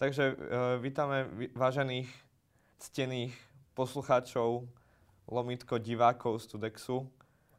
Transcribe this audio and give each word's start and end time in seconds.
Takže 0.00 0.32
uh, 0.32 0.36
vítame 0.80 1.28
vážených, 1.52 2.08
ctených 2.80 3.36
poslucháčov, 3.76 4.64
lomitko 5.28 5.76
divákov 5.76 6.40
Studexu, 6.40 7.04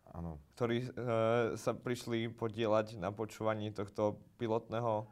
Áno. 0.10 0.42
ktorí 0.58 0.90
uh, 0.90 1.54
sa 1.54 1.78
prišli 1.78 2.34
podielať 2.34 2.98
na 2.98 3.14
počúvaní 3.14 3.70
tohto 3.70 4.18
pilotného 4.42 5.06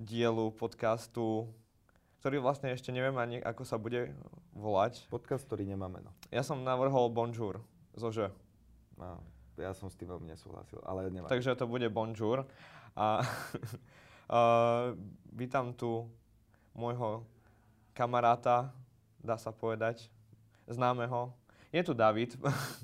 dielu 0.00 0.48
podcastu, 0.56 1.44
ktorý 2.24 2.40
vlastne 2.40 2.72
ešte 2.72 2.88
neviem 2.88 3.20
ani, 3.20 3.36
ako 3.44 3.62
sa 3.68 3.76
bude 3.76 4.16
volať. 4.56 5.12
Podcast, 5.12 5.44
ktorý 5.44 5.68
nemá 5.68 5.92
meno. 5.92 6.08
Ja 6.32 6.40
som 6.40 6.64
navrhol 6.64 7.12
Bonjour, 7.12 7.60
zože. 7.92 8.32
No, 8.96 9.20
ja 9.60 9.76
som 9.76 9.92
s 9.92 9.96
tým 10.00 10.08
veľmi 10.08 10.32
nesúhlasil, 10.32 10.80
ale 10.88 11.12
nemá. 11.12 11.28
Takže 11.28 11.52
to 11.52 11.68
bude 11.68 11.84
Bonjour. 11.92 12.48
A 12.96 13.20
uh, 14.32 14.96
vítam 15.44 15.76
tu 15.76 16.08
môjho 16.76 17.24
kamaráta, 17.96 18.68
dá 19.24 19.40
sa 19.40 19.48
povedať, 19.48 20.12
známeho. 20.68 21.32
Je 21.72 21.82
tu 21.82 21.96
David. 21.96 22.36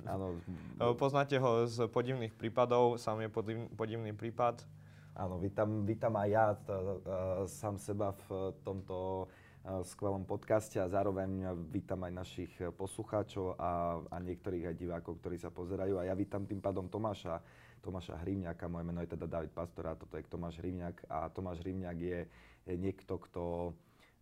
Áno. 0.09 0.41
Poznáte 1.03 1.37
ho 1.37 1.69
z 1.69 1.87
podivných 1.87 2.33
prípadov, 2.35 2.97
sám 2.97 3.23
je 3.23 3.29
podivný, 3.29 3.69
podivný 3.77 4.13
prípad. 4.17 4.65
Áno, 5.13 5.37
vítam, 5.37 5.85
vítam 5.85 6.17
aj 6.17 6.29
ja 6.33 6.47
t- 6.57 6.73
uh, 6.73 7.45
sám 7.45 7.77
seba 7.77 8.17
v 8.27 8.57
tomto 8.65 9.29
uh, 9.29 9.85
skvelom 9.85 10.25
podcaste 10.25 10.81
a 10.81 10.89
zároveň 10.89 11.53
vítam 11.69 12.01
aj 12.01 12.13
našich 12.17 12.53
poslucháčov 12.81 13.61
a, 13.61 14.01
a 14.09 14.17
niektorých 14.25 14.73
aj 14.73 14.77
divákov, 14.81 15.21
ktorí 15.21 15.37
sa 15.37 15.53
pozerajú. 15.53 16.01
A 16.01 16.09
ja 16.09 16.17
vítam 16.17 16.49
tým 16.49 16.65
pádom 16.65 16.89
Tomáša, 16.89 17.45
Tomáša 17.85 18.25
Hrivňaka, 18.25 18.73
moje 18.73 18.85
meno 18.89 19.05
je 19.05 19.13
teda 19.13 19.29
David 19.29 19.53
Pastor 19.53 19.93
a 19.93 19.99
toto 20.01 20.17
je 20.17 20.25
Tomáš 20.25 20.57
Hrivňak. 20.57 20.97
A 21.13 21.29
Tomáš 21.29 21.61
Hrivňak 21.61 21.97
je, 22.01 22.19
je 22.67 22.75
niekto, 22.79 23.19
kto, 23.19 23.75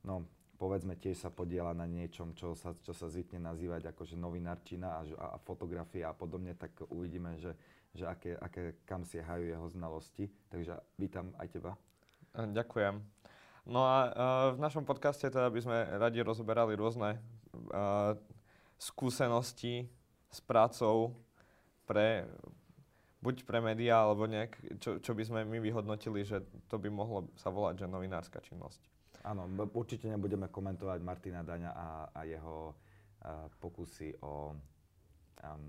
no, 0.04 0.14
povedzme, 0.60 0.96
tiež 0.96 1.16
sa 1.24 1.30
podiela 1.32 1.72
na 1.72 1.88
niečom, 1.88 2.36
čo 2.36 2.52
sa, 2.52 2.76
čo 2.76 2.92
sa 2.92 3.08
zvykne 3.08 3.40
nazývať 3.40 3.92
akože 3.96 4.20
novinárčina 4.20 5.00
a, 5.00 5.00
a, 5.00 5.26
fotografia 5.40 6.12
a 6.12 6.16
podobne, 6.16 6.52
tak 6.52 6.84
uvidíme, 6.92 7.40
že, 7.40 7.56
že 7.96 8.04
aké, 8.04 8.36
aké, 8.36 8.76
kam 8.84 9.08
siehajú 9.08 9.48
jeho 9.48 9.66
znalosti. 9.72 10.28
Takže 10.52 10.76
vítam 11.00 11.32
aj 11.40 11.48
teba. 11.48 11.72
Ďakujem. 12.36 13.00
No 13.68 13.84
a 13.84 13.96
uh, 14.04 14.10
v 14.56 14.58
našom 14.60 14.84
podcaste 14.84 15.28
teda 15.28 15.48
by 15.48 15.60
sme 15.60 15.78
radi 15.96 16.20
rozoberali 16.24 16.76
rôzne 16.76 17.20
uh, 17.72 18.16
skúsenosti 18.80 19.88
s 20.32 20.38
prácou 20.40 21.12
pre 21.84 22.24
buď 23.20 23.44
pre 23.44 23.60
médiá, 23.60 24.00
alebo 24.04 24.24
nejak, 24.24 24.80
čo, 24.80 24.96
čo 24.98 25.12
by 25.12 25.22
sme 25.24 25.40
my 25.44 25.60
vyhodnotili, 25.60 26.24
že 26.24 26.40
to 26.72 26.80
by 26.80 26.88
mohlo 26.88 27.28
sa 27.36 27.52
volať, 27.52 27.84
že 27.84 27.86
novinárska 27.92 28.40
činnosť. 28.40 28.80
Áno, 29.28 29.44
určite 29.76 30.08
nebudeme 30.08 30.48
komentovať 30.48 31.00
Martina 31.04 31.44
Daňa 31.44 31.70
a, 31.76 31.88
a 32.08 32.20
jeho 32.24 32.72
a, 33.20 33.52
pokusy 33.60 34.16
o 34.24 34.56
um, 34.56 35.64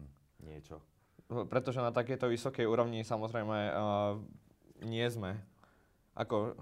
niečo. 0.47 0.79
Pretože 1.27 1.83
na 1.83 1.91
takejto 1.91 2.31
vysokej 2.31 2.63
úrovni 2.63 3.03
samozrejme 3.03 3.57
uh, 3.71 4.15
nie 4.87 5.03
sme. 5.11 5.35
Ako 6.15 6.55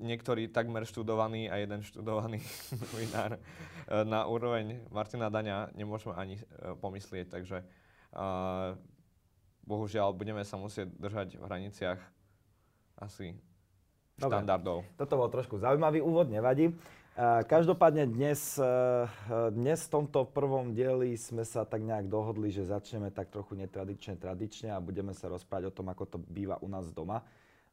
niektorí 0.00 0.48
takmer 0.48 0.88
študovaní 0.88 1.48
a 1.52 1.60
jeden 1.60 1.80
študovaný 1.84 2.40
novinár 2.80 3.36
uh, 3.36 4.04
na 4.04 4.28
úroveň 4.28 4.84
Martina 4.92 5.32
Daňa 5.32 5.72
nemôžeme 5.72 6.12
ani 6.16 6.36
uh, 6.36 6.76
pomyslieť, 6.76 7.32
takže 7.32 7.64
uh, 8.12 8.76
bohužiaľ 9.64 10.16
budeme 10.16 10.44
sa 10.44 10.56
musieť 10.60 10.92
držať 10.96 11.38
v 11.38 11.42
hraniciach 11.44 12.00
asi 13.00 13.36
Dobre. 14.16 14.40
štandardov. 14.40 14.84
Toto 15.00 15.14
bol 15.16 15.28
trošku 15.32 15.56
zaujímavý 15.56 16.04
úvod, 16.04 16.28
nevadí. 16.28 16.76
Každopádne 17.20 18.08
dnes, 18.08 18.56
e, 18.56 18.64
dnes 19.52 19.84
v 19.84 19.92
tomto 19.92 20.24
prvom 20.30 20.72
dieli 20.72 21.18
sme 21.20 21.44
sa 21.44 21.68
tak 21.68 21.84
nejak 21.84 22.08
dohodli, 22.08 22.48
že 22.48 22.64
začneme 22.64 23.12
tak 23.12 23.28
trochu 23.28 23.58
netradične, 23.60 24.16
tradične 24.16 24.72
a 24.72 24.80
budeme 24.80 25.12
sa 25.12 25.28
rozprávať 25.28 25.68
o 25.68 25.74
tom, 25.74 25.92
ako 25.92 26.16
to 26.16 26.18
býva 26.22 26.56
u 26.64 26.68
nás 26.72 26.88
doma. 26.94 27.20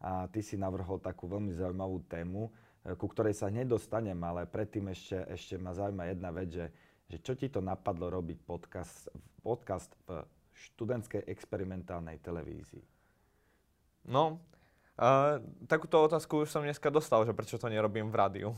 A 0.04 0.28
ty 0.28 0.44
si 0.44 0.60
navrhol 0.60 1.00
takú 1.00 1.32
veľmi 1.32 1.56
zaujímavú 1.56 2.04
tému, 2.12 2.52
e, 2.84 2.98
ku 3.00 3.08
ktorej 3.08 3.40
sa 3.40 3.48
hneď 3.48 3.72
dostanem, 3.72 4.20
ale 4.20 4.50
predtým 4.50 4.92
ešte, 4.92 5.16
ešte 5.32 5.56
ma 5.62 5.72
zaujíma 5.72 6.12
jedna 6.12 6.30
vec, 6.34 6.50
že, 6.52 6.68
že 7.08 7.18
čo 7.24 7.38
ti 7.38 7.48
to 7.48 7.64
napadlo 7.64 8.12
robiť 8.12 8.44
podcast, 8.44 9.08
podcast 9.46 9.96
v 10.10 10.28
študentskej 10.58 11.30
experimentálnej 11.30 12.18
televízii? 12.18 12.84
No, 14.10 14.42
Uh, 14.98 15.38
takúto 15.70 16.02
otázku 16.02 16.42
už 16.42 16.50
som 16.50 16.66
dneska 16.66 16.90
dostal, 16.90 17.22
že 17.22 17.30
prečo 17.30 17.62
to 17.62 17.70
nerobím 17.70 18.10
v 18.10 18.18
rádiu. 18.18 18.50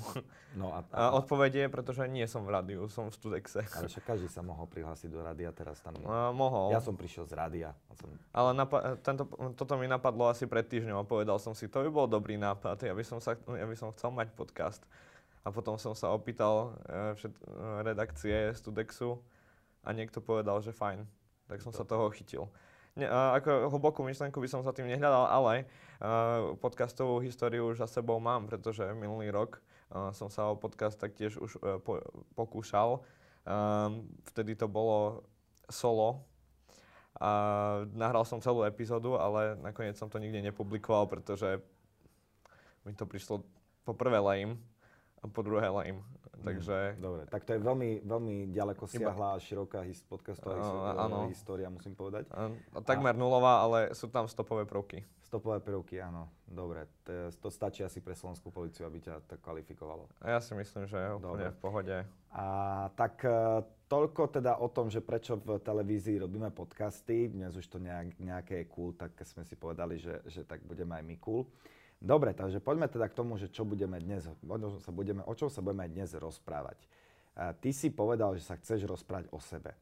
No 0.55 0.71
a, 0.71 0.87
a, 0.95 1.11
a 1.11 1.19
odpoveď 1.19 1.51
je, 1.51 1.65
pretože 1.67 1.99
nie 2.07 2.23
som 2.31 2.47
v 2.47 2.55
rádiu, 2.55 2.87
som 2.87 3.11
v 3.11 3.19
Studexe. 3.19 3.59
Ale 3.75 3.91
však 3.91 4.07
každý 4.07 4.31
sa 4.31 4.39
mohol 4.39 4.63
prihlásiť 4.71 5.11
do 5.11 5.19
rádia 5.19 5.51
teraz 5.51 5.83
tam. 5.83 5.99
Uh, 5.99 6.31
mohol. 6.31 6.71
Ja 6.71 6.79
som 6.79 6.95
prišiel 6.95 7.27
z 7.27 7.35
rádia. 7.35 7.75
Som... 7.91 8.15
Ale 8.31 8.55
napa- 8.55 8.95
tento, 9.03 9.27
toto 9.51 9.75
mi 9.75 9.91
napadlo 9.91 10.31
asi 10.31 10.47
pred 10.47 10.63
týždňom 10.63 11.03
a 11.03 11.03
povedal 11.03 11.43
som 11.43 11.51
si, 11.51 11.67
to 11.67 11.83
by 11.83 11.91
bol 11.91 12.07
dobrý 12.07 12.39
nápad, 12.39 12.87
ja 12.87 12.95
by 12.95 13.03
som, 13.03 13.19
sa, 13.19 13.35
ja 13.35 13.67
by 13.67 13.75
som 13.75 13.91
chcel 13.91 14.15
mať 14.15 14.31
podcast. 14.31 14.79
A 15.43 15.51
potom 15.51 15.75
som 15.75 15.91
sa 15.91 16.07
opýtal 16.15 16.71
uh, 16.87 17.19
všet, 17.19 17.35
uh, 17.35 17.83
redakcie 17.83 18.55
Studexu 18.55 19.19
a 19.83 19.91
niekto 19.91 20.23
povedal, 20.23 20.63
že 20.63 20.71
fajn. 20.71 21.03
Tak 21.49 21.65
som 21.65 21.73
sa 21.73 21.81
toho 21.83 22.13
chytil 22.13 22.47
ne, 22.99 23.07
ako 23.07 23.71
hlbokú 23.71 24.03
myšlenku 24.03 24.35
by 24.43 24.49
som 24.51 24.61
sa 24.61 24.75
tým 24.75 24.91
nehľadal, 24.91 25.25
ale 25.31 25.53
uh, 26.03 26.53
podcastovú 26.59 27.23
históriu 27.23 27.71
už 27.71 27.79
za 27.79 27.87
sebou 27.87 28.19
mám, 28.19 28.51
pretože 28.51 28.83
minulý 28.91 29.31
rok 29.31 29.63
uh, 29.95 30.11
som 30.11 30.27
sa 30.27 30.51
o 30.51 30.59
podcast 30.59 30.99
taktiež 30.99 31.39
už 31.39 31.51
uh, 31.63 31.79
po, 31.79 32.03
pokúšal. 32.35 32.99
Um, 33.47 34.11
vtedy 34.27 34.59
to 34.59 34.67
bolo 34.67 35.23
solo. 35.71 36.27
A 37.19 37.31
nahral 37.91 38.23
som 38.23 38.39
celú 38.39 38.63
epizódu, 38.63 39.19
ale 39.19 39.59
nakoniec 39.59 39.97
som 39.99 40.07
to 40.07 40.21
nikde 40.21 40.39
nepublikoval, 40.39 41.09
pretože 41.09 41.59
mi 42.87 42.95
to 42.95 43.03
prišlo 43.03 43.43
po 43.83 43.91
prvé 43.91 44.21
lame 44.21 44.55
a 45.19 45.27
po 45.27 45.43
druhé 45.43 45.67
lame. 45.67 45.99
Takže... 46.43 46.77
Mm, 46.95 47.01
dobre, 47.01 47.21
tak 47.27 47.41
to 47.43 47.51
je 47.55 47.59
veľmi, 47.59 47.89
veľmi 48.07 48.35
ďaleko 48.55 48.83
siahla 48.87 49.35
a 49.35 49.41
široká 49.41 49.83
his, 49.83 49.99
podcastová 50.07 50.55
uh, 50.95 51.27
história, 51.27 51.67
musím 51.67 51.93
povedať. 51.93 52.27
Uh, 52.31 52.55
takmer 52.83 53.15
a... 53.15 53.19
nulová, 53.19 53.63
ale 53.63 53.91
sú 53.91 54.07
tam 54.07 54.25
stopové 54.25 54.63
prvky. 54.63 55.03
Stopové 55.29 55.61
prvky, 55.61 56.01
áno. 56.01 56.25
Dobre, 56.49 56.89
to, 57.05 57.29
to 57.37 57.49
stačí 57.53 57.85
asi 57.85 58.01
pre 58.01 58.17
slovenskú 58.17 58.49
policiu, 58.49 58.89
aby 58.89 58.97
ťa 58.97 59.21
to 59.29 59.37
kvalifikovalo. 59.37 60.09
A 60.25 60.33
ja 60.33 60.39
si 60.41 60.57
myslím, 60.57 60.89
že 60.89 60.97
je 60.97 61.09
úplne 61.13 61.53
Dobre. 61.53 61.53
v 61.53 61.59
pohode. 61.61 61.97
A 62.33 62.45
tak 62.97 63.21
e, 63.21 63.61
toľko 63.85 64.33
teda 64.33 64.57
o 64.57 64.65
tom, 64.73 64.89
že 64.89 65.05
prečo 65.05 65.37
v 65.37 65.61
televízii 65.61 66.25
robíme 66.25 66.49
podcasty. 66.49 67.29
Dnes 67.29 67.53
už 67.53 67.69
to 67.69 67.77
nejak, 67.77 68.17
nejaké 68.17 68.65
je 68.65 68.73
cool, 68.73 68.97
tak 68.97 69.13
sme 69.21 69.45
si 69.45 69.53
povedali, 69.53 70.01
že, 70.01 70.17
že 70.25 70.41
tak 70.41 70.65
budeme 70.65 70.97
aj 70.97 71.03
my 71.05 71.15
cool. 71.21 71.45
Dobre, 71.99 72.31
takže 72.31 72.63
poďme 72.63 72.87
teda 72.87 73.11
k 73.11 73.17
tomu, 73.19 73.35
že 73.35 73.51
čo 73.51 73.67
budeme 73.67 73.99
dnes, 73.99 74.23
o 74.23 74.35
sa 74.79 74.91
budeme, 74.95 75.19
o 75.27 75.33
čom 75.35 75.51
sa 75.51 75.59
budeme 75.59 75.83
dnes 75.91 76.15
rozprávať. 76.15 76.79
A 77.35 77.51
ty 77.51 77.75
si 77.75 77.91
povedal, 77.91 78.39
že 78.39 78.47
sa 78.47 78.55
chceš 78.55 78.87
rozprávať 78.87 79.27
o 79.35 79.39
sebe. 79.43 79.75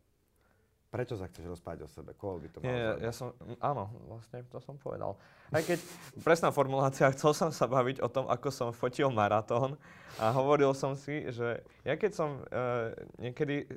Prečo 0.89 1.13
sa 1.13 1.29
chceš 1.29 1.45
rozprávať 1.45 1.85
o 1.85 1.89
sebe? 1.89 2.17
Koho 2.17 2.41
by 2.41 2.47
to 2.49 2.57
malo 2.63 2.73
ja, 2.73 2.97
ja 2.97 3.11
som, 3.13 3.37
áno, 3.61 3.93
vlastne 4.09 4.41
to 4.49 4.57
som 4.57 4.81
povedal. 4.81 5.13
Aj 5.53 5.61
keď 5.61 5.77
presná 6.25 6.49
formulácia, 6.49 7.05
chcel 7.15 7.37
som 7.37 7.49
sa 7.53 7.69
baviť 7.69 8.01
o 8.01 8.09
tom, 8.09 8.25
ako 8.25 8.49
som 8.49 8.69
fotil 8.73 9.13
maratón 9.13 9.77
a 10.17 10.33
hovoril 10.33 10.73
som 10.73 10.97
si, 10.97 11.29
že 11.29 11.61
ja 11.85 11.93
keď 11.93 12.11
som 12.17 12.41
uh, 12.49 12.97
niekedy, 13.21 13.69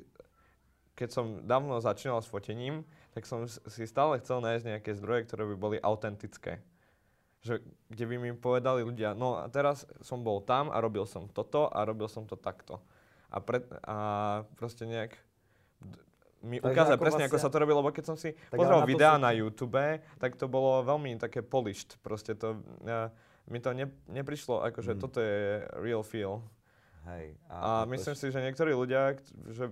keď 0.97 1.09
som 1.13 1.25
dávno 1.45 1.77
začínal 1.77 2.25
s 2.25 2.31
fotením, 2.31 2.81
tak 3.13 3.29
som 3.29 3.45
si 3.45 3.85
stále 3.85 4.17
chcel 4.17 4.41
nájsť 4.41 4.65
nejaké 4.65 4.91
zdroje, 4.97 5.29
ktoré 5.29 5.45
by 5.53 5.55
boli 5.61 5.77
autentické 5.77 6.63
že, 7.41 7.65
kde 7.89 8.05
by 8.05 8.15
mi 8.21 8.29
povedali 8.37 8.85
ľudia, 8.85 9.17
no 9.17 9.41
a 9.41 9.49
teraz 9.49 9.89
som 10.05 10.21
bol 10.21 10.45
tam 10.45 10.69
a 10.69 10.77
robil 10.77 11.09
som 11.09 11.25
toto 11.25 11.65
a 11.67 11.81
robil 11.81 12.05
som 12.05 12.29
to 12.29 12.37
takto. 12.37 12.77
A, 13.33 13.41
pre, 13.41 13.65
a 13.85 13.97
proste 14.55 14.85
nejak 14.85 15.17
mi 16.41 16.57
ukázať 16.57 16.97
presne, 16.97 17.25
vlastne, 17.25 17.25
ako 17.29 17.37
sa 17.37 17.49
to 17.53 17.57
robilo, 17.61 17.85
lebo 17.85 17.93
keď 17.93 18.05
som 18.13 18.17
si 18.17 18.33
pozrel 18.49 18.81
videá 18.85 19.21
na 19.21 19.29
YouTube, 19.29 19.77
tak 20.17 20.37
to 20.37 20.49
bolo 20.49 20.81
veľmi 20.81 21.17
také 21.21 21.45
polished. 21.45 22.01
Proste 22.01 22.33
to, 22.33 22.61
ja, 22.81 23.13
mi 23.45 23.61
to 23.61 23.73
ne, 23.77 23.89
neprišlo, 24.09 24.65
ako 24.65 24.81
že 24.81 24.93
mm. 24.97 24.99
toto 25.01 25.21
je 25.21 25.61
real 25.77 26.01
feel. 26.01 26.41
Hej. 27.05 27.37
A, 27.49 27.85
a 27.85 27.89
myslím 27.89 28.13
si, 28.17 28.25
že 28.29 28.41
niektorí 28.41 28.73
ľudia, 28.73 29.17
že 29.49 29.69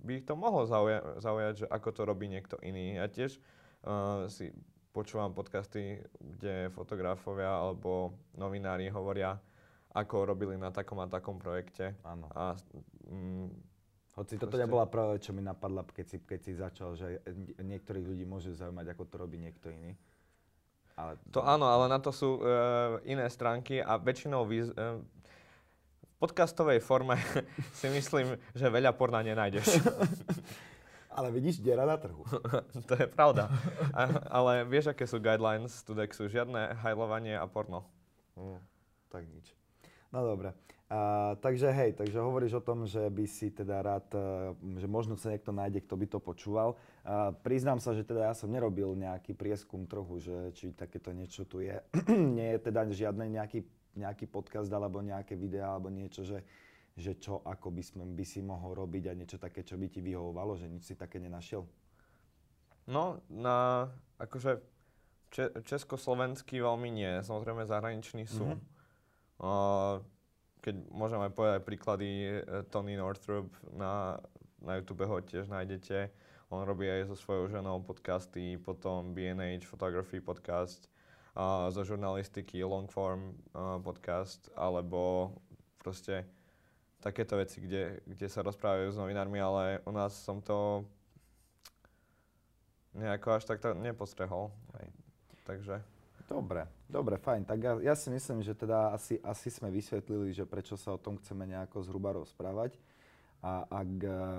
by 0.00 0.20
ich 0.20 0.24
to 0.24 0.36
mohlo 0.36 0.64
zaujať, 0.64 1.02
zaujať, 1.20 1.54
že 1.64 1.66
ako 1.68 1.88
to 1.92 2.02
robí 2.08 2.28
niekto 2.28 2.56
iný. 2.64 2.96
Ja 2.96 3.08
tiež 3.08 3.36
uh, 3.84 4.28
si 4.32 4.52
počúvam 4.90 5.30
podcasty, 5.30 6.02
kde 6.18 6.70
fotografovia 6.74 7.50
alebo 7.50 8.14
novinári 8.34 8.90
hovoria, 8.90 9.38
ako 9.94 10.34
robili 10.34 10.58
na 10.58 10.70
takom 10.74 10.98
a 11.02 11.06
takom 11.06 11.38
projekte. 11.38 11.94
Áno. 12.02 12.26
A, 12.34 12.54
mm, 13.06 13.50
Hoci 14.18 14.34
toto 14.34 14.58
proste... 14.58 14.66
nebola 14.66 14.84
práve, 14.90 15.22
čo 15.22 15.30
mi 15.30 15.40
napadla, 15.40 15.86
keď 15.86 16.06
si, 16.06 16.16
keď 16.18 16.40
si 16.42 16.52
začal, 16.58 16.98
že 16.98 17.22
niektorých 17.62 18.04
ľudí 18.04 18.26
môže 18.26 18.50
zaujímať, 18.58 18.86
ako 18.92 19.02
to 19.06 19.14
robí 19.16 19.38
niekto 19.38 19.70
iný. 19.70 19.94
Ale... 20.98 21.16
To 21.32 21.40
áno, 21.46 21.70
ale 21.70 21.86
na 21.86 22.02
to 22.02 22.10
sú 22.10 22.42
uh, 22.42 22.98
iné 23.06 23.24
stránky 23.30 23.78
a 23.78 23.96
väčšinou 23.96 24.44
výz- 24.44 24.74
uh, 24.74 24.98
podcastovej 26.20 26.82
forme 26.84 27.16
si 27.80 27.88
myslím, 27.88 28.36
že 28.52 28.66
veľa 28.68 28.92
porna 28.92 29.24
nenájdeš. 29.24 29.78
Ale 31.20 31.36
vidíš, 31.36 31.60
diera 31.60 31.84
na 31.84 32.00
trhu. 32.00 32.24
to 32.88 32.96
je 32.96 33.04
pravda. 33.04 33.52
A, 33.92 34.08
ale 34.40 34.64
vieš, 34.64 34.96
aké 34.96 35.04
sú 35.04 35.20
guidelines 35.20 35.84
Tudexu? 35.84 36.32
Žiadne 36.32 36.80
hajlovanie 36.80 37.36
a 37.36 37.44
porno. 37.44 37.84
Mm, 38.40 38.56
tak 39.12 39.28
nič. 39.28 39.52
No 40.08 40.24
dobre. 40.24 40.56
A, 40.88 41.36
takže 41.44 41.68
hej, 41.76 41.92
takže 41.92 42.16
hovoríš 42.24 42.56
o 42.56 42.64
tom, 42.64 42.88
že 42.88 43.04
by 43.12 43.28
si 43.28 43.52
teda 43.52 43.84
rád, 43.84 44.08
e, 44.16 44.80
že 44.80 44.88
možno 44.88 45.20
sa 45.20 45.28
niekto 45.28 45.52
nájde, 45.52 45.84
kto 45.84 45.94
by 46.00 46.06
to 46.08 46.18
počúval. 46.24 46.80
A, 47.04 47.36
priznám 47.36 47.84
sa, 47.84 47.92
že 47.92 48.00
teda 48.00 48.32
ja 48.32 48.34
som 48.34 48.48
nerobil 48.48 48.96
nejaký 48.96 49.36
prieskum 49.36 49.84
trhu, 49.84 50.16
že 50.16 50.56
či 50.56 50.72
takéto 50.72 51.12
niečo 51.12 51.44
tu 51.44 51.60
je. 51.60 51.76
Nie 52.40 52.56
je 52.56 52.72
teda 52.72 52.88
žiadny 52.88 53.36
nejaký, 53.36 53.60
nejaký 53.92 54.24
podcast 54.24 54.72
alebo 54.72 55.04
nejaké 55.04 55.36
videá 55.36 55.76
alebo 55.76 55.92
niečo, 55.92 56.24
že 56.24 56.40
že 56.98 57.16
čo 57.18 57.40
ako 57.46 57.70
by, 57.70 57.82
sme, 57.82 58.02
by 58.04 58.24
si 58.26 58.42
mohol 58.42 58.74
robiť 58.74 59.10
a 59.10 59.16
niečo 59.16 59.38
také, 59.38 59.62
čo 59.62 59.78
by 59.78 59.86
ti 59.86 60.02
vyhovovalo, 60.02 60.58
že 60.58 60.66
nič 60.66 60.90
si 60.90 60.94
také 60.98 61.22
nenašiel? 61.22 61.64
No, 62.90 63.22
na, 63.30 63.86
akože 64.18 64.58
če, 65.30 65.62
československý 65.62 66.58
veľmi 66.58 66.90
nie, 66.90 67.22
samozrejme 67.22 67.64
zahraniční 67.64 68.26
sú. 68.26 68.58
Mm-hmm. 68.58 68.78
Uh, 69.40 70.02
keď 70.60 70.74
môžeme 70.92 71.32
povedať 71.32 71.64
príklady, 71.64 72.08
e, 72.28 72.40
Tony 72.68 72.92
Northrup 72.92 73.48
na, 73.72 74.20
na 74.60 74.76
YouTube 74.76 75.08
ho 75.08 75.16
tiež 75.24 75.48
nájdete. 75.48 76.12
On 76.52 76.68
robí 76.68 76.84
aj 76.84 77.08
so 77.08 77.16
svojou 77.16 77.48
ženou 77.48 77.80
podcasty, 77.80 78.60
potom 78.60 79.16
B&H 79.16 79.64
Photography 79.64 80.20
podcast, 80.20 80.92
uh, 81.32 81.72
zo 81.72 81.80
žurnalistiky 81.80 82.60
Longform 82.60 83.32
uh, 83.56 83.80
podcast, 83.80 84.52
alebo 84.52 85.32
proste 85.80 86.28
takéto 87.00 87.40
veci, 87.40 87.64
kde, 87.64 88.04
kde 88.04 88.26
sa 88.28 88.44
rozprávajú 88.44 88.92
s 88.92 89.00
novinármi, 89.00 89.40
ale 89.40 89.80
u 89.88 89.92
nás 89.92 90.12
som 90.12 90.44
to 90.44 90.84
nejako 92.92 93.40
až 93.40 93.44
takto 93.48 93.72
nepostrehol. 93.72 94.52
Hej. 94.78 94.88
Takže... 95.48 95.74
Dobre, 96.30 96.62
dobre, 96.86 97.18
fajn. 97.18 97.42
Tak 97.42 97.58
ja, 97.58 97.74
ja 97.90 97.94
si 97.98 98.06
myslím, 98.06 98.38
že 98.46 98.54
teda 98.54 98.94
asi, 98.94 99.18
asi 99.18 99.50
sme 99.50 99.66
vysvetlili, 99.66 100.30
že 100.30 100.46
prečo 100.46 100.78
sa 100.78 100.94
o 100.94 101.02
tom 101.02 101.18
chceme 101.18 101.42
nejako 101.42 101.82
zhruba 101.82 102.14
rozprávať. 102.14 102.78
A 103.40 103.66
ak, 103.66 103.90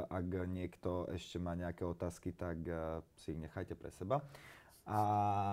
ak 0.08 0.28
niekto 0.48 1.10
ešte 1.12 1.36
má 1.42 1.52
nejaké 1.58 1.84
otázky, 1.84 2.32
tak 2.32 2.64
uh, 2.70 3.02
si 3.18 3.34
ich 3.36 3.42
nechajte 3.42 3.76
pre 3.76 3.90
seba. 3.92 4.24
A 4.90 5.00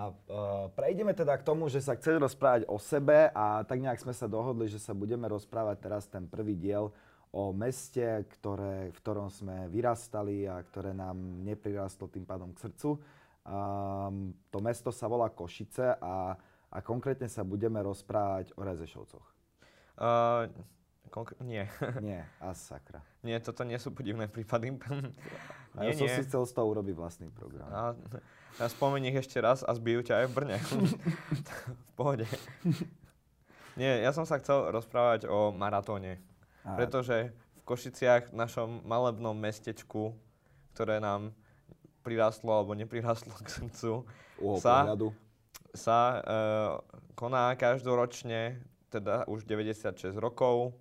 uh, 0.09 0.67
prejdeme 0.73 1.13
teda 1.13 1.37
k 1.37 1.45
tomu, 1.45 1.69
že 1.69 1.79
sa 1.79 1.93
chceš 1.93 2.17
rozprávať 2.17 2.65
o 2.65 2.81
sebe 2.81 3.29
a 3.29 3.61
tak 3.61 3.77
nejak 3.77 4.01
sme 4.01 4.11
sa 4.11 4.25
dohodli, 4.25 4.65
že 4.65 4.81
sa 4.81 4.97
budeme 4.97 5.29
rozprávať 5.29 5.77
teraz 5.79 6.09
ten 6.09 6.25
prvý 6.25 6.57
diel 6.57 6.89
o 7.29 7.53
meste, 7.53 8.25
ktoré, 8.25 8.89
v 8.89 8.97
ktorom 8.97 9.29
sme 9.29 9.69
vyrastali 9.69 10.49
a 10.49 10.65
ktoré 10.65 10.97
nám 10.97 11.45
neprirastlo 11.45 12.09
tým 12.09 12.25
pádom 12.25 12.49
k 12.57 12.65
srdcu. 12.65 12.97
Um, 13.45 14.33
to 14.49 14.57
mesto 14.61 14.89
sa 14.89 15.05
volá 15.05 15.29
Košice 15.29 15.93
a, 16.01 16.33
a 16.73 16.77
konkrétne 16.81 17.29
sa 17.29 17.45
budeme 17.45 17.77
rozprávať 17.85 18.53
o 18.57 18.65
Rezešovcoch. 18.65 19.27
Uh, 19.93 20.49
konk- 21.13 21.37
nie. 21.45 21.69
nie, 22.05 22.21
a 22.41 22.49
sakra. 22.57 23.05
Nie, 23.21 23.37
toto 23.45 23.61
nie 23.61 23.77
sú 23.77 23.93
podivné 23.93 24.25
prípady. 24.25 24.73
a 25.77 25.85
ja 25.85 25.93
som 25.93 26.09
nie. 26.09 26.15
si 26.17 26.25
chcel 26.25 26.49
z 26.49 26.51
toho 26.53 26.65
urobiť 26.65 26.95
vlastný 26.97 27.29
program. 27.29 27.69
A, 27.69 27.93
ja 28.57 28.65
spomeň 28.65 29.13
ich 29.13 29.17
ešte 29.21 29.37
raz 29.37 29.61
a 29.61 29.75
zbijú 29.77 30.01
ťa 30.01 30.23
aj 30.23 30.25
v 30.25 30.33
Brne. 30.33 30.57
v 31.89 31.91
pohode. 31.93 32.25
Nie, 33.79 34.01
ja 34.01 34.11
som 34.11 34.25
sa 34.25 34.41
chcel 34.41 34.73
rozprávať 34.73 35.29
o 35.29 35.53
maratóne. 35.53 36.17
A... 36.65 36.73
Pretože 36.75 37.29
v 37.29 37.61
Košiciach, 37.63 38.33
našom 38.33 38.81
malebnom 38.83 39.37
mestečku, 39.37 40.17
ktoré 40.73 40.97
nám 40.97 41.31
prirastlo 42.01 42.49
alebo 42.49 42.73
neprirastlo 42.73 43.35
k 43.39 43.47
srdcu, 43.47 43.91
sa, 44.57 44.89
sa 45.75 45.99
uh, 46.19 46.19
koná 47.13 47.53
každoročne, 47.53 48.57
teda 48.89 49.29
už 49.29 49.45
96 49.45 50.17
rokov, 50.17 50.73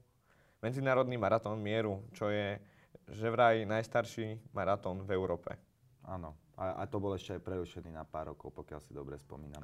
Medzinárodný 0.59 1.15
maratón 1.15 1.63
mieru, 1.63 2.03
čo 2.11 2.35
je 2.35 2.59
že 3.09 3.33
vraj 3.33 3.65
najstarší 3.65 4.53
maratón 4.53 5.01
v 5.07 5.17
Európe. 5.17 5.57
Áno. 6.05 6.37
A, 6.59 6.83
a 6.83 6.91
to 6.91 6.99
bol 6.99 7.15
ešte 7.15 7.39
aj 7.39 7.47
prerušený 7.47 7.95
na 7.95 8.03
pár 8.03 8.35
rokov, 8.35 8.51
pokiaľ 8.51 8.81
si 8.83 8.91
dobre 8.91 9.15
spomínam. 9.15 9.63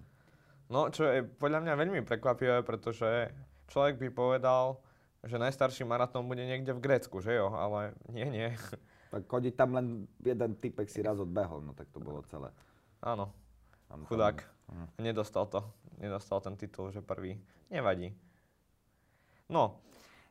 No, 0.71 0.89
čo 0.89 1.05
je 1.11 1.27
podľa 1.27 1.61
mňa 1.67 1.75
veľmi 1.75 2.01
prekvapivé, 2.07 2.63
pretože 2.63 3.35
človek 3.69 3.99
by 3.99 4.09
povedal, 4.15 4.79
že 5.27 5.41
najstarší 5.41 5.83
maratón 5.85 6.31
bude 6.31 6.45
niekde 6.45 6.73
v 6.73 6.81
Grécku, 6.81 7.21
že 7.21 7.37
jo? 7.37 7.53
Ale 7.53 7.97
nie, 8.09 8.27
nie. 8.31 8.49
Tak 9.15 9.31
chodí 9.31 9.55
tam 9.55 9.79
len 9.79 10.11
jeden 10.27 10.59
typek 10.59 10.91
si 10.91 10.99
raz 10.99 11.15
odbehol, 11.23 11.63
no 11.63 11.71
tak 11.71 11.87
to 11.95 12.03
bolo 12.03 12.27
celé. 12.27 12.51
Áno. 12.99 13.31
Tam, 13.87 14.03
Chudák. 14.11 14.43
Hm. 14.67 15.07
Nedostal 15.07 15.47
to. 15.47 15.63
Nedostal 16.03 16.43
ten 16.43 16.59
titul, 16.59 16.91
že 16.91 16.99
prvý. 16.99 17.39
Nevadí. 17.71 18.11
No. 19.47 19.79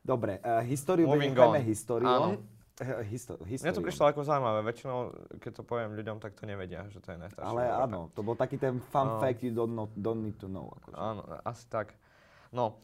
Dobre, 0.04 0.44
uh, 0.44 0.59
históriu 0.68 1.07
nechajme 1.07 1.63
históriu. 1.63 2.12
Áno. 2.12 2.44
Histo- 2.81 3.37
Mne 3.37 3.69
to 3.69 3.85
prišlo 3.85 4.09
ako 4.09 4.25
zaujímavé. 4.25 4.65
Väčšinou, 4.65 5.13
keď 5.37 5.61
to 5.61 5.63
poviem 5.63 5.93
ľuďom, 5.93 6.17
tak 6.17 6.33
to 6.33 6.49
nevedia, 6.49 6.81
že 6.89 6.97
to 7.05 7.13
je 7.13 7.21
najstaršie. 7.21 7.45
Ale 7.45 7.69
áno, 7.69 8.09
to 8.17 8.25
bol 8.25 8.33
taký 8.33 8.57
ten 8.57 8.81
fun 8.81 9.17
no. 9.17 9.21
fact 9.21 9.45
you 9.45 9.53
don't, 9.53 9.77
know, 9.77 9.85
don't 9.93 10.25
need 10.25 10.41
to 10.41 10.49
know. 10.49 10.73
Akože. 10.81 10.97
Áno, 10.97 11.21
asi 11.45 11.69
tak. 11.69 11.93
No, 12.49 12.81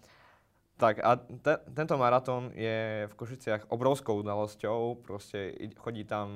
tak 0.78 1.02
a 1.02 1.18
te, 1.18 1.58
tento 1.74 1.98
maratón 1.98 2.54
je 2.54 3.10
v 3.10 3.14
Košiciach 3.18 3.74
obrovskou 3.74 4.22
udalosťou. 4.22 5.02
Proste 5.02 5.58
chodí 5.82 6.06
tam 6.06 6.30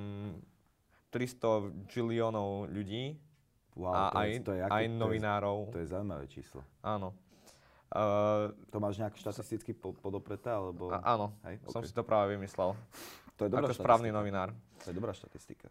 300 1.13 1.94
giliónov 1.94 2.73
ľudí 2.73 3.21
wow, 3.77 4.11
a 4.11 4.25
aj, 4.25 4.29
to 4.44 4.51
je, 4.57 4.65
aj 4.65 4.85
novinárov. 4.89 5.69
To 5.69 5.77
je, 5.77 5.77
to 5.77 5.79
je 5.85 5.88
zaujímavé 5.94 6.25
číslo. 6.25 6.65
Áno. 6.81 7.13
Uh, 7.94 8.50
to 8.74 8.81
máš 8.81 8.98
nejak 8.98 9.13
štatisticky 9.13 9.78
po, 9.78 9.94
podopreté, 9.94 10.50
alebo... 10.50 10.90
A, 10.90 11.13
áno, 11.13 11.38
Hej? 11.45 11.62
som 11.69 11.86
okay. 11.86 11.90
si 11.90 11.94
to 11.94 12.01
práve 12.01 12.34
vymyslel. 12.34 12.74
To 13.38 13.45
je 13.45 13.50
dobrá 13.54 13.69
Ako 13.69 13.78
správny 13.78 14.10
novinár. 14.10 14.50
To 14.81 14.90
je 14.90 14.98
dobrá 14.98 15.13
štatistika. 15.13 15.69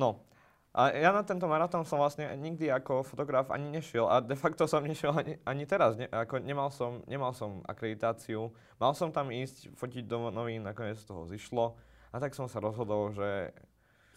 No, 0.00 0.24
a 0.70 0.94
ja 0.94 1.10
na 1.10 1.26
tento 1.26 1.50
maratón 1.50 1.82
som 1.82 1.98
vlastne 1.98 2.30
nikdy 2.38 2.70
ako 2.70 3.02
fotograf 3.02 3.50
ani 3.50 3.68
nešiel 3.74 4.06
a 4.06 4.22
de 4.22 4.38
facto 4.38 4.70
som 4.70 4.86
nešiel 4.86 5.10
ani, 5.12 5.34
ani 5.42 5.66
teraz. 5.66 5.98
Ne, 5.98 6.06
ako 6.06 6.38
nemal, 6.40 6.70
som, 6.70 7.02
nemal 7.10 7.34
som 7.34 7.60
akreditáciu. 7.66 8.54
Mal 8.78 8.94
som 8.94 9.10
tam 9.10 9.34
ísť 9.34 9.74
fotiť 9.74 10.06
do 10.06 10.30
novín, 10.30 10.62
nakoniec 10.62 10.96
z 11.02 11.10
toho 11.10 11.26
zišlo. 11.26 11.74
A 12.14 12.22
tak 12.22 12.38
som 12.38 12.46
sa 12.46 12.62
rozhodol, 12.62 13.10
že 13.10 13.50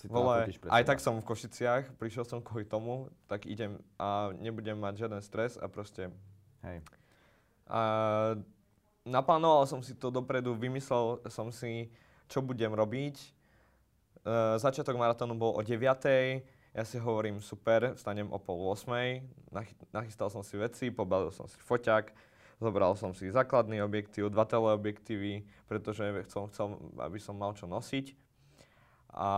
vole, 0.08 0.46
aj 0.70 0.84
tak 0.86 1.01
som 1.01 1.18
v 1.18 1.25
Košiciach, 1.25 1.98
prišiel 1.98 2.24
som 2.27 2.39
kvôli 2.39 2.70
tomu, 2.70 3.10
tak 3.25 3.50
idem 3.50 3.82
a 3.98 4.30
nebudem 4.38 4.77
mať 4.77 5.08
žiaden 5.08 5.22
stres 5.25 5.58
a 5.58 5.66
proste 5.66 6.13
Hej. 6.63 6.80
A 7.67 7.82
naplánoval 9.08 9.67
som 9.67 9.79
si 9.84 9.96
to 9.96 10.12
dopredu, 10.12 10.55
vymyslel 10.55 11.24
som 11.32 11.51
si, 11.51 11.91
čo 12.27 12.39
budem 12.43 12.72
robiť. 12.72 13.15
Uh, 14.24 14.55
začiatok 14.55 14.96
maratónu 14.96 15.36
bol 15.36 15.51
o 15.55 15.62
9. 15.62 15.84
Ja 16.74 16.84
si 16.88 16.98
hovorím, 16.98 17.43
super, 17.43 17.93
vstanem 17.93 18.32
o 18.34 18.39
pol 18.39 18.72
8. 18.72 19.22
Nachystal 19.93 20.32
som 20.32 20.41
si 20.41 20.58
veci, 20.58 20.89
pobalil 20.89 21.29
som 21.29 21.46
si 21.46 21.60
foťak, 21.62 22.10
zobral 22.58 22.98
som 22.98 23.13
si 23.13 23.29
základný 23.29 23.84
objektív, 23.86 24.34
dva 24.34 24.48
teleobjektívy, 24.48 25.46
pretože 25.70 26.25
som 26.32 26.50
chcel, 26.50 26.74
aby 26.98 27.20
som 27.22 27.38
mal 27.38 27.53
čo 27.53 27.70
nosiť. 27.70 28.17
A 29.13 29.29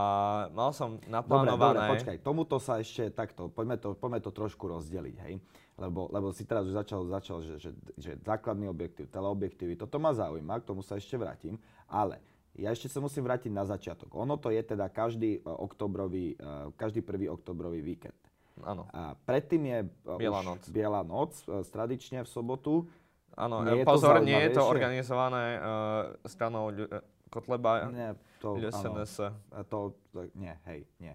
mal 0.55 0.72
som 0.72 1.03
naplánované... 1.12 1.60
Dobre, 1.60 1.75
dobre, 1.75 1.94
počkaj, 2.00 2.17
tomuto 2.24 2.55
sa 2.63 2.79
ešte 2.79 3.12
takto, 3.12 3.51
poďme 3.51 3.75
to, 3.75 3.91
poďme 3.91 4.24
to 4.24 4.32
trošku 4.32 4.72
rozdeliť, 4.72 5.15
hej. 5.27 5.36
Lebo, 5.75 6.08
lebo 6.08 6.32
si 6.32 6.48
teraz 6.48 6.63
už 6.63 6.72
začal, 6.72 7.03
začal 7.12 7.44
že, 7.44 7.60
že, 7.60 7.72
že 8.00 8.15
základný 8.24 8.72
objektív, 8.72 9.12
teleobjektívy, 9.12 9.75
toto 9.75 10.00
ma 10.00 10.15
zaujíma, 10.15 10.63
k 10.63 10.67
tomu 10.72 10.79
sa 10.79 10.96
ešte 10.96 11.20
vrátim, 11.20 11.60
ale 11.91 12.24
ja 12.55 12.72
ešte 12.72 12.88
sa 12.88 13.03
musím 13.03 13.27
vrátiť 13.27 13.51
na 13.51 13.67
začiatok. 13.67 14.08
Ono 14.15 14.39
to 14.39 14.48
je 14.55 14.63
teda 14.63 14.88
každý 14.88 15.44
uh, 15.44 15.51
oktobrový, 15.51 16.39
uh, 16.39 16.72
každý 16.79 17.03
prvý 17.03 17.27
oktobrový 17.27 17.84
víkend. 17.84 18.15
Áno. 18.63 18.88
A 18.96 19.20
predtým 19.27 19.67
je 19.67 19.79
uh, 19.84 20.15
Biela 20.15 20.39
noc. 20.39 20.63
Biela 20.72 21.03
noc, 21.03 21.36
tradične 21.67 22.24
v 22.24 22.29
sobotu. 22.32 22.88
Áno, 23.36 23.67
pozor, 23.84 24.24
nie 24.24 24.39
je 24.48 24.55
to 24.55 24.63
organizované 24.63 25.60
uh, 25.60 26.15
stranou 26.24 26.72
uh, 26.72 27.03
Kotleba, 27.27 27.91
nie, 27.91 28.15
to, 28.39 28.55
SNS. 28.55 29.27
Áno, 29.51 29.63
to, 29.67 29.79
to, 30.15 30.32
nie, 30.39 30.55
hej, 30.72 30.88
nie. 31.03 31.12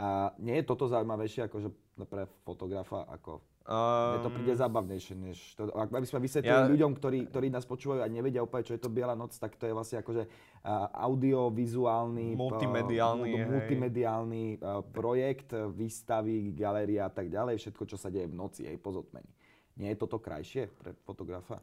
A 0.00 0.32
nie 0.40 0.56
je 0.56 0.64
toto 0.64 0.88
zaujímavejšie 0.88 1.44
akože 1.44 1.68
pre 2.08 2.24
fotografa 2.48 3.04
ako 3.04 3.44
Um, 3.68 4.16
Mne 4.16 4.24
to 4.24 4.32
príde 4.32 4.54
zábavnejšie, 4.56 5.12
než 5.12 5.36
to, 5.52 5.68
ak 5.76 5.92
by 5.92 6.08
sme 6.08 6.24
vysvetlili 6.24 6.56
ja, 6.56 6.72
ľuďom, 6.72 6.96
ktorí, 6.96 7.28
ktorí 7.28 7.52
nás 7.52 7.68
počúvajú 7.68 8.00
a 8.00 8.08
nevedia 8.08 8.40
úplne, 8.40 8.64
čo 8.64 8.72
je 8.72 8.80
to 8.80 8.88
Biela 8.88 9.12
noc, 9.12 9.36
tak 9.36 9.60
to 9.60 9.68
je 9.68 9.76
vlastne 9.76 10.00
akože 10.00 10.24
uh, 10.24 10.88
audio-vizuálny, 10.96 12.32
multimediálny, 12.32 13.28
uh, 13.28 13.44
multimediálny 13.44 14.44
uh, 14.56 14.80
projekt, 14.88 15.52
výstavy, 15.52 16.56
galéria 16.56 17.06
a 17.06 17.12
tak 17.12 17.28
ďalej, 17.28 17.60
všetko, 17.60 17.84
čo 17.92 18.00
sa 18.00 18.08
deje 18.08 18.32
v 18.32 18.40
noci, 18.40 18.64
aj 18.64 18.80
po 18.80 18.88
zotmení. 18.88 19.28
Nie 19.76 19.92
je 19.92 20.00
toto 20.00 20.16
krajšie 20.16 20.72
pre 20.72 20.96
fotografa? 21.04 21.60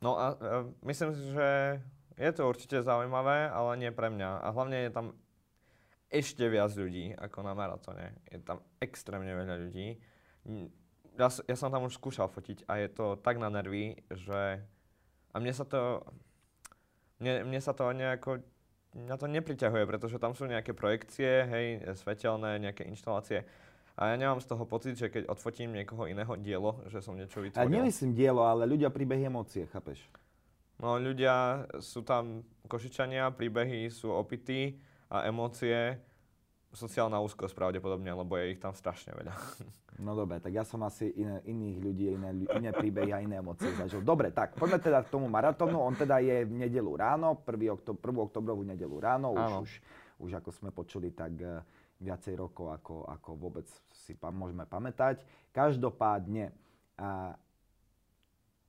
No 0.00 0.16
a 0.16 0.32
uh, 0.32 0.64
myslím 0.88 1.12
si, 1.12 1.28
že 1.28 1.76
je 2.16 2.30
to 2.32 2.48
určite 2.48 2.80
zaujímavé, 2.80 3.52
ale 3.52 3.76
nie 3.76 3.92
pre 3.92 4.08
mňa. 4.08 4.40
A 4.40 4.48
hlavne 4.48 4.88
je 4.88 4.90
tam 4.96 5.12
ešte 6.08 6.48
viac 6.48 6.72
ľudí 6.72 7.12
ako 7.20 7.44
na 7.44 7.52
maratóne. 7.52 8.16
Je 8.32 8.40
tam 8.40 8.64
extrémne 8.80 9.36
veľa 9.36 9.60
ľudí. 9.68 10.00
Ja, 11.20 11.28
ja 11.28 11.56
som 11.56 11.68
tam 11.68 11.84
už 11.84 12.00
skúšal 12.00 12.32
fotiť 12.32 12.64
a 12.68 12.80
je 12.80 12.88
to 12.88 13.20
tak 13.20 13.36
na 13.36 13.52
nervy, 13.52 14.00
že... 14.08 14.64
A 15.32 15.36
mne 15.36 15.52
sa 15.52 15.68
to... 15.68 16.04
Mne, 17.20 17.48
mne 17.48 17.60
sa 17.60 17.76
to 17.76 17.88
nejako... 17.92 18.40
Mňa 18.92 19.16
to 19.16 19.26
nepriťahuje, 19.28 19.84
pretože 19.88 20.20
tam 20.20 20.36
sú 20.36 20.44
nejaké 20.44 20.76
projekcie, 20.76 21.48
hej, 21.48 21.66
svetelné, 21.96 22.60
nejaké 22.60 22.84
inštalácie. 22.84 23.48
A 23.96 24.12
ja 24.12 24.16
nemám 24.16 24.40
z 24.40 24.48
toho 24.48 24.64
pocit, 24.64 24.96
že 24.96 25.08
keď 25.12 25.28
odfotím 25.28 25.72
niekoho 25.72 26.08
iného 26.08 26.32
dielo, 26.40 26.80
že 26.88 27.04
som 27.04 27.16
niečo 27.16 27.40
vytvoril. 27.40 27.68
A 27.68 27.72
nemyslím 27.72 28.12
dielo, 28.16 28.44
ale 28.44 28.68
ľudia 28.68 28.88
príbehy 28.88 29.28
emócie, 29.28 29.68
chápeš? 29.68 30.00
No 30.80 30.96
ľudia, 30.96 31.68
sú 31.80 32.04
tam 32.04 32.44
košičania, 32.68 33.32
príbehy 33.32 33.92
sú 33.92 34.12
opití 34.12 34.80
a 35.12 35.28
emócie, 35.28 36.00
sociálna 36.72 37.20
úzkosť 37.20 37.52
pravdepodobne, 37.52 38.08
lebo 38.08 38.32
je 38.40 38.56
ich 38.56 38.60
tam 38.60 38.72
strašne 38.72 39.12
veľa. 39.12 39.32
No 40.00 40.16
dobre, 40.16 40.40
tak 40.40 40.56
ja 40.56 40.64
som 40.64 40.80
asi 40.88 41.12
iné, 41.20 41.44
iných 41.44 41.78
ľudí, 41.78 42.16
iné, 42.16 42.32
iné 42.56 42.70
príbehy 42.72 43.12
a 43.12 43.20
iné 43.20 43.44
emócie 43.44 43.68
zažil. 43.76 44.00
Dobre, 44.00 44.32
tak 44.32 44.56
poďme 44.56 44.80
teda 44.80 45.04
k 45.04 45.12
tomu 45.12 45.28
maratónu. 45.28 45.76
On 45.76 45.92
teda 45.92 46.16
je 46.24 46.48
v 46.48 46.52
nedelu 46.64 46.92
ráno, 46.96 47.36
1. 47.44 47.76
Oktob, 47.76 48.00
1. 48.00 48.26
oktobrovú 48.32 48.64
nedelu 48.64 48.96
ráno, 48.96 49.36
už, 49.36 49.68
už, 49.68 49.70
už 50.16 50.30
ako 50.40 50.50
sme 50.50 50.72
počuli, 50.72 51.12
tak 51.12 51.36
uh, 51.44 51.60
viacej 52.02 52.34
rokov, 52.34 52.74
ako, 52.74 53.06
ako 53.06 53.30
vôbec 53.38 53.68
si 53.92 54.18
pa, 54.18 54.34
môžeme 54.34 54.66
pamätať. 54.66 55.22
Každopádne, 55.54 56.50
a, 56.98 57.38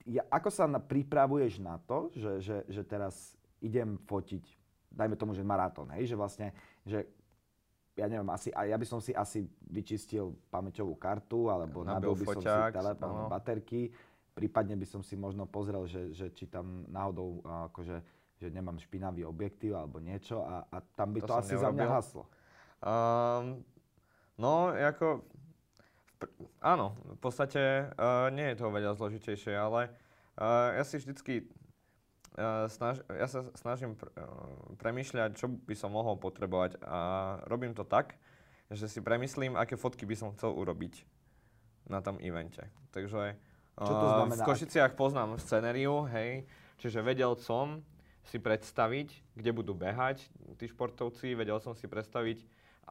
ja, 0.05 0.23
ako 0.29 0.49
sa 0.53 0.69
na, 0.69 0.77
pripravuješ 0.77 1.57
na 1.63 1.81
to, 1.81 2.13
že, 2.13 2.43
že, 2.45 2.57
že 2.69 2.81
teraz 2.85 3.33
idem 3.63 3.97
fotiť, 4.05 4.43
dajme 4.93 5.15
tomu, 5.17 5.33
že 5.33 5.41
maratón, 5.41 5.89
hej, 5.97 6.13
že 6.13 6.15
vlastne, 6.19 6.53
že 6.85 7.09
ja 7.93 8.09
neviem, 8.09 8.25
asi, 8.33 8.49
ja 8.49 8.73
by 8.73 8.85
som 8.89 8.97
si 8.97 9.13
asi 9.13 9.45
vyčistil 9.69 10.33
pamäťovú 10.49 10.97
kartu, 10.97 11.53
alebo 11.53 11.85
nabil 11.85 12.17
by 12.17 12.25
som 12.25 12.41
si 12.41 12.57
telefón, 12.73 13.13
no. 13.13 13.29
baterky, 13.29 13.93
prípadne 14.33 14.73
by 14.73 14.87
som 14.89 15.01
si 15.05 15.13
možno 15.13 15.45
pozrel, 15.45 15.85
že, 15.85 16.09
že 16.09 16.33
či 16.33 16.49
tam 16.49 16.89
náhodou 16.89 17.45
akože, 17.69 18.01
že 18.41 18.47
nemám 18.49 18.81
špinavý 18.81 19.29
objektív 19.29 19.77
alebo 19.77 20.01
niečo 20.01 20.41
a, 20.41 20.65
a 20.73 20.77
tam 20.97 21.13
by 21.13 21.21
to, 21.21 21.29
to 21.29 21.33
asi 21.37 21.53
neurobil. 21.53 21.63
za 21.63 21.69
mňa 21.69 21.87
haslo. 21.93 22.23
Um, 22.83 23.45
no, 24.41 24.73
ako, 24.73 25.21
áno, 26.65 26.97
v 27.13 27.19
podstate 27.21 27.93
uh, 27.93 28.33
nie 28.33 28.51
je 28.51 28.57
to 28.57 28.73
veľa 28.73 28.97
zložitejšie, 28.97 29.53
ale 29.53 29.93
uh, 30.41 30.81
ja 30.81 30.83
si 30.83 30.97
vždycky 30.97 31.45
snaž, 32.67 33.01
ja 33.09 33.27
sa 33.29 33.45
snažím 33.53 33.93
pr- 33.93 34.09
uh, 34.17 34.73
premýšľať, 34.81 35.37
čo 35.37 35.49
by 35.49 35.75
som 35.77 35.93
mohol 35.93 36.17
potrebovať 36.17 36.81
a 36.81 36.99
robím 37.45 37.77
to 37.77 37.85
tak, 37.85 38.17
že 38.73 38.89
si 38.89 38.99
premyslím, 39.05 39.53
aké 39.53 39.77
fotky 39.77 40.07
by 40.09 40.15
som 40.17 40.33
chcel 40.33 40.49
urobiť 40.53 41.05
na 41.85 42.01
tom 42.01 42.17
evente. 42.23 42.63
Takže 42.89 43.37
čo 43.77 43.93
to 43.93 44.07
znamená? 44.17 44.43
v 44.45 44.49
Košiciach 44.49 44.93
poznám 44.93 45.37
scenériu, 45.41 46.05
hej, 46.09 46.45
čiže 46.77 47.01
vedel 47.01 47.33
som 47.37 47.81
si 48.23 48.39
predstaviť, 48.39 49.35
kde 49.35 49.51
budú 49.51 49.73
behať 49.75 50.23
tí 50.55 50.65
športovci, 50.69 51.35
vedel 51.35 51.59
som 51.59 51.75
si 51.75 51.89
predstaviť, 51.89 52.45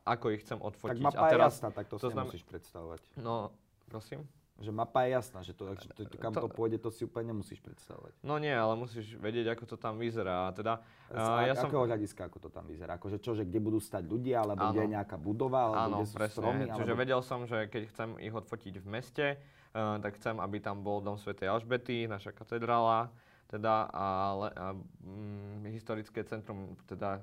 ako 0.05 0.35
ich 0.35 0.43
chcem 0.45 0.59
odfotiť. 0.61 1.01
Tak 1.01 1.07
mapa 1.07 1.25
a 1.25 1.33
teraz, 1.33 1.57
je 1.57 1.59
jasná, 1.63 1.71
tak 1.71 1.87
to, 1.89 1.97
to 1.97 2.11
si 2.11 2.13
znam... 2.13 2.27
nemusíš 2.27 2.45
predstavovať. 2.45 3.01
No, 3.17 3.55
prosím? 3.89 4.27
Že 4.63 4.71
mapa 4.71 5.03
je 5.03 5.11
jasná, 5.19 5.43
že 5.43 5.53
to, 5.53 5.75
že 5.75 5.91
to, 5.91 6.07
kam 6.23 6.31
to, 6.31 6.47
to 6.47 6.49
pôjde, 6.49 6.79
to 6.79 6.95
si 6.95 7.03
úplne 7.03 7.35
nemusíš 7.35 7.59
predstavovať. 7.59 8.15
No 8.23 8.39
nie, 8.39 8.55
ale 8.55 8.79
musíš 8.79 9.19
vedieť, 9.19 9.59
ako 9.59 9.75
to 9.75 9.77
tam 9.77 9.99
vyzerá. 9.99 10.55
Teda, 10.55 10.79
Z 11.11 11.19
uh, 11.19 11.43
ja 11.43 11.59
akého 11.59 11.83
som... 11.83 11.91
hľadiska, 11.91 12.31
ako 12.31 12.39
to 12.47 12.49
tam 12.55 12.71
vyzerá? 12.71 12.95
Akože 12.95 13.19
čo, 13.19 13.35
že 13.35 13.43
kde 13.43 13.59
budú 13.59 13.83
stať 13.83 14.07
ľudia, 14.07 14.47
alebo 14.47 14.63
ano. 14.63 14.71
kde 14.71 14.81
je 14.87 14.91
nejaká 14.95 15.17
budova, 15.19 15.61
alebo 15.67 15.83
ano, 15.83 15.97
kde 15.99 16.07
sú 16.07 16.17
presne. 16.17 16.35
stromy? 16.39 16.65
Čiže 16.71 16.93
vedel 16.95 17.21
som, 17.27 17.41
že 17.45 17.59
keď 17.67 17.83
chcem 17.91 18.09
ich 18.23 18.35
odfotiť 18.35 18.75
v 18.79 18.87
meste, 18.87 19.27
uh, 19.75 19.99
tak 19.99 20.23
chcem, 20.23 20.39
aby 20.39 20.57
tam 20.63 20.87
bol 20.87 21.03
Dom 21.03 21.19
Sv. 21.19 21.35
Alžbety, 21.35 22.07
naša 22.07 22.31
katedrála, 22.31 23.11
teda 23.51 23.91
a, 23.91 24.07
a 24.47 24.67
mm, 24.79 25.67
historické 25.75 26.23
centrum, 26.23 26.79
teda 26.87 27.19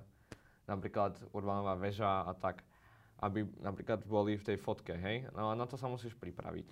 napríklad 0.67 1.15
Urbánová 1.31 1.79
väža 1.79 2.27
a 2.27 2.36
tak 2.36 2.62
aby 3.19 3.43
napríklad 3.60 4.00
boli 4.08 4.39
v 4.39 4.48
tej 4.48 4.58
fotke, 4.60 4.96
hej? 4.96 5.27
No 5.36 5.51
a 5.51 5.53
na 5.55 5.67
to 5.67 5.75
sa 5.75 5.91
musíš 5.91 6.15
pripraviť 6.15 6.67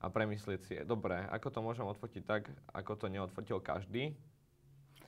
a 0.00 0.06
premyslieť 0.08 0.60
si, 0.64 0.74
dobre, 0.82 1.20
ako 1.28 1.48
to 1.52 1.60
môžem 1.60 1.84
odfotiť 1.84 2.22
tak, 2.24 2.48
ako 2.72 2.96
to 2.96 3.06
neodfotil 3.12 3.60
každý. 3.60 4.16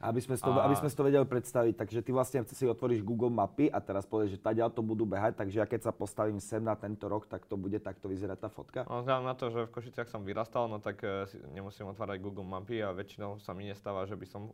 Aby 0.03 0.19
sme, 0.19 0.35
to, 0.35 0.51
a... 0.51 0.67
aby 0.67 0.75
sme 0.75 0.91
si 0.91 0.99
to 0.99 1.07
vedeli 1.07 1.23
predstaviť, 1.23 1.79
takže 1.79 2.03
ty 2.03 2.11
vlastne 2.11 2.43
si 2.43 2.67
otvoríš 2.67 3.07
Google 3.07 3.31
mapy 3.31 3.71
a 3.71 3.79
teraz 3.79 4.03
povieš, 4.03 4.35
že 4.35 4.43
tady 4.43 4.59
to 4.75 4.83
budú 4.83 5.07
behať, 5.07 5.39
takže 5.39 5.63
ja 5.63 5.67
keď 5.67 5.87
sa 5.87 5.93
postavím 5.95 6.43
sem 6.43 6.59
na 6.59 6.75
tento 6.75 7.07
rok, 7.07 7.31
tak 7.31 7.47
to 7.47 7.55
bude 7.55 7.79
takto 7.79 8.11
vyzerať 8.11 8.39
tá 8.43 8.51
fotka? 8.51 8.83
No, 8.91 9.07
vzhľadom 9.07 9.31
na 9.31 9.39
to, 9.39 9.55
že 9.55 9.71
v 9.71 9.71
Košiciach 9.71 10.11
som 10.11 10.27
vyrastal, 10.27 10.67
no 10.67 10.83
tak 10.83 11.07
si 11.31 11.39
nemusím 11.55 11.87
otvárať 11.87 12.19
Google 12.19 12.43
mapy 12.43 12.83
a 12.83 12.91
väčšinou 12.91 13.39
sa 13.39 13.55
mi 13.55 13.71
nestáva, 13.71 14.03
že 14.03 14.19
by 14.19 14.27
som 14.27 14.51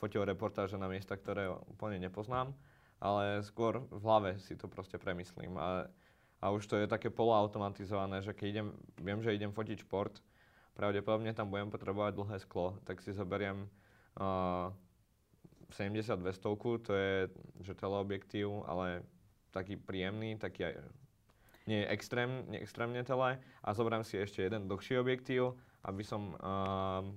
fotil 0.00 0.24
reportáže 0.24 0.80
na 0.80 0.88
miesta, 0.88 1.12
ktoré 1.12 1.52
úplne 1.68 2.00
nepoznám 2.00 2.56
ale 3.04 3.44
skôr 3.44 3.84
v 3.92 4.00
hlave 4.00 4.40
si 4.40 4.56
to 4.56 4.64
proste 4.64 4.96
premyslím. 4.96 5.60
A, 5.60 5.92
a 6.44 6.52
už 6.52 6.68
to 6.68 6.76
je 6.76 6.84
také 6.84 7.08
poloautomatizované, 7.08 8.20
že 8.20 8.36
keď 8.36 8.46
idem, 8.52 8.68
viem, 9.00 9.24
že 9.24 9.32
idem 9.32 9.48
fotiť 9.48 9.88
šport, 9.88 10.20
pravdepodobne 10.76 11.32
tam 11.32 11.48
budem 11.48 11.72
potrebovať 11.72 12.12
dlhé 12.12 12.36
sklo, 12.44 12.76
tak 12.84 13.00
si 13.00 13.16
zoberiem 13.16 13.64
uh, 14.20 14.68
70 15.72 16.20
200 16.20 16.84
to 16.84 16.92
je 16.92 17.32
že 17.64 17.72
teleobjektív, 17.72 18.68
ale 18.68 19.08
taký 19.56 19.80
príjemný, 19.80 20.36
taký 20.36 20.68
aj, 20.68 20.84
nie 21.64 21.80
je 21.80 21.86
extrém, 21.88 22.44
nie 22.52 22.60
extrémne 22.60 23.00
tele 23.00 23.40
a 23.40 23.68
zoberiem 23.72 24.04
si 24.04 24.20
ešte 24.20 24.44
jeden 24.44 24.68
dlhší 24.68 25.00
objektív, 25.00 25.56
aby 25.80 26.04
som 26.04 26.36
uh, 26.44 27.08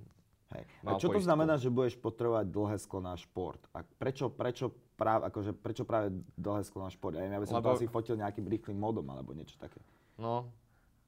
Hej. 0.48 0.64
A 0.88 0.96
čo 0.96 1.12
to 1.12 1.20
znamená, 1.20 1.60
že 1.60 1.68
budeš 1.68 2.00
potrebovať 2.00 2.48
dlhé 2.48 2.76
sklo 2.80 3.04
na 3.04 3.12
šport? 3.20 3.60
A 3.76 3.84
prečo, 3.84 4.32
prečo 4.32 4.72
práve, 4.98 5.22
akože, 5.30 5.54
prečo 5.54 5.86
práve 5.86 6.10
dlhé 6.34 6.66
sklo 6.66 6.82
na 6.82 6.90
šport? 6.90 7.14
Ja, 7.14 7.22
ja 7.22 7.38
by 7.38 7.46
som 7.46 7.62
Lebo... 7.62 7.70
to 7.70 7.78
asi 7.78 7.86
fotil 7.86 8.18
nejakým 8.18 8.50
rýchlým 8.50 8.74
modom 8.74 9.06
alebo 9.06 9.30
niečo 9.30 9.54
také. 9.54 9.78
No, 10.18 10.50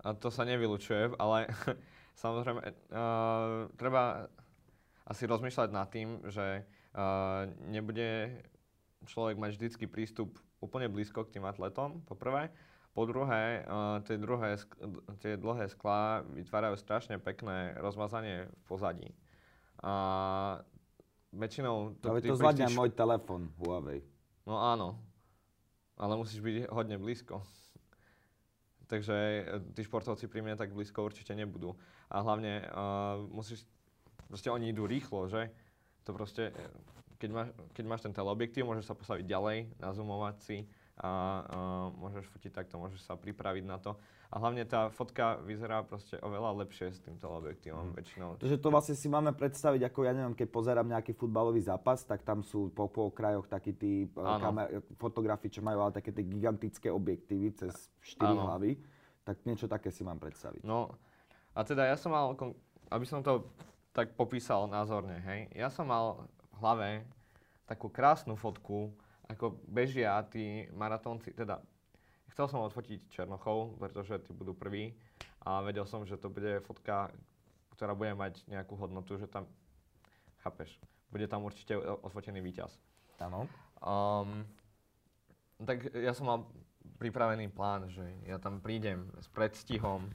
a 0.07 0.15
to 0.15 0.31
sa 0.31 0.47
nevylučuje, 0.47 1.19
ale 1.19 1.51
samozrejme 2.23 2.63
uh, 2.63 3.67
treba 3.75 4.31
asi 5.11 5.27
rozmýšľať 5.27 5.69
nad 5.75 5.91
tým, 5.91 6.23
že 6.31 6.63
uh, 6.95 7.51
nebude 7.67 8.39
človek 9.11 9.35
mať 9.35 9.59
vždycky 9.59 9.85
prístup 9.91 10.39
úplne 10.63 10.87
blízko 10.87 11.27
k 11.27 11.37
tým 11.41 11.45
atletom, 11.51 11.99
po 12.07 12.15
prvé. 12.15 12.55
Po 12.95 13.07
druhé, 13.07 13.67
uh, 13.67 13.99
tie, 14.07 14.19
druhé, 14.19 14.59
tie 15.19 15.35
dlhé 15.35 15.67
sklá 15.75 16.23
vytvárajú 16.31 16.79
strašne 16.79 17.19
pekné 17.19 17.75
rozmazanie 17.83 18.47
v 18.47 18.63
pozadí. 18.71 19.09
A 19.83 20.63
väčšinou... 21.35 21.99
To, 22.03 22.07
Ale 22.15 22.23
to 22.23 22.35
zvládne 22.35 22.67
prístiš... 22.67 22.79
môj 22.79 22.91
telefon 22.95 23.51
Huawei. 23.59 24.03
No 24.47 24.59
áno, 24.59 24.99
ale 25.95 26.19
musíš 26.19 26.43
byť 26.43 26.71
hodne 26.75 26.97
blízko. 26.99 27.43
Takže 28.91 29.15
e, 29.15 29.43
tí 29.79 29.87
športovci 29.87 30.27
pri 30.27 30.43
mne 30.43 30.59
tak 30.59 30.75
blízko 30.75 31.07
určite 31.07 31.37
nebudú. 31.39 31.79
A 32.11 32.27
hlavne 32.27 32.67
uh, 32.67 33.23
musíš, 33.31 33.63
proste 34.27 34.51
oni 34.51 34.75
idú 34.75 34.83
rýchlo, 34.83 35.31
že? 35.31 35.47
To 36.03 36.11
proste, 36.11 36.51
e, 36.51 36.67
keď 37.23 37.31
máš, 37.31 37.49
keď 37.71 37.85
máš 37.87 38.03
ten 38.03 38.11
teleobjektív, 38.11 38.67
môžeš 38.67 38.91
sa 38.91 38.99
postaviť 38.99 39.31
ďalej, 39.31 39.59
nazoomovať 39.79 40.37
si 40.43 40.67
a 41.01 41.13
uh, 41.49 41.87
môžeš 41.97 42.29
fotiť 42.29 42.53
takto, 42.53 42.77
môžeš 42.77 43.09
sa 43.09 43.17
pripraviť 43.17 43.65
na 43.65 43.81
to. 43.81 43.97
A 44.31 44.37
hlavne 44.37 44.69
tá 44.69 44.93
fotka 44.93 45.41
vyzerá 45.43 45.81
proste 45.81 46.21
oveľa 46.21 46.61
lepšie 46.63 46.93
s 46.93 47.01
tým 47.01 47.17
teleobjektívom 47.17 47.91
mm. 47.91 47.95
väčšinou. 47.97 48.29
Takže 48.37 48.61
to 48.61 48.69
vlastne 48.69 48.95
si 48.95 49.09
máme 49.09 49.33
predstaviť, 49.33 49.89
ako 49.89 49.99
ja 50.05 50.13
neviem, 50.13 50.37
keď 50.37 50.49
pozerám 50.53 50.87
nejaký 50.87 51.17
futbalový 51.17 51.65
zápas, 51.65 52.05
tak 52.05 52.21
tam 52.23 52.45
sú 52.45 52.69
po, 52.71 52.87
po 52.93 53.09
krajoch 53.11 53.49
takí 53.49 53.73
tí 53.75 54.07
e, 54.07 54.09
kamer, 54.15 54.85
fotografi, 55.01 55.49
čo 55.49 55.65
majú 55.65 55.89
ale 55.89 55.97
také 55.97 56.13
tie 56.13 56.23
gigantické 56.23 56.93
objektívy 56.93 57.57
cez 57.57 57.91
4 58.21 58.37
ano. 58.37 58.47
hlavy. 58.47 58.79
Tak 59.25 59.43
niečo 59.49 59.67
také 59.67 59.89
si 59.89 60.05
mám 60.05 60.21
predstaviť. 60.21 60.63
No 60.63 60.95
a 61.57 61.65
teda 61.65 61.89
ja 61.89 61.97
som 61.99 62.13
mal, 62.13 62.37
aby 62.93 63.05
som 63.09 63.25
to 63.25 63.49
tak 63.91 64.15
popísal 64.15 64.71
názorne, 64.71 65.19
hej, 65.27 65.51
ja 65.51 65.67
som 65.67 65.91
mal 65.91 66.23
v 66.55 66.57
hlave 66.63 66.89
takú 67.67 67.91
krásnu 67.91 68.39
fotku, 68.39 68.95
ako 69.31 69.63
bežia 69.71 70.19
tí 70.27 70.67
maratónci, 70.75 71.31
teda 71.31 71.63
Chcel 72.31 72.47
som 72.47 72.63
odfotiť 72.63 73.11
Černochov, 73.11 73.75
pretože 73.83 74.23
tí 74.23 74.31
budú 74.31 74.55
prví 74.55 74.95
a 75.43 75.67
vedel 75.67 75.83
som, 75.83 76.07
že 76.07 76.15
to 76.15 76.31
bude 76.31 76.63
fotka, 76.63 77.11
ktorá 77.75 77.93
bude 77.99 78.15
mať 78.15 78.47
nejakú 78.47 78.79
hodnotu, 78.79 79.19
že 79.19 79.27
tam, 79.27 79.51
chápeš, 80.47 80.79
bude 81.11 81.27
tam 81.27 81.43
určite 81.43 81.75
odfotený 81.77 82.39
víťaz. 82.39 82.71
Áno. 83.19 83.51
Um, 83.83 84.47
tak 85.67 85.91
ja 85.91 86.15
som 86.15 86.31
mal 86.31 86.39
pripravený 87.03 87.51
plán, 87.51 87.91
že 87.91 88.07
ja 88.25 88.39
tam 88.39 88.63
prídem 88.63 89.11
s 89.19 89.27
predstihom 89.35 90.07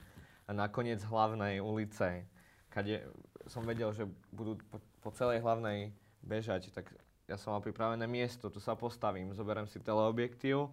na 0.48 0.72
koniec 0.72 1.03
hlavnej 1.03 1.60
ulice, 1.60 2.24
kade 2.72 3.03
som 3.51 3.67
vedel, 3.67 3.91
že 3.91 4.07
budú 4.31 4.55
po, 4.72 4.79
po 5.03 5.10
celej 5.12 5.43
hlavnej 5.43 5.91
bežať, 6.24 6.72
tak 6.72 6.89
ja 7.25 7.36
som 7.41 7.58
mal 7.58 7.62
pripravené 7.62 8.05
miesto, 8.05 8.53
tu 8.53 8.62
sa 8.62 8.77
postavím, 8.77 9.34
zoberiem 9.34 9.65
si 9.65 9.82
teleobjektív 9.82 10.70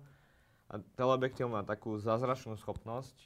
a 0.69 0.81
teleobjektív 0.97 1.49
má 1.49 1.65
takú 1.65 1.97
zázračnú 1.97 2.61
schopnosť, 2.61 3.17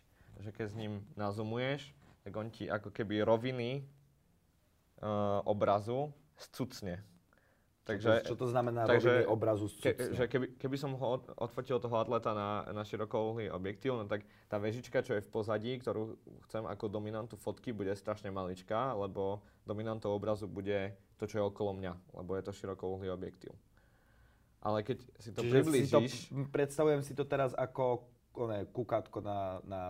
že 0.42 0.50
keď 0.54 0.66
s 0.70 0.78
ním 0.78 0.92
nazumuješ, 1.18 1.90
tak 2.22 2.32
on 2.38 2.50
ti 2.50 2.70
ako 2.70 2.90
keby 2.90 3.22
roviny 3.22 3.82
uh, 5.02 5.42
obrazu 5.46 6.10
scucne. 6.38 7.02
Takže, 7.86 8.26
čo, 8.26 8.34
to, 8.34 8.34
čo 8.34 8.34
to 8.34 8.46
znamená 8.50 8.82
takže, 8.82 9.30
obrazu 9.30 9.70
ke, 9.78 9.94
že 9.94 10.26
keby, 10.26 10.58
keby 10.58 10.74
som 10.74 10.98
ho 10.98 11.22
odfotil 11.38 11.78
toho 11.78 12.02
atleta 12.02 12.34
na, 12.34 12.66
na 12.74 12.82
širokouhlý 12.82 13.46
objektív, 13.54 13.94
no 13.94 14.10
tak 14.10 14.26
tá 14.50 14.58
vežička, 14.58 15.06
čo 15.06 15.14
je 15.14 15.22
v 15.22 15.30
pozadí, 15.30 15.78
ktorú 15.78 16.18
chcem 16.50 16.66
ako 16.66 16.90
dominantu 16.90 17.38
fotky, 17.38 17.70
bude 17.70 17.94
strašne 17.94 18.34
maličká, 18.34 18.90
lebo 18.98 19.38
dominantou 19.62 20.10
obrazu 20.10 20.50
bude 20.50 20.98
to, 21.14 21.30
čo 21.30 21.38
je 21.38 21.46
okolo 21.46 21.78
mňa, 21.78 21.94
lebo 22.18 22.34
je 22.34 22.42
to 22.42 22.52
širokouhlý 22.58 23.06
objektív. 23.14 23.54
Ale 24.66 24.82
keď 24.82 25.06
si 25.22 25.30
to 25.30 25.46
Čiže 25.46 25.54
priblížiš... 25.54 25.86
Si 25.86 26.34
to, 26.34 26.50
predstavujem 26.50 27.06
si 27.06 27.14
to 27.14 27.22
teraz 27.22 27.54
ako 27.54 28.02
ne, 28.50 28.66
kukátko 28.66 29.22
na, 29.22 29.62
na 29.62 29.80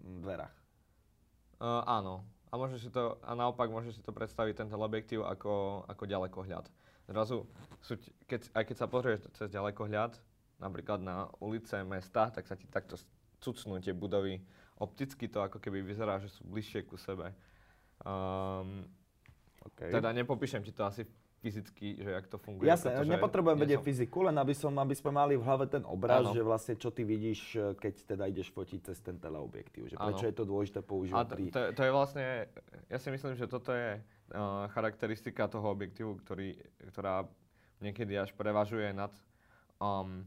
dverách. 0.00 0.56
Uh, 1.60 1.84
áno. 1.84 2.24
A, 2.48 2.56
môžeš 2.56 2.88
si 2.88 2.90
to, 2.92 3.20
a 3.20 3.36
naopak 3.36 3.68
môžeš 3.68 4.00
si 4.00 4.02
to 4.04 4.12
predstaviť, 4.12 4.64
ten 4.64 4.68
teleobjektív, 4.72 5.20
ako, 5.20 5.84
ako 5.84 6.04
ďalekohľad 6.08 6.64
zrazu, 7.10 7.48
sú, 7.82 7.98
keď, 8.26 8.52
aj 8.54 8.64
keď 8.68 8.76
sa 8.78 8.86
pozrieš 8.86 9.18
cez 9.34 9.48
ďalekohľad, 9.50 10.14
napríklad 10.62 11.02
na 11.02 11.26
ulice 11.42 11.82
mesta, 11.82 12.30
tak 12.30 12.46
sa 12.46 12.54
ti 12.54 12.70
takto 12.70 12.94
cucnú 13.42 13.82
tie 13.82 13.90
budovy. 13.90 14.38
Opticky 14.78 15.26
to 15.26 15.42
ako 15.42 15.58
keby 15.58 15.82
vyzerá, 15.82 16.22
že 16.22 16.30
sú 16.30 16.46
bližšie 16.46 16.86
ku 16.86 16.94
sebe. 16.94 17.34
Um, 18.02 18.86
okay. 19.62 19.90
Teda 19.90 20.14
nepopíšem 20.14 20.62
ti 20.62 20.70
to 20.70 20.86
asi 20.86 21.06
fyzicky, 21.42 21.98
že 21.98 22.10
jak 22.14 22.26
to 22.30 22.38
funguje. 22.38 22.70
Jasné, 22.70 23.02
nepotrebujem 23.02 23.58
vedieť 23.58 23.82
som... 23.82 23.86
fyziku, 23.90 24.18
len 24.30 24.36
aby, 24.38 24.54
som, 24.54 24.70
aby 24.78 24.94
sme 24.94 25.10
mali 25.10 25.34
v 25.34 25.42
hlave 25.42 25.66
ten 25.66 25.82
obraz, 25.82 26.22
ano. 26.22 26.30
že 26.30 26.42
vlastne 26.46 26.78
čo 26.78 26.94
ty 26.94 27.02
vidíš, 27.02 27.58
keď 27.82 27.94
teda 28.14 28.24
ideš 28.30 28.54
fotiť 28.54 28.80
cez 28.86 29.02
ten 29.02 29.18
teleobjektív. 29.18 29.90
Že 29.90 29.96
prečo 29.98 30.22
ano. 30.22 30.30
je 30.30 30.34
to 30.38 30.44
dôležité 30.46 30.80
používať 30.86 31.26
pri... 31.34 31.42
To, 31.50 31.60
to 31.74 31.82
je 31.82 31.90
vlastne, 31.90 32.26
ja 32.86 32.98
si 33.02 33.08
myslím, 33.10 33.34
že 33.34 33.50
toto 33.50 33.74
je 33.74 33.98
charakteristika 34.72 35.46
toho 35.46 35.70
objektívu, 35.70 36.18
ktorý, 36.24 36.56
ktorá 36.92 37.28
niekedy 37.84 38.16
až 38.16 38.32
prevažuje 38.32 38.90
nad 38.96 39.12
um, 39.82 40.24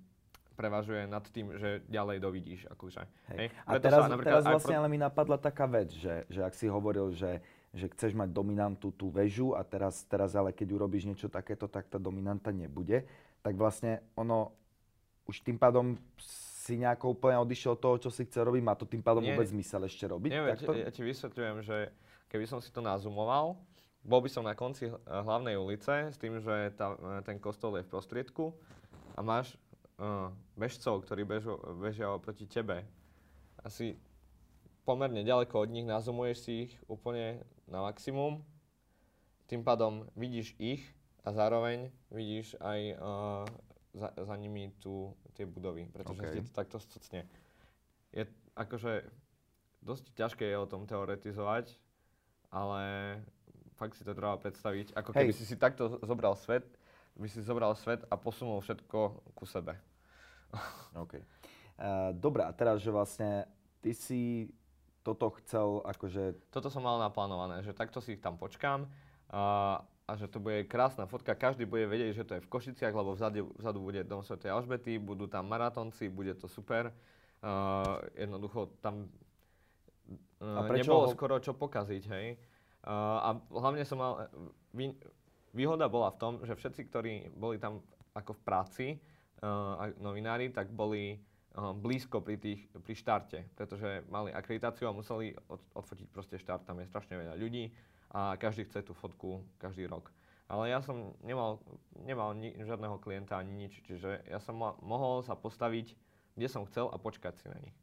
prevažuje 0.55 1.03
nad 1.05 1.21
tým, 1.29 1.51
že 1.59 1.83
ďalej 1.91 2.17
dovidíš. 2.23 2.61
Akože. 2.71 3.03
Hej. 3.35 3.37
Hej? 3.37 3.47
A 3.67 3.71
teraz, 3.77 4.07
sa, 4.07 4.17
teraz 4.23 4.43
vlastne 4.47 4.75
ale 4.79 4.87
mi 4.87 4.95
napadla 4.95 5.35
taká 5.35 5.67
vec, 5.67 5.91
že, 5.91 6.23
že 6.31 6.41
ak 6.41 6.55
si 6.55 6.71
hovoril, 6.71 7.11
že, 7.11 7.43
že 7.75 7.91
chceš 7.91 8.15
mať 8.15 8.31
dominantu 8.31 8.95
tú 8.95 9.11
väžu 9.11 9.51
a 9.51 9.61
teraz, 9.67 10.07
teraz 10.07 10.31
ale 10.33 10.55
keď 10.55 10.79
urobíš 10.79 11.11
niečo 11.11 11.27
takéto, 11.27 11.67
tak 11.67 11.91
tá 11.91 11.99
dominanta 11.99 12.55
nebude, 12.55 13.03
tak 13.43 13.59
vlastne 13.59 13.99
ono 14.15 14.55
už 15.27 15.43
tým 15.43 15.59
pádom 15.59 15.99
si 16.65 16.81
nejako 16.81 17.13
úplne 17.13 17.37
odišiel 17.45 17.77
od 17.77 17.81
toho, 17.81 17.95
čo 18.01 18.09
si 18.09 18.25
chce 18.25 18.41
robiť, 18.41 18.61
má 18.65 18.73
to 18.73 18.89
tým 18.89 19.03
pádom 19.03 19.21
Nie. 19.21 19.37
vôbec 19.37 19.45
zmysel 19.51 19.85
ešte 19.85 20.09
robiť? 20.09 20.31
Nie, 20.33 20.41
ja, 20.41 20.57
ti, 20.57 20.65
ja 20.65 20.89
ti 20.89 21.01
vysvetľujem, 21.05 21.57
že 21.61 21.93
keby 22.31 22.45
som 22.49 22.57
si 22.57 22.73
to 22.73 22.81
nazumoval, 22.81 23.53
bol 24.05 24.21
by 24.21 24.29
som 24.29 24.45
na 24.45 24.53
konci 24.53 24.93
hlavnej 25.09 25.57
ulice 25.57 26.13
s 26.13 26.17
tým, 26.21 26.37
že 26.37 26.77
tá, 26.77 26.93
ten 27.25 27.41
kostol 27.41 27.81
je 27.81 27.83
v 27.83 27.91
prostriedku 27.91 28.53
a 29.17 29.25
máš 29.25 29.57
uh, 29.97 30.29
bežcov, 30.53 31.03
ktorí 31.09 31.25
bežu, 31.25 31.57
bežia 31.81 32.13
oproti 32.13 32.45
tebe. 32.45 32.85
Asi 33.65 33.97
pomerne 34.85 35.25
ďaleko 35.25 35.65
od 35.65 35.69
nich, 35.73 35.89
nazumuješ 35.89 36.37
si 36.37 36.51
ich 36.69 36.73
úplne 36.85 37.41
na 37.65 37.81
maximum. 37.81 38.45
Tým 39.49 39.65
pádom 39.65 40.05
vidíš 40.13 40.53
ich 40.61 40.85
a 41.25 41.33
zároveň 41.33 41.89
vidíš 42.13 42.53
aj 42.61 42.79
uh, 43.01 43.45
za, 43.97 44.13
za 44.13 44.35
nimi 44.37 44.69
tu 44.77 45.17
tie 45.33 45.49
budovy, 45.49 45.89
pretože 45.89 46.21
okay. 46.21 46.33
ti 46.37 46.39
to 46.45 46.51
takto 46.53 46.77
stucne. 46.77 47.25
Je 48.13 48.29
akože 48.53 49.01
dosť 49.81 50.13
ťažké 50.13 50.45
je 50.45 50.57
o 50.61 50.69
tom 50.69 50.85
teoretizovať, 50.85 51.73
ale 52.53 52.83
fakt 53.75 53.95
si 53.95 54.03
to 54.03 54.15
treba 54.15 54.39
predstaviť, 54.39 54.95
ako 54.95 55.11
keby 55.11 55.31
Hej. 55.31 55.37
si 55.39 55.45
si 55.47 55.55
takto 55.59 55.99
zobral 56.03 56.35
svet, 56.39 56.65
by 57.15 57.27
si 57.31 57.39
zobral 57.43 57.71
svet 57.79 58.03
a 58.11 58.15
posunul 58.19 58.59
všetko 58.59 58.99
ku 59.35 59.45
sebe. 59.47 59.79
OK. 61.03 61.15
Uh, 61.75 62.11
Dobre, 62.15 62.43
a 62.43 62.51
teraz, 62.51 62.79
že 62.83 62.91
vlastne 62.91 63.47
ty 63.83 63.91
si 63.95 64.51
toto 65.05 65.29
chcel 65.37 65.85
akože... 65.85 66.49
Toto 66.49 66.73
som 66.73 66.81
mal 66.81 66.97
naplánované, 66.97 67.61
že 67.61 67.77
takto 67.77 68.01
si 68.01 68.17
ich 68.17 68.23
tam 68.23 68.41
počkám 68.41 68.89
a, 69.29 69.77
a 69.85 70.11
že 70.17 70.25
to 70.25 70.41
bude 70.41 70.65
krásna 70.65 71.05
fotka. 71.05 71.37
Každý 71.37 71.69
bude 71.69 71.85
vedieť, 71.85 72.11
že 72.17 72.25
to 72.25 72.33
je 72.39 72.43
v 72.43 72.49
Košiciach, 72.49 72.89
lebo 72.89 73.13
vzadu, 73.13 73.53
vzadu 73.53 73.79
bude 73.85 74.01
Dom 74.01 74.25
Sv. 74.25 74.41
Alžbety, 74.41 74.97
budú 74.97 75.29
tam 75.29 75.45
maratonci, 75.45 76.09
bude 76.09 76.33
to 76.33 76.49
super. 76.49 76.89
Uh, 77.45 78.01
jednoducho 78.17 78.73
tam 78.81 79.05
uh, 80.41 80.65
nebolo 80.73 81.05
ho... 81.05 81.13
skoro 81.13 81.37
čo 81.37 81.53
pokaziť, 81.53 82.03
hej. 82.09 82.27
Uh, 82.85 83.17
a 83.17 83.29
hlavne 83.49 83.81
som 83.81 83.97
mal, 83.97 84.29
vý, 84.69 84.93
výhoda 85.57 85.89
bola 85.89 86.13
v 86.13 86.19
tom, 86.21 86.33
že 86.45 86.53
všetci, 86.53 86.81
ktorí 86.93 87.13
boli 87.33 87.57
tam 87.57 87.81
ako 88.13 88.37
v 88.37 88.41
práci, 88.45 88.87
uh, 89.41 89.89
novinári, 89.97 90.53
tak 90.53 90.69
boli 90.69 91.17
uh, 91.17 91.73
blízko 91.73 92.21
pri, 92.21 92.37
tých, 92.37 92.61
pri 92.69 92.93
štarte, 92.93 93.39
pretože 93.57 94.05
mali 94.05 94.29
akreditáciu 94.29 94.85
a 94.85 94.93
museli 94.93 95.33
od, 95.49 95.57
odfotiť 95.73 96.07
proste 96.13 96.37
štart. 96.37 96.69
Tam 96.69 96.77
je 96.77 96.85
strašne 96.85 97.17
veľa 97.17 97.33
ľudí 97.41 97.73
a 98.13 98.37
každý 98.37 98.69
chce 98.69 98.85
tú 98.85 98.93
fotku 98.93 99.41
každý 99.57 99.89
rok. 99.89 100.13
Ale 100.45 100.69
ja 100.69 100.77
som 100.77 101.17
nemal, 101.25 101.57
nemal 102.05 102.37
ni, 102.37 102.53
žiadneho 102.53 103.01
klienta 103.01 103.41
ani 103.41 103.65
nič, 103.65 103.81
čiže 103.81 104.21
ja 104.29 104.37
som 104.37 104.61
ma, 104.61 104.77
mohol 104.77 105.25
sa 105.25 105.33
postaviť, 105.33 105.97
kde 106.37 106.47
som 106.53 106.69
chcel 106.69 106.85
a 106.93 107.01
počkať 107.01 107.33
si 107.41 107.49
na 107.49 107.57
nich. 107.57 107.73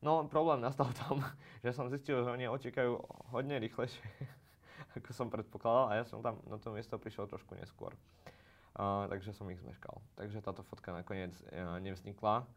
No 0.00 0.24
problém 0.24 0.64
nastal 0.64 0.88
tom, 0.96 1.20
že 1.64 1.76
som 1.76 1.92
zistil, 1.92 2.24
že 2.24 2.32
oni 2.32 2.48
otekajú 2.48 2.96
hodne 3.36 3.60
rýchlejšie, 3.60 4.00
ako 4.96 5.10
som 5.12 5.28
predpokladal 5.28 5.92
a 5.92 5.92
ja 6.00 6.04
som 6.08 6.24
tam 6.24 6.40
na 6.48 6.56
to 6.56 6.72
miesto 6.72 6.96
prišiel 6.96 7.28
trošku 7.28 7.52
neskôr. 7.56 7.92
Uh, 8.80 9.04
takže 9.12 9.36
som 9.36 9.50
ich 9.52 9.60
zmeškal. 9.60 10.00
Takže 10.16 10.40
táto 10.40 10.64
fotka 10.64 10.94
nakoniec 10.94 11.36
uh, 11.52 11.76
nevznikla. 11.82 12.48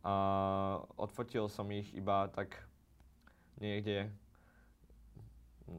Uh, 0.00 0.84
odfotil 0.94 1.50
som 1.50 1.66
ich 1.74 1.90
iba 1.96 2.30
tak 2.30 2.54
niekde 3.58 4.08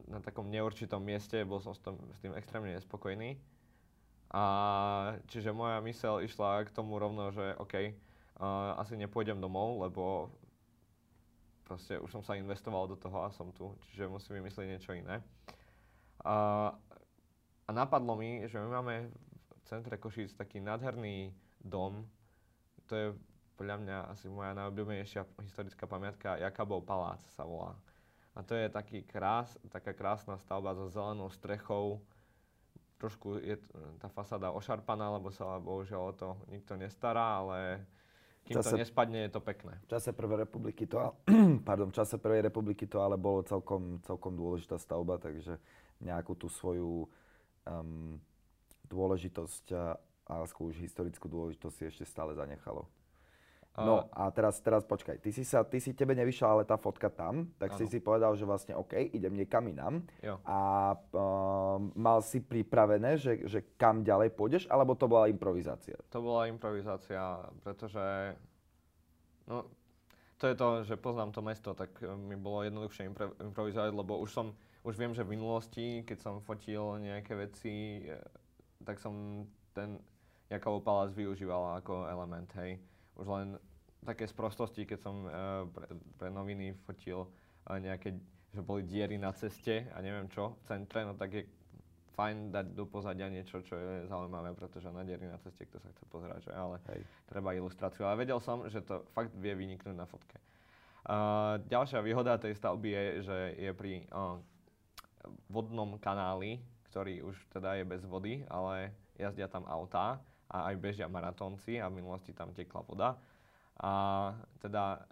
na 0.08 0.20
takom 0.20 0.48
neurčitom 0.48 1.00
mieste, 1.00 1.40
bol 1.48 1.60
som 1.60 1.72
s, 1.72 1.80
tom, 1.80 1.96
s 2.12 2.18
tým 2.20 2.36
extrémne 2.36 2.74
nespokojný. 2.76 3.40
A 4.32 4.44
čiže 5.28 5.52
moja 5.56 5.80
mysel 5.84 6.24
išla 6.24 6.64
k 6.64 6.74
tomu 6.74 6.96
rovno, 6.96 7.32
že 7.32 7.56
OK, 7.56 7.74
uh, 7.76 8.76
asi 8.76 8.96
nepôjdem 9.00 9.40
domov, 9.40 9.88
lebo 9.88 10.32
proste 11.64 11.98
už 11.98 12.10
som 12.10 12.22
sa 12.22 12.38
investoval 12.38 12.86
do 12.90 12.96
toho 12.98 13.24
a 13.24 13.32
som 13.32 13.50
tu, 13.54 13.72
čiže 13.90 14.10
musím 14.10 14.42
vymyslieť 14.42 14.66
niečo 14.68 14.92
iné. 14.92 15.22
A, 16.22 16.70
a 17.66 17.70
napadlo 17.70 18.14
mi, 18.14 18.46
že 18.46 18.60
my 18.60 18.68
máme 18.68 18.94
v 19.08 19.60
centre 19.66 19.96
Košíc 19.98 20.34
taký 20.34 20.60
nádherný 20.60 21.32
dom, 21.62 22.06
to 22.86 22.92
je 22.94 23.06
podľa 23.56 23.76
mňa 23.78 23.98
asi 24.10 24.26
moja 24.26 24.52
najobľúbenejšia 24.58 25.22
historická 25.42 25.86
pamiatka, 25.86 26.40
Jakabov 26.40 26.82
palác 26.82 27.22
sa 27.30 27.46
volá. 27.46 27.78
A 28.32 28.40
to 28.42 28.56
je 28.56 28.66
taký 28.72 29.04
krás, 29.04 29.54
taká 29.68 29.92
krásna 29.92 30.40
stavba 30.40 30.72
so 30.72 30.88
zelenou 30.88 31.28
strechou, 31.28 32.00
trošku 32.96 33.42
je 33.42 33.58
tá 33.98 34.08
fasáda 34.08 34.54
ošarpaná, 34.54 35.18
lebo 35.18 35.28
sa 35.34 35.58
bohužiaľ 35.58 36.02
o 36.02 36.12
to 36.14 36.28
nikto 36.48 36.78
nestará, 36.78 37.42
ale 37.42 37.82
kým 38.42 38.58
čase, 38.58 38.74
to 38.74 38.82
nespadne, 38.82 39.18
je 39.26 39.32
to 39.32 39.40
pekné. 39.40 39.78
V 39.86 39.88
čase 39.94 40.10
Prvej 40.10 40.46
republiky 40.46 40.86
to, 40.86 40.98
pardon, 41.68 41.90
v 41.90 41.96
čase 41.96 42.18
Prvej 42.18 42.42
republiky 42.50 42.90
to 42.90 42.98
ale 42.98 43.14
bolo 43.14 43.46
celkom, 43.46 44.02
celkom 44.02 44.34
dôležitá 44.34 44.78
stavba, 44.82 45.18
takže 45.22 45.62
nejakú 46.02 46.34
tú 46.34 46.50
svoju 46.50 47.06
um, 47.66 48.18
dôležitosť 48.90 49.64
a, 49.78 49.94
a 50.26 50.34
už 50.42 50.74
historickú 50.82 51.30
dôležitosť 51.30 51.74
si 51.74 51.84
ešte 51.86 52.04
stále 52.04 52.34
zanechalo. 52.34 52.90
No 53.80 54.04
a 54.12 54.28
teraz, 54.28 54.60
teraz 54.60 54.84
počkaj, 54.84 55.16
ty 55.24 55.32
si, 55.32 55.48
sa, 55.48 55.64
ty 55.64 55.80
si 55.80 55.96
tebe 55.96 56.12
nevyšla 56.12 56.60
ale 56.60 56.64
tá 56.68 56.76
fotka 56.76 57.08
tam, 57.08 57.48
tak 57.56 57.72
ano. 57.72 57.78
si 57.80 57.88
si 57.88 58.04
povedal, 58.04 58.36
že 58.36 58.44
vlastne 58.44 58.76
OK, 58.76 58.92
idem 59.16 59.32
niekam 59.32 59.64
inám. 59.64 60.04
Jo. 60.20 60.36
A 60.44 60.92
uh, 60.92 61.80
mal 61.96 62.20
si 62.20 62.44
pripravené, 62.44 63.16
že, 63.16 63.48
že 63.48 63.64
kam 63.80 64.04
ďalej 64.04 64.36
pôjdeš, 64.36 64.68
alebo 64.68 64.92
to 64.92 65.08
bola 65.08 65.24
improvizácia? 65.32 65.96
To 66.12 66.20
bola 66.20 66.52
improvizácia, 66.52 67.40
pretože 67.64 68.36
no, 69.48 69.64
to 70.36 70.52
je 70.52 70.54
to, 70.54 70.68
že 70.84 71.00
poznám 71.00 71.32
to 71.32 71.40
mesto, 71.40 71.72
tak 71.72 71.96
e, 72.02 72.12
mi 72.12 72.36
bolo 72.36 72.66
jednoduchšie 72.66 73.08
impro- 73.08 73.36
improvizovať, 73.40 73.94
lebo 73.94 74.18
už 74.20 74.30
som, 74.34 74.50
už 74.82 74.98
viem, 74.98 75.14
že 75.14 75.22
v 75.22 75.38
minulosti, 75.38 76.02
keď 76.02 76.18
som 76.18 76.34
fotil 76.42 76.98
nejaké 76.98 77.38
veci, 77.38 78.04
e, 78.04 78.18
tak 78.82 78.98
som 78.98 79.46
ten 79.70 80.02
Jakovov 80.50 80.82
palác 80.82 81.14
využíval 81.14 81.78
ako 81.78 82.10
element, 82.10 82.50
hej 82.58 82.82
už 83.16 83.26
len 83.28 83.48
také 84.02 84.26
sprostosti, 84.26 84.82
keď 84.82 84.98
som 84.98 85.14
uh, 85.24 85.64
pre, 85.70 85.86
pre 86.18 86.28
noviny 86.28 86.74
fotil 86.86 87.28
uh, 87.28 87.78
nejaké 87.78 88.18
že 88.52 88.60
boli 88.60 88.84
diery 88.84 89.16
na 89.16 89.32
ceste 89.32 89.88
a 89.96 89.98
neviem 90.04 90.28
čo 90.28 90.60
v 90.60 90.62
centre, 90.68 91.00
no 91.08 91.16
tak 91.16 91.32
je 91.32 91.42
fajn 92.12 92.52
dať 92.52 92.66
do 92.76 92.84
pozadia 92.84 93.32
niečo, 93.32 93.64
čo 93.64 93.72
je 93.72 94.04
zaujímavé, 94.04 94.52
pretože 94.52 94.92
na 94.92 95.00
diery 95.00 95.24
na 95.24 95.40
ceste, 95.40 95.64
kto 95.64 95.80
sa 95.80 95.88
chce 95.88 96.04
pozerať, 96.12 96.40
že? 96.44 96.52
ale 96.52 96.76
Hej. 96.92 97.00
treba 97.24 97.56
ilustráciu. 97.56 98.04
Ale 98.04 98.20
vedel 98.20 98.36
som, 98.44 98.68
že 98.68 98.84
to 98.84 99.00
fakt 99.16 99.32
vie 99.40 99.56
vyniknúť 99.56 99.96
na 99.96 100.04
fotke. 100.04 100.36
Uh, 101.02 101.58
ďalšia 101.72 102.04
výhoda 102.04 102.36
tej 102.36 102.52
stavby 102.54 102.88
je, 102.92 103.04
že 103.24 103.38
je 103.56 103.70
pri 103.72 104.04
uh, 104.12 104.36
vodnom 105.48 105.96
kanáli, 105.96 106.60
ktorý 106.92 107.24
už 107.24 107.48
teda 107.48 107.80
je 107.80 107.84
bez 107.88 108.04
vody, 108.04 108.44
ale 108.52 108.92
jazdia 109.16 109.48
tam 109.48 109.64
autá 109.64 110.20
a 110.52 110.68
aj 110.68 110.74
bežia 110.76 111.08
maratónci 111.08 111.80
a 111.80 111.88
v 111.88 112.04
minulosti 112.04 112.36
tam 112.36 112.52
tekla 112.52 112.84
voda. 112.84 113.08
A 113.80 113.92
teda 114.60 115.08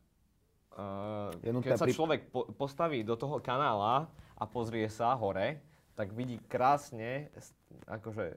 uh, 0.77 1.33
keď 1.65 1.81
sa 1.81 1.89
človek 1.89 2.29
po- 2.29 2.53
postaví 2.53 3.01
do 3.01 3.17
toho 3.17 3.41
kanála 3.41 4.13
a 4.37 4.45
pozrie 4.45 4.85
sa 4.93 5.17
hore, 5.17 5.65
tak 5.97 6.13
vidí 6.13 6.37
krásne 6.45 7.33
akože 7.89 8.37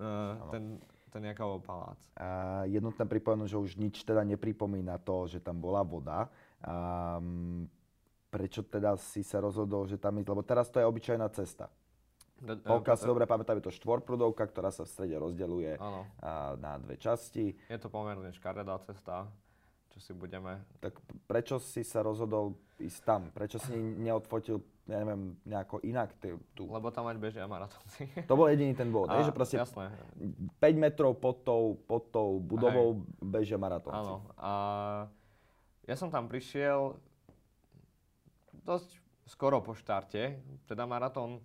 uh, 0.00 0.40
ten, 0.48 0.80
ten 1.12 1.22
Jakabov 1.28 1.60
palác. 1.60 2.00
A 2.16 2.64
je 2.64 2.80
nutné 2.80 3.04
pripomenúť, 3.04 3.52
že 3.52 3.60
už 3.60 3.72
nič 3.76 4.00
teda 4.00 4.24
nepripomína 4.24 4.96
to, 5.04 5.28
že 5.28 5.44
tam 5.44 5.60
bola 5.60 5.84
voda. 5.84 6.32
Mm, 7.20 7.68
prečo 8.32 8.64
teda 8.64 8.96
si 8.96 9.20
sa 9.20 9.44
rozhodol, 9.44 9.84
že 9.84 10.00
tam 10.00 10.16
ísť? 10.16 10.28
Lebo 10.32 10.40
teraz 10.40 10.72
to 10.72 10.80
je 10.80 10.88
obyčajná 10.88 11.28
cesta. 11.36 11.68
D- 12.42 12.58
e, 12.58 12.96
si 12.98 13.06
e, 13.06 13.08
dobre 13.08 13.24
pamätám, 13.24 13.62
je 13.62 13.70
to 13.70 13.74
štvorprudovka, 13.78 14.50
ktorá 14.50 14.74
sa 14.74 14.82
v 14.82 14.90
strede 14.90 15.14
rozdeľuje 15.14 15.78
na 16.58 16.72
dve 16.82 16.98
časti. 16.98 17.54
je 17.54 17.78
to 17.78 17.86
pomerne 17.86 18.34
škaredá 18.34 18.82
cesta, 18.82 19.30
čo 19.94 19.98
si 20.02 20.10
budeme... 20.10 20.58
Tak 20.82 20.98
prečo 21.30 21.62
si 21.62 21.86
sa 21.86 22.02
rozhodol 22.02 22.58
ísť 22.82 23.00
tam? 23.06 23.20
Prečo 23.30 23.62
si 23.62 23.76
neodfotil, 23.78 24.58
ja 24.90 24.98
neviem, 24.98 25.38
nejako 25.46 25.78
inak 25.86 26.18
t- 26.18 26.34
tu? 26.56 26.66
Lebo 26.66 26.90
tam 26.90 27.06
ať 27.06 27.16
bežia 27.22 27.46
maratónci. 27.46 28.10
To 28.30 28.34
bol 28.34 28.50
jediný 28.50 28.74
ten 28.74 28.90
dôvod, 28.90 29.06
A, 29.12 29.22
hej, 29.22 29.30
že 29.30 29.36
proste 29.36 29.56
Jasné, 29.60 29.94
5 30.58 30.58
metrov 30.74 31.14
pod 31.14 31.46
tou, 31.46 31.78
pod 31.86 32.10
tou 32.10 32.42
budovou 32.42 33.06
bežia 33.22 33.54
maratónci. 33.54 34.02
áno. 34.02 34.26
A 34.34 34.52
ja 35.86 35.94
som 35.94 36.10
tam 36.10 36.26
prišiel 36.26 36.98
dosť 38.66 38.98
skoro 39.26 39.62
po 39.62 39.74
štarte, 39.74 40.38
teda 40.66 40.82
maratón 40.86 41.38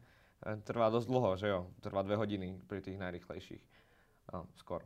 trvá 0.65 0.87
dosť 0.93 1.07
dlho, 1.09 1.29
že 1.37 1.47
jo? 1.49 1.59
Trvá 1.81 2.01
dve 2.05 2.15
hodiny 2.17 2.61
pri 2.69 2.79
tých 2.81 2.97
najrychlejších. 2.97 3.63
No, 4.33 4.45
skoro. 4.59 4.85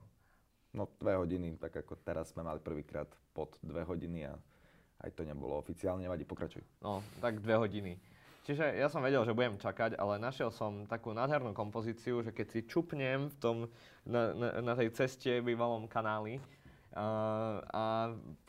No 0.72 0.88
dve 1.00 1.20
hodiny, 1.20 1.60
tak 1.60 1.84
ako 1.84 2.00
teraz 2.00 2.32
sme 2.32 2.48
mali 2.48 2.64
prvýkrát 2.64 3.10
pod 3.36 3.60
dve 3.60 3.84
hodiny 3.84 4.32
a 4.32 4.40
aj 5.02 5.12
to 5.18 5.28
nebolo 5.28 5.58
oficiálne, 5.60 6.06
nevadí, 6.06 6.24
pokračuj. 6.24 6.62
No, 6.80 7.04
tak 7.20 7.42
dve 7.42 7.58
hodiny. 7.60 7.98
Čiže 8.42 8.74
ja 8.74 8.90
som 8.90 9.06
vedel, 9.06 9.22
že 9.22 9.38
budem 9.38 9.54
čakať, 9.60 10.02
ale 10.02 10.18
našiel 10.18 10.50
som 10.50 10.90
takú 10.90 11.14
nádhernú 11.14 11.54
kompozíciu, 11.54 12.26
že 12.26 12.34
keď 12.34 12.48
si 12.50 12.60
čupnem 12.66 13.30
v 13.30 13.36
tom, 13.38 13.58
na, 14.02 14.34
na, 14.34 14.50
na 14.62 14.74
tej 14.74 14.90
ceste 14.98 15.30
bývalom 15.46 15.86
kanáli 15.86 16.42
a, 16.98 17.06
a 17.70 17.84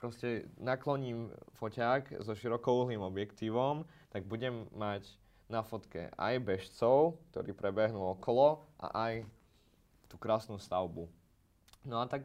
proste 0.01 0.49
nakloním 0.57 1.29
foťák 1.61 2.25
so 2.25 2.33
širokouhlým 2.33 3.05
objektívom, 3.05 3.85
tak 4.09 4.25
budem 4.25 4.65
mať 4.73 5.05
na 5.53 5.61
fotke 5.61 6.09
aj 6.17 6.41
bežcov, 6.41 7.21
ktorí 7.31 7.53
prebehnú 7.53 8.01
okolo 8.17 8.65
a 8.81 9.13
aj 9.13 9.15
tú 10.09 10.17
krásnu 10.17 10.57
stavbu. 10.57 11.05
No 11.85 12.01
a 12.01 12.09
tak 12.09 12.25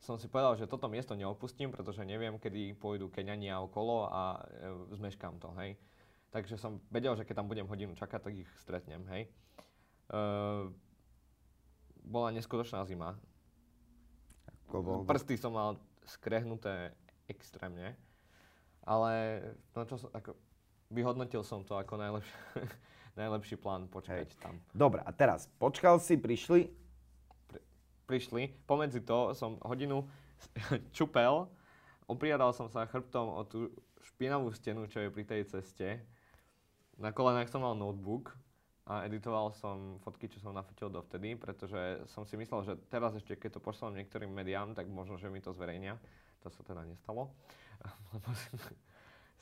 som 0.00 0.16
si 0.18 0.26
povedal, 0.26 0.56
že 0.58 0.66
toto 0.66 0.90
miesto 0.90 1.14
neopustím, 1.14 1.70
pretože 1.70 2.02
neviem, 2.02 2.34
kedy 2.40 2.74
pôjdu 2.80 3.12
Keňania 3.12 3.60
okolo 3.62 4.08
a 4.10 4.40
e, 4.40 4.96
zmeškám 4.98 5.38
to, 5.38 5.54
hej. 5.62 5.78
Takže 6.32 6.58
som 6.58 6.80
vedel, 6.90 7.14
že 7.14 7.22
keď 7.22 7.44
tam 7.44 7.46
budem 7.46 7.68
hodinu 7.68 7.94
čakať, 7.94 8.20
tak 8.24 8.34
ich 8.34 8.50
stretnem, 8.58 9.04
hej. 9.14 9.30
E, 10.10 10.20
bola 12.02 12.34
neskutočná 12.34 12.82
zima. 12.82 13.14
Bol- 14.72 15.06
Prsty 15.06 15.38
som 15.38 15.54
mal 15.54 15.78
skrehnuté 16.08 16.96
extrémne, 17.30 17.94
ale 18.82 19.38
no 19.70 19.86
čo 19.86 20.02
ako, 20.10 20.34
vyhodnotil 20.92 21.40
som 21.40 21.64
to 21.64 21.74
ako 21.74 21.96
najlepší, 21.96 22.34
najlepší 23.20 23.56
plán 23.56 23.88
počkať 23.88 24.36
tam. 24.38 24.60
Dobre, 24.76 25.00
a 25.00 25.10
teraz, 25.10 25.48
počkal 25.56 25.96
si, 25.98 26.20
prišli, 26.20 26.68
prišli. 28.04 28.52
Pomedzi 28.68 29.00
to 29.00 29.32
som 29.32 29.56
hodinu 29.64 30.04
čupel, 30.96 31.48
opriadal 32.04 32.52
som 32.52 32.68
sa 32.68 32.84
chrbtom 32.84 33.26
o 33.32 33.40
tú 33.48 33.72
špinavú 34.04 34.52
stenu, 34.52 34.84
čo 34.84 35.00
je 35.00 35.08
pri 35.08 35.24
tej 35.24 35.48
ceste. 35.48 36.04
Na 37.00 37.10
kolenách 37.10 37.48
som 37.48 37.64
mal 37.64 37.72
notebook 37.72 38.36
a 38.84 39.06
editoval 39.06 39.54
som 39.54 39.96
fotky, 40.02 40.28
čo 40.28 40.42
som 40.42 40.52
nafotil 40.52 40.90
dovtedy, 40.90 41.38
pretože 41.38 42.02
som 42.10 42.26
si 42.26 42.36
myslel, 42.36 42.60
že 42.66 42.74
teraz 42.90 43.14
ešte, 43.14 43.38
keď 43.38 43.56
to 43.56 43.64
pošlem 43.64 44.02
niektorým 44.02 44.28
médiám, 44.28 44.74
tak 44.74 44.90
možno, 44.90 45.16
že 45.16 45.30
mi 45.30 45.40
to 45.40 45.54
zverejnia. 45.54 45.96
To 46.42 46.50
sa 46.50 46.66
teda 46.66 46.82
nestalo. 46.82 47.30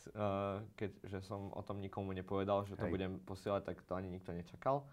Eh, 0.09 0.57
Keďže 0.77 1.21
som 1.21 1.53
o 1.53 1.63
tom 1.63 1.81
nikomu 1.81 2.17
nepovedal, 2.17 2.65
že 2.65 2.77
to 2.77 2.89
Hej. 2.89 2.93
budem 2.93 3.13
posielať, 3.29 3.63
tak 3.69 3.77
to 3.85 3.93
ani 3.93 4.09
nikto 4.09 4.33
nečakal. 4.33 4.89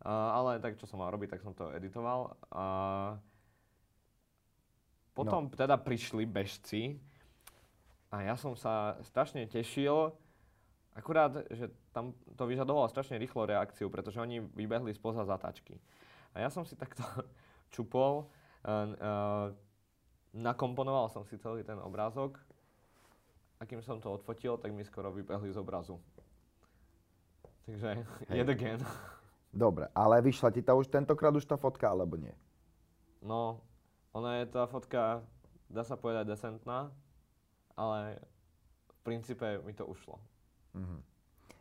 Uh, 0.00 0.08
ale 0.08 0.56
tak, 0.64 0.80
čo 0.80 0.88
som 0.88 0.96
mal 0.96 1.12
robiť, 1.12 1.36
tak 1.36 1.44
som 1.44 1.52
to 1.52 1.68
editoval. 1.76 2.32
A 2.48 2.64
potom 5.12 5.52
teda 5.52 5.76
prišli 5.76 6.24
bežci 6.24 6.96
a 8.08 8.24
ja 8.24 8.32
som 8.40 8.56
sa 8.56 8.96
strašne 9.04 9.44
tešil, 9.44 10.16
akurát, 10.96 11.44
že 11.52 11.68
tam 11.92 12.16
to 12.32 12.48
vyžadovalo 12.48 12.88
strašne 12.88 13.20
rýchlo 13.20 13.44
reakciu, 13.44 13.92
pretože 13.92 14.16
oni 14.16 14.40
vybehli 14.40 14.96
spoza 14.96 15.20
zatáčky. 15.28 15.76
A 16.32 16.40
ja 16.40 16.48
som 16.48 16.64
si 16.64 16.80
takto 16.80 17.04
čupol, 17.76 18.24
uh, 18.64 19.52
nakomponoval 20.32 21.12
som 21.12 21.28
si 21.28 21.36
celý 21.36 21.60
ten 21.60 21.76
obrázok 21.76 22.40
a 23.60 23.68
kým 23.68 23.84
som 23.84 24.00
to 24.00 24.08
odfotil, 24.08 24.56
tak 24.56 24.72
mi 24.72 24.80
skoro 24.80 25.12
vybehli 25.12 25.52
z 25.52 25.60
obrazu. 25.60 26.00
Takže, 27.68 27.88
Hej. 28.32 28.38
yet 28.40 28.48
again. 28.48 28.80
dobre, 29.52 29.86
ale 29.92 30.24
vyšla 30.24 30.48
ti 30.50 30.64
tá 30.64 30.72
už 30.72 30.88
tentokrát 30.88 31.36
už 31.36 31.44
tá 31.44 31.60
fotka, 31.60 31.92
alebo 31.92 32.16
nie? 32.16 32.32
No, 33.20 33.60
ona 34.16 34.40
je 34.40 34.48
tá 34.48 34.64
fotka, 34.64 35.20
dá 35.68 35.84
sa 35.84 36.00
povedať, 36.00 36.32
decentná, 36.32 36.88
ale 37.76 38.16
v 38.88 38.98
princípe 39.04 39.44
mi 39.62 39.76
to 39.76 39.84
ušlo. 39.84 40.16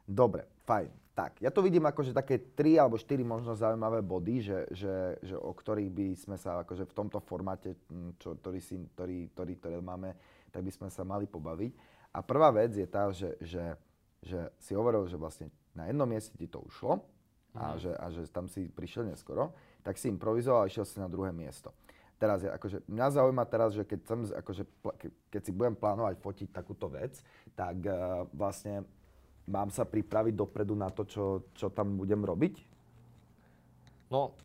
Dobre, 0.08 0.48
fajn. 0.64 0.90
Tak, 1.20 1.44
ja 1.44 1.52
to 1.52 1.60
vidím 1.60 1.84
ako, 1.84 2.00
že 2.08 2.16
také 2.16 2.40
tri 2.40 2.80
alebo 2.80 2.96
štyri 2.96 3.28
možno 3.28 3.52
zaujímavé 3.52 4.00
body, 4.00 4.40
že, 4.40 4.60
že, 4.72 5.20
že 5.20 5.36
o 5.36 5.52
ktorých 5.52 5.92
by 5.92 6.08
sme 6.16 6.40
sa 6.40 6.64
akože 6.64 6.88
v 6.88 6.96
tomto 6.96 7.20
formáte, 7.20 7.76
mm, 7.92 8.24
čo, 8.24 8.40
ktorý, 8.40 8.64
si, 8.64 8.80
ktorý, 8.96 9.28
ktorý, 9.36 9.54
ktorý 9.60 9.76
máme, 9.84 10.16
tak 10.48 10.64
by 10.64 10.72
sme 10.72 10.88
sa 10.88 11.04
mali 11.04 11.28
pobaviť. 11.28 11.76
A 12.16 12.24
prvá 12.24 12.56
vec 12.56 12.72
je 12.72 12.88
tá, 12.88 13.12
že, 13.12 13.36
že, 13.44 13.76
že 14.24 14.48
si 14.64 14.72
hovoril, 14.72 15.12
že 15.12 15.20
vlastne 15.20 15.52
na 15.76 15.92
jednom 15.92 16.08
mieste 16.08 16.40
ti 16.40 16.48
to 16.48 16.64
ušlo 16.64 17.04
a, 17.52 17.76
že, 17.76 17.92
a 18.00 18.06
že 18.16 18.24
tam 18.32 18.48
si 18.48 18.72
prišiel 18.72 19.12
neskoro, 19.12 19.52
tak 19.84 20.00
si 20.00 20.08
improvizoval 20.08 20.64
a 20.64 20.70
išiel 20.72 20.88
si 20.88 21.04
na 21.04 21.12
druhé 21.12 21.36
miesto. 21.36 21.76
Teraz 22.16 22.48
je, 22.48 22.52
akože, 22.52 22.88
mňa 22.88 23.08
zaujíma 23.12 23.44
teraz, 23.44 23.76
že 23.76 23.84
keď, 23.84 24.00
chcem, 24.08 24.20
z- 24.24 24.36
akože, 24.40 24.64
keď 25.28 25.42
si 25.44 25.52
budem 25.52 25.76
plánovať 25.76 26.16
fotiť 26.20 26.48
takúto 26.52 26.88
vec, 26.88 27.20
tak 27.56 27.80
uh, 27.84 28.24
vlastne 28.32 28.88
mám 29.50 29.74
sa 29.74 29.84
pripraviť 29.84 30.38
dopredu 30.38 30.78
na 30.78 30.94
to, 30.94 31.04
čo, 31.10 31.50
čo 31.58 31.74
tam 31.74 31.98
budem 31.98 32.22
robiť? 32.22 32.62
No, 34.14 34.38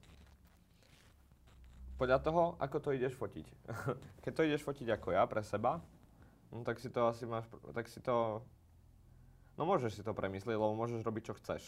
podľa 1.95 2.19
toho, 2.21 2.43
ako 2.59 2.77
to 2.83 2.91
ideš 2.91 3.15
fotiť. 3.15 3.47
Keď 4.25 4.33
to 4.35 4.43
ideš 4.45 4.67
fotiť 4.67 4.89
ako 4.99 5.15
ja, 5.15 5.23
pre 5.31 5.45
seba, 5.47 5.79
no 6.51 6.67
tak 6.67 6.83
si 6.83 6.91
to 6.91 7.07
asi 7.07 7.23
máš, 7.25 7.47
tak 7.71 7.87
si 7.87 8.03
to, 8.03 8.43
no 9.55 9.63
môžeš 9.63 10.01
si 10.01 10.03
to 10.03 10.11
premyslieť, 10.11 10.59
lebo 10.59 10.75
môžeš 10.75 11.07
robiť, 11.07 11.23
čo 11.31 11.39
chceš. 11.39 11.63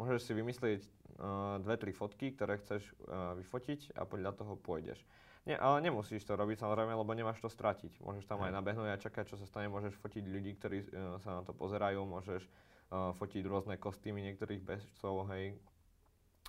Môžeš 0.00 0.28
si 0.28 0.32
vymyslieť 0.32 0.80
uh, 0.84 1.56
dve, 1.60 1.76
tri 1.80 1.92
fotky, 1.92 2.32
ktoré 2.32 2.60
chceš 2.60 2.84
uh, 3.04 3.36
vyfotiť 3.36 3.96
a 3.96 4.04
podľa 4.08 4.32
toho 4.36 4.56
pôjdeš. 4.60 5.00
Nie, 5.46 5.54
ale 5.62 5.78
nemusíš 5.78 6.26
to 6.26 6.34
robiť 6.34 6.58
samozrejme, 6.58 6.90
lebo 6.90 7.14
nemáš 7.14 7.38
to 7.38 7.46
stratiť. 7.46 8.02
Môžeš 8.02 8.26
tam 8.26 8.42
aj 8.42 8.50
nabehnúť 8.50 8.90
a 8.90 8.98
čakať, 8.98 9.30
čo 9.30 9.38
sa 9.38 9.46
stane. 9.46 9.70
Môžeš 9.70 9.94
fotiť 10.02 10.26
ľudí, 10.26 10.58
ktorí 10.58 10.78
uh, 10.82 11.22
sa 11.22 11.38
na 11.38 11.42
to 11.46 11.54
pozerajú. 11.54 12.02
Môžeš 12.02 12.42
uh, 12.42 13.14
fotiť 13.14 13.46
rôzne 13.46 13.78
kostýmy 13.78 14.26
niektorých 14.26 14.58
bežcov, 14.66 15.30
hej. 15.30 15.54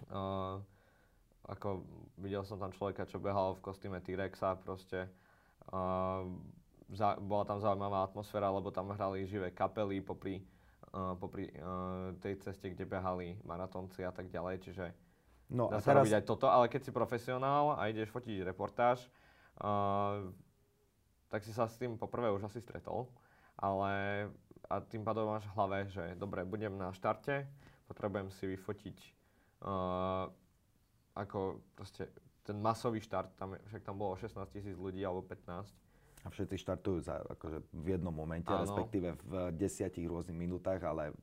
Uh, 0.10 0.66
ako 1.46 1.86
videl 2.18 2.42
som 2.42 2.58
tam 2.58 2.74
človeka, 2.74 3.06
čo 3.06 3.22
behal 3.22 3.54
v 3.56 3.70
kostýme 3.70 4.02
T-Rexa 4.02 4.58
proste. 4.66 5.06
Uh, 5.70 6.26
za, 6.90 7.22
bola 7.22 7.46
tam 7.46 7.62
zaujímavá 7.62 8.02
atmosféra, 8.02 8.50
lebo 8.50 8.74
tam 8.74 8.90
hrali 8.98 9.30
živé 9.30 9.54
kapely 9.54 10.02
popri, 10.02 10.42
uh, 10.98 11.14
popri 11.14 11.54
uh, 11.54 12.18
tej 12.18 12.42
ceste, 12.42 12.74
kde 12.74 12.90
behali 12.90 13.38
maratónci 13.46 14.02
a 14.02 14.10
tak 14.10 14.34
ďalej, 14.34 14.66
čiže 14.66 14.86
No 15.48 15.72
Dá 15.72 15.80
a 15.80 15.84
sa 15.84 15.96
teraz, 15.96 16.04
robiť 16.04 16.16
aj 16.20 16.26
toto, 16.28 16.52
ale 16.52 16.68
keď 16.68 16.82
si 16.84 16.92
profesionál 16.92 17.80
a 17.80 17.88
ideš 17.88 18.12
fotiť 18.12 18.44
reportáž, 18.44 19.08
uh, 19.64 20.28
tak 21.32 21.48
si 21.48 21.56
sa 21.56 21.72
s 21.72 21.80
tým 21.80 21.96
poprvé 21.96 22.28
už 22.36 22.52
asi 22.52 22.60
stretol, 22.60 23.08
ale 23.56 24.28
a 24.68 24.84
tým 24.84 25.08
pádom 25.08 25.32
máš 25.32 25.48
v 25.48 25.56
hlave, 25.56 25.78
že 25.88 26.04
dobre, 26.20 26.44
budem 26.44 26.76
na 26.76 26.92
štarte, 26.92 27.48
potrebujem 27.88 28.28
si 28.36 28.44
vyfotiť 28.52 28.98
uh, 29.64 30.28
ako 31.16 31.64
proste 31.74 32.12
ten 32.44 32.60
masový 32.60 33.00
štart, 33.04 33.36
tam, 33.36 33.56
však 33.72 33.84
tam 33.84 33.96
bolo 34.00 34.16
16 34.16 34.40
tisíc 34.52 34.76
ľudí 34.76 35.04
alebo 35.04 35.24
15. 35.24 35.68
A 36.24 36.28
všetci 36.32 36.56
štartujú 36.60 37.00
za, 37.04 37.24
akože 37.24 37.64
v 37.72 37.88
jednom 37.96 38.12
momente, 38.12 38.52
ano. 38.52 38.64
respektíve 38.64 39.16
v 39.24 39.34
desiatich 39.56 40.08
rôznych 40.08 40.36
minútach, 40.36 40.80
ale 40.84 41.16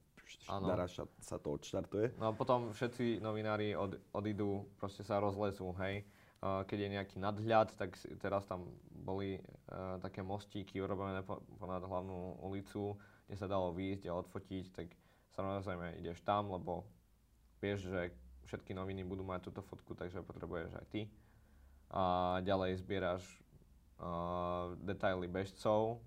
naraz 0.60 0.96
sa 1.20 1.36
to 1.38 1.56
odštartuje. 1.56 2.16
No 2.20 2.30
a 2.30 2.32
potom 2.36 2.72
všetci 2.72 3.18
novinári 3.20 3.76
od, 3.76 3.96
odídu, 4.12 4.68
proste 4.76 5.04
sa 5.04 5.20
rozlezú, 5.20 5.72
hej. 5.80 6.04
Keď 6.44 6.76
je 6.76 6.92
nejaký 6.92 7.16
nadhľad, 7.24 7.72
tak 7.72 7.96
teraz 8.20 8.44
tam 8.44 8.68
boli 8.92 9.40
uh, 9.40 9.96
také 9.96 10.20
mostíky 10.20 10.76
urobené 10.76 11.24
po, 11.24 11.40
ponad 11.56 11.80
hlavnú 11.80 12.36
ulicu, 12.44 13.00
kde 13.24 13.36
sa 13.40 13.48
dalo 13.48 13.72
výjsť 13.72 14.12
a 14.12 14.20
odfotiť, 14.20 14.64
tak 14.68 14.92
samozrejme 15.32 15.96
ideš 16.04 16.20
tam, 16.20 16.52
lebo 16.52 16.84
vieš, 17.64 17.88
že 17.88 18.12
všetky 18.44 18.76
noviny 18.76 19.08
budú 19.08 19.24
mať 19.24 19.48
túto 19.48 19.64
fotku, 19.64 19.96
takže 19.96 20.20
potrebuješ 20.20 20.76
aj 20.76 20.86
ty. 20.92 21.08
A 21.88 22.36
ďalej 22.44 22.84
zbieraš 22.84 23.24
uh, 24.04 24.76
detaily 24.84 25.24
bežcov. 25.24 26.04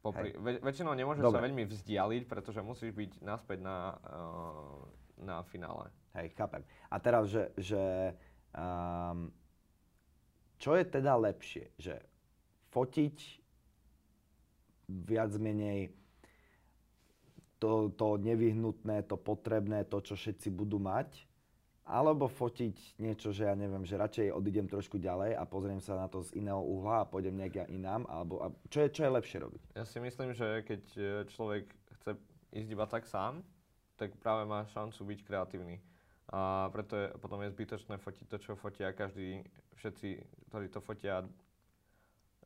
Popri, 0.00 0.32
väč- 0.32 0.64
väčšinou 0.64 0.96
nemôžeš 0.96 1.22
Dobre. 1.28 1.36
sa 1.36 1.44
veľmi 1.44 1.64
vzdialiť, 1.68 2.22
pretože 2.24 2.64
musíš 2.64 2.96
byť 2.96 3.20
naspäť 3.20 3.58
na, 3.60 4.00
uh, 4.00 4.80
na 5.20 5.44
finále. 5.44 5.92
Hej, 6.16 6.32
chápem. 6.32 6.64
A 6.88 6.96
teraz, 6.96 7.28
že, 7.28 7.52
že 7.60 8.16
um, 8.56 9.28
čo 10.56 10.72
je 10.72 10.84
teda 10.88 11.20
lepšie? 11.20 11.72
Že 11.76 12.00
fotiť 12.72 13.16
viac 14.88 15.32
menej 15.36 15.92
to, 17.60 17.92
to 17.92 18.16
nevyhnutné, 18.16 19.04
to 19.04 19.20
potrebné, 19.20 19.84
to, 19.84 20.00
čo 20.00 20.16
všetci 20.16 20.48
budú 20.48 20.80
mať, 20.80 21.28
alebo 21.90 22.30
fotiť 22.30 23.02
niečo, 23.02 23.34
že 23.34 23.50
ja 23.50 23.58
neviem, 23.58 23.82
že 23.82 23.98
radšej 23.98 24.30
odídem 24.30 24.70
trošku 24.70 25.02
ďalej 25.02 25.34
a 25.34 25.42
pozriem 25.42 25.82
sa 25.82 25.98
na 25.98 26.06
to 26.06 26.22
z 26.22 26.38
iného 26.38 26.62
uhla 26.62 27.02
a 27.02 27.08
pôjdem 27.10 27.34
nejak 27.34 27.66
inám, 27.66 28.06
alebo 28.06 28.38
a 28.38 28.54
čo, 28.70 28.86
je, 28.86 28.88
čo 28.94 29.02
je 29.02 29.10
lepšie 29.10 29.38
robiť? 29.42 29.62
Ja 29.74 29.82
si 29.82 29.98
myslím, 29.98 30.30
že 30.30 30.62
keď 30.62 30.82
e, 30.94 31.02
človek 31.34 31.66
chce 31.98 32.14
ísť 32.54 32.70
iba 32.70 32.86
tak 32.86 33.10
sám, 33.10 33.42
tak 33.98 34.14
práve 34.22 34.46
má 34.46 34.62
šancu 34.70 35.02
byť 35.02 35.18
kreatívny. 35.26 35.76
A 36.30 36.70
preto 36.70 36.94
je, 36.94 37.10
potom 37.18 37.42
je 37.42 37.50
zbytočné 37.50 37.98
fotiť 37.98 38.26
to, 38.30 38.36
čo 38.38 38.52
fotia 38.54 38.94
každý, 38.94 39.42
všetci, 39.74 40.08
ktorí 40.48 40.70
to 40.70 40.78
fotia, 40.78 41.26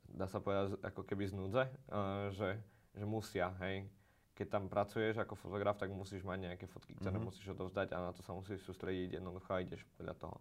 dá 0.08 0.24
sa 0.24 0.40
povedať 0.40 0.80
ako 0.80 1.04
keby 1.04 1.28
z 1.28 1.36
núdze, 1.36 1.62
uh, 1.68 2.32
že, 2.32 2.56
že 2.96 3.04
musia, 3.04 3.52
hej 3.60 3.84
keď 4.34 4.46
tam 4.50 4.66
pracuješ 4.66 5.22
ako 5.22 5.38
fotograf, 5.38 5.78
tak 5.78 5.94
musíš 5.94 6.26
mať 6.26 6.50
nejaké 6.50 6.66
fotky, 6.66 6.98
ktoré 6.98 7.14
mm-hmm. 7.14 7.30
musíš 7.30 7.46
odovzdať 7.54 7.94
a 7.94 8.10
na 8.10 8.10
to 8.10 8.20
sa 8.26 8.34
musíš 8.34 8.66
sústrediť 8.66 9.22
jednoducho 9.22 9.50
a 9.54 9.62
ideš 9.62 9.86
podľa 9.94 10.14
toho. 10.18 10.36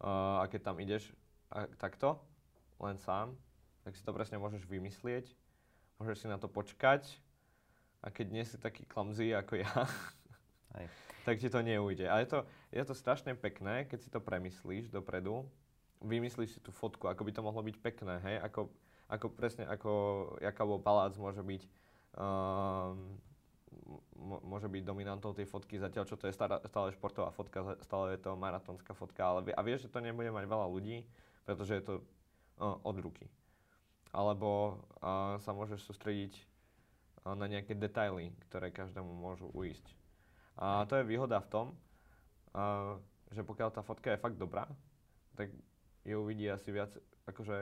Uh, 0.00 0.40
a 0.40 0.44
keď 0.48 0.60
tam 0.72 0.76
ideš 0.80 1.12
a, 1.52 1.68
takto, 1.76 2.16
len 2.80 2.96
sám, 2.96 3.36
tak 3.84 3.92
si 3.92 4.02
to 4.02 4.16
presne 4.16 4.40
môžeš 4.40 4.64
vymyslieť, 4.64 5.28
môžeš 6.00 6.24
si 6.24 6.26
na 6.26 6.40
to 6.40 6.48
počkať 6.48 7.04
a 8.00 8.08
keď 8.08 8.26
nie 8.32 8.44
si 8.48 8.56
taký 8.56 8.88
clumsy 8.88 9.36
ako 9.36 9.60
ja, 9.60 9.72
Hej. 10.80 10.86
tak 11.28 11.36
ti 11.36 11.52
to 11.52 11.60
neujde. 11.60 12.08
A 12.08 12.24
je 12.24 12.28
to, 12.32 12.38
je 12.72 12.84
to 12.84 12.94
strašne 12.96 13.36
pekné, 13.36 13.84
keď 13.84 13.98
si 14.00 14.08
to 14.08 14.24
premyslíš 14.24 14.88
dopredu, 14.88 15.44
vymyslíš 16.00 16.56
si 16.56 16.60
tú 16.64 16.72
fotku, 16.72 17.10
ako 17.10 17.26
by 17.28 17.32
to 17.34 17.44
mohlo 17.44 17.60
byť 17.60 17.76
pekné, 17.82 18.22
hej, 18.22 18.36
ako, 18.40 18.70
ako 19.10 19.26
presne 19.34 19.66
ako 19.66 19.90
Jakabov 20.38 20.80
palác 20.80 21.12
môže 21.18 21.42
byť 21.42 21.62
môže 24.18 24.66
byť 24.66 24.82
dominantou 24.82 25.30
tej 25.32 25.46
fotky, 25.46 25.78
zatiaľ 25.78 26.04
čo 26.04 26.18
to 26.18 26.26
je 26.26 26.34
stará, 26.34 26.58
stále 26.66 26.90
športová 26.90 27.30
fotka, 27.30 27.78
stále 27.86 28.18
je 28.18 28.20
to 28.26 28.34
maratónska 28.34 28.92
fotka, 28.92 29.22
ale 29.22 29.54
a 29.54 29.60
vieš, 29.62 29.86
že 29.86 29.92
to 29.94 30.02
nebude 30.02 30.28
mať 30.34 30.44
veľa 30.44 30.66
ľudí, 30.66 31.06
pretože 31.46 31.78
je 31.78 31.84
to 31.86 31.94
uh, 31.98 32.76
od 32.82 32.96
ruky. 32.98 33.30
Alebo 34.10 34.82
uh, 35.00 35.38
sa 35.40 35.54
môžeš 35.54 35.86
sústrediť 35.86 36.34
uh, 36.36 37.38
na 37.38 37.46
nejaké 37.46 37.78
detaily, 37.78 38.34
ktoré 38.50 38.74
každému 38.74 39.08
môžu 39.08 39.48
uísť. 39.54 39.86
A 40.58 40.82
to 40.90 40.98
je 40.98 41.06
výhoda 41.06 41.38
v 41.38 41.48
tom, 41.48 41.66
uh, 42.52 42.98
že 43.30 43.46
pokiaľ 43.46 43.70
tá 43.70 43.80
fotka 43.86 44.10
je 44.10 44.20
fakt 44.20 44.36
dobrá, 44.36 44.66
tak 45.38 45.54
ju 46.02 46.16
uvidí 46.18 46.50
asi 46.50 46.74
viac, 46.74 46.90
akože, 47.28 47.56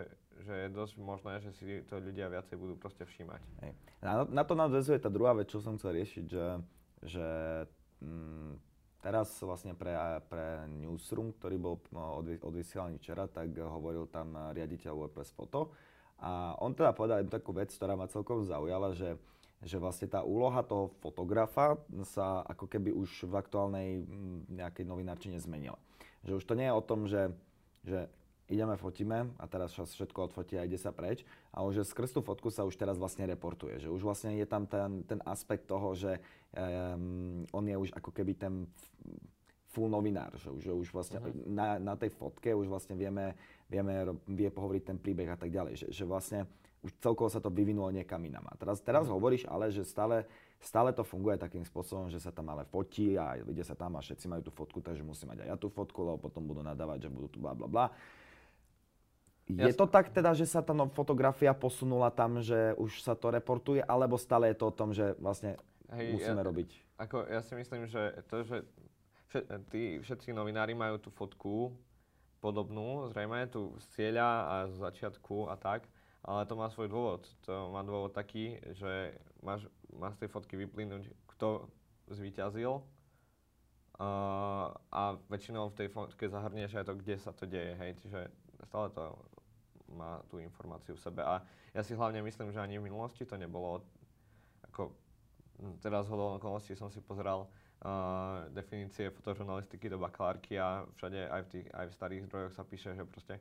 že 0.46 0.54
je 0.66 0.68
dosť 0.70 0.94
možné, 1.02 1.32
že 1.42 1.50
si 1.58 1.64
to 1.90 1.98
ľudia 1.98 2.30
viacej 2.30 2.56
budú 2.56 2.78
proste 2.78 3.02
všímať. 3.02 3.42
Hej. 3.66 3.72
Na, 4.00 4.22
na 4.24 4.42
to 4.46 4.54
nadvezuje 4.54 5.02
tá 5.02 5.10
druhá 5.10 5.34
vec, 5.34 5.50
čo 5.50 5.58
som 5.58 5.74
chcel 5.76 5.98
riešiť, 5.98 6.24
že, 6.30 6.46
že 7.02 7.28
mm, 8.00 8.52
teraz 9.02 9.34
vlastne 9.42 9.74
pre, 9.74 9.92
pre 10.30 10.70
Newsroom, 10.70 11.34
ktorý 11.34 11.56
bol 11.58 11.82
no, 11.90 12.22
odvysielaný 12.22 13.02
včera, 13.02 13.26
tak 13.26 13.54
hovoril 13.58 14.06
tam 14.06 14.34
riaditeľ 14.54 14.92
WordPress 14.94 15.34
Photo 15.34 15.74
a 16.22 16.56
on 16.62 16.72
teda 16.72 16.96
povedal 16.96 17.20
jednu 17.20 17.32
takú 17.34 17.52
vec, 17.52 17.68
ktorá 17.74 17.92
ma 17.92 18.08
celkom 18.08 18.46
zaujala, 18.46 18.94
že 18.96 19.18
že 19.64 19.80
vlastne 19.80 20.04
tá 20.04 20.20
úloha 20.20 20.60
toho 20.60 20.92
fotografa 21.00 21.80
sa 22.04 22.44
ako 22.44 22.68
keby 22.68 22.92
už 22.92 23.24
v 23.24 23.34
aktuálnej 23.40 23.88
mm, 24.04 24.52
nejakej 24.52 24.84
novinárčine 24.84 25.40
zmenila. 25.40 25.80
Že 26.28 26.32
už 26.36 26.44
to 26.44 26.54
nie 26.58 26.68
je 26.68 26.76
o 26.76 26.84
tom, 26.84 27.08
že, 27.08 27.32
že 27.86 28.12
ideme, 28.46 28.78
fotíme 28.78 29.34
a 29.38 29.44
teraz 29.50 29.74
všetko 29.74 30.30
odfotí 30.30 30.54
a 30.54 30.66
ide 30.66 30.78
sa 30.78 30.94
preč. 30.94 31.26
A 31.50 31.66
už 31.66 31.82
skrz 31.82 32.14
tú 32.14 32.20
fotku 32.22 32.50
sa 32.50 32.62
už 32.62 32.78
teraz 32.78 32.94
vlastne 32.98 33.26
reportuje, 33.26 33.82
že 33.82 33.88
už 33.90 34.02
vlastne 34.06 34.38
je 34.38 34.46
tam 34.46 34.66
ten, 34.70 35.02
ten 35.02 35.20
aspekt 35.26 35.66
toho, 35.66 35.94
že 35.98 36.22
um, 36.54 37.42
on 37.50 37.64
je 37.66 37.76
už 37.76 37.90
ako 37.94 38.10
keby 38.14 38.38
ten 38.38 38.70
full 39.76 39.92
novinár, 39.92 40.32
že 40.40 40.48
už, 40.48 40.62
že 40.62 40.72
už 40.72 40.88
vlastne 40.94 41.18
uh-huh. 41.20 41.52
na, 41.52 41.76
na 41.76 41.94
tej 42.00 42.08
fotke 42.14 42.54
už 42.56 42.64
vlastne 42.64 42.96
vieme, 42.96 43.36
vieme 43.68 44.16
vie 44.24 44.48
pohovoriť 44.48 44.82
ten 44.88 44.96
príbeh 44.96 45.28
a 45.28 45.36
tak 45.36 45.52
ďalej, 45.52 45.84
že, 45.84 45.86
že 45.92 46.04
vlastne 46.08 46.48
už 46.80 46.96
celkovo 47.02 47.28
sa 47.28 47.42
to 47.42 47.52
vyvinulo 47.52 47.90
niekam 47.90 48.22
inam. 48.24 48.46
A 48.48 48.54
teraz, 48.56 48.80
teraz 48.80 49.04
uh-huh. 49.04 49.20
hovoríš 49.20 49.44
ale, 49.50 49.68
že 49.68 49.84
stále, 49.84 50.24
stále 50.62 50.96
to 50.96 51.04
funguje 51.04 51.36
takým 51.36 51.66
spôsobom, 51.66 52.08
že 52.08 52.22
sa 52.22 52.32
tam 52.32 52.48
ale 52.48 52.64
fotí 52.64 53.20
a 53.20 53.36
ide 53.36 53.66
sa 53.66 53.76
tam 53.76 53.98
a 53.98 54.00
všetci 54.00 54.30
majú 54.30 54.48
tú 54.48 54.52
fotku, 54.54 54.80
takže 54.80 55.04
musím 55.04 55.36
mať 55.36 55.44
aj 55.44 55.48
ja 55.52 55.56
tú 55.60 55.68
fotku, 55.68 56.08
lebo 56.08 56.24
potom 56.24 56.46
budú 56.48 56.64
nadávať, 56.64 57.04
že 57.04 57.12
budú 57.12 57.28
tu 57.36 57.38
bla 57.42 57.52
bla 57.52 57.68
bla. 57.68 57.86
Je 59.46 59.74
to 59.78 59.86
tak 59.86 60.10
teda, 60.10 60.34
že 60.34 60.42
sa 60.42 60.58
tá 60.58 60.74
no, 60.74 60.90
fotografia 60.90 61.54
posunula 61.54 62.10
tam, 62.10 62.42
že 62.42 62.74
už 62.82 62.98
sa 62.98 63.14
to 63.14 63.30
reportuje, 63.30 63.78
alebo 63.78 64.18
stále 64.18 64.50
je 64.50 64.58
to 64.58 64.66
o 64.70 64.74
tom, 64.74 64.90
že 64.90 65.14
vlastne 65.22 65.54
Hej, 65.94 66.18
musíme 66.18 66.42
ja, 66.42 66.48
robiť? 66.50 66.70
Ako, 66.98 67.30
ja 67.30 67.38
si 67.46 67.54
myslím, 67.54 67.86
že 67.86 68.26
to, 68.26 68.42
že 68.42 68.66
všet, 69.30 69.44
tí 69.70 70.02
všetci 70.02 70.34
novinári 70.34 70.74
majú 70.74 70.98
tú 70.98 71.14
fotku 71.14 71.70
podobnú, 72.42 73.06
zrejme, 73.14 73.46
tu 73.46 73.70
z 73.78 73.86
cieľa 73.94 74.30
a 74.50 74.54
z 74.66 74.82
začiatku 74.82 75.46
a 75.46 75.54
tak, 75.54 75.86
ale 76.26 76.42
to 76.42 76.58
má 76.58 76.66
svoj 76.66 76.90
dôvod. 76.90 77.22
To 77.46 77.70
má 77.70 77.86
dôvod 77.86 78.10
taký, 78.10 78.58
že 78.74 79.14
máš, 79.46 79.70
má 79.94 80.10
z 80.10 80.26
tej 80.26 80.28
fotky 80.34 80.58
vyplynúť, 80.58 81.06
kto 81.30 81.70
zvíťazil 82.10 82.82
uh, 82.82 84.74
a 84.90 85.02
väčšinou 85.30 85.70
v 85.70 85.78
tej 85.78 85.88
fotke 85.94 86.26
zahrnieš 86.26 86.82
aj 86.82 86.84
to, 86.86 86.94
kde 86.98 87.14
sa 87.18 87.30
to 87.30 87.46
deje, 87.46 87.78
hej, 87.78 87.94
čiže 88.02 88.20
stále 88.66 88.90
to 88.90 89.14
má 89.94 90.22
tú 90.26 90.42
informáciu 90.42 90.98
v 90.98 91.04
sebe. 91.04 91.22
A 91.22 91.42
ja 91.70 91.82
si 91.82 91.94
hlavne 91.94 92.22
myslím, 92.24 92.50
že 92.50 92.62
ani 92.62 92.80
v 92.80 92.88
minulosti 92.90 93.22
to 93.22 93.38
nebolo 93.38 93.84
ako 94.70 94.90
teraz 95.80 96.04
hodou 96.08 96.36
okolností 96.36 96.76
som 96.76 96.92
si 96.92 97.00
pozeral 97.00 97.48
uh, 97.48 98.44
definície 98.52 99.08
fotožurnalistiky 99.08 99.88
do 99.88 99.96
bakalárky 99.96 100.60
a 100.60 100.84
všade 101.00 101.28
aj 101.28 101.40
v, 101.44 101.48
tých, 101.48 101.66
aj 101.72 101.86
v 101.88 101.96
starých 101.96 102.22
zdrojoch 102.28 102.52
sa 102.52 102.64
píše, 102.64 102.92
že 102.92 103.04
proste 103.08 103.40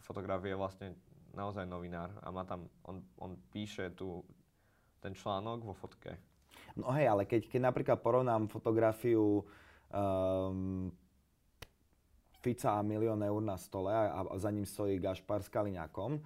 fotograf 0.00 0.40
je 0.40 0.54
vlastne 0.56 0.88
naozaj 1.36 1.68
novinár 1.68 2.10
a 2.24 2.32
má 2.32 2.42
tam, 2.48 2.66
on, 2.88 3.04
on 3.20 3.36
píše 3.52 3.92
tu 3.94 4.24
ten 4.98 5.14
článok 5.14 5.64
vo 5.64 5.74
fotke. 5.76 6.16
No 6.76 6.92
hej, 6.94 7.10
ale 7.10 7.26
keď, 7.26 7.50
keď 7.50 7.60
napríklad 7.60 7.98
porovnám 8.02 8.50
fotografiu 8.50 9.42
um, 9.90 10.90
Fica 12.40 12.78
a 12.78 12.82
milión 12.82 13.20
eur 13.22 13.42
na 13.42 13.56
stole 13.56 13.92
a, 13.92 14.24
a 14.24 14.38
za 14.38 14.50
ním 14.50 14.66
stojí 14.66 14.98
Gašpar 14.98 15.42
s 15.42 15.48
Kaliňakom, 15.48 16.20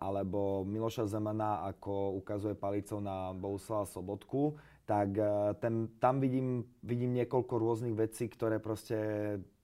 alebo 0.00 0.64
Miloša 0.64 1.06
Zemana, 1.08 1.64
ako 1.64 2.20
ukazuje 2.20 2.54
palicou 2.54 3.00
na 3.00 3.32
Bohuslava 3.32 3.88
Sobotku, 3.88 4.56
tak 4.84 5.16
e, 5.16 5.54
ten, 5.60 6.00
tam 6.00 6.20
vidím, 6.20 6.64
vidím 6.84 7.12
niekoľko 7.12 7.54
rôznych 7.60 7.96
vecí, 7.96 8.28
ktoré 8.28 8.56
proste 8.60 8.96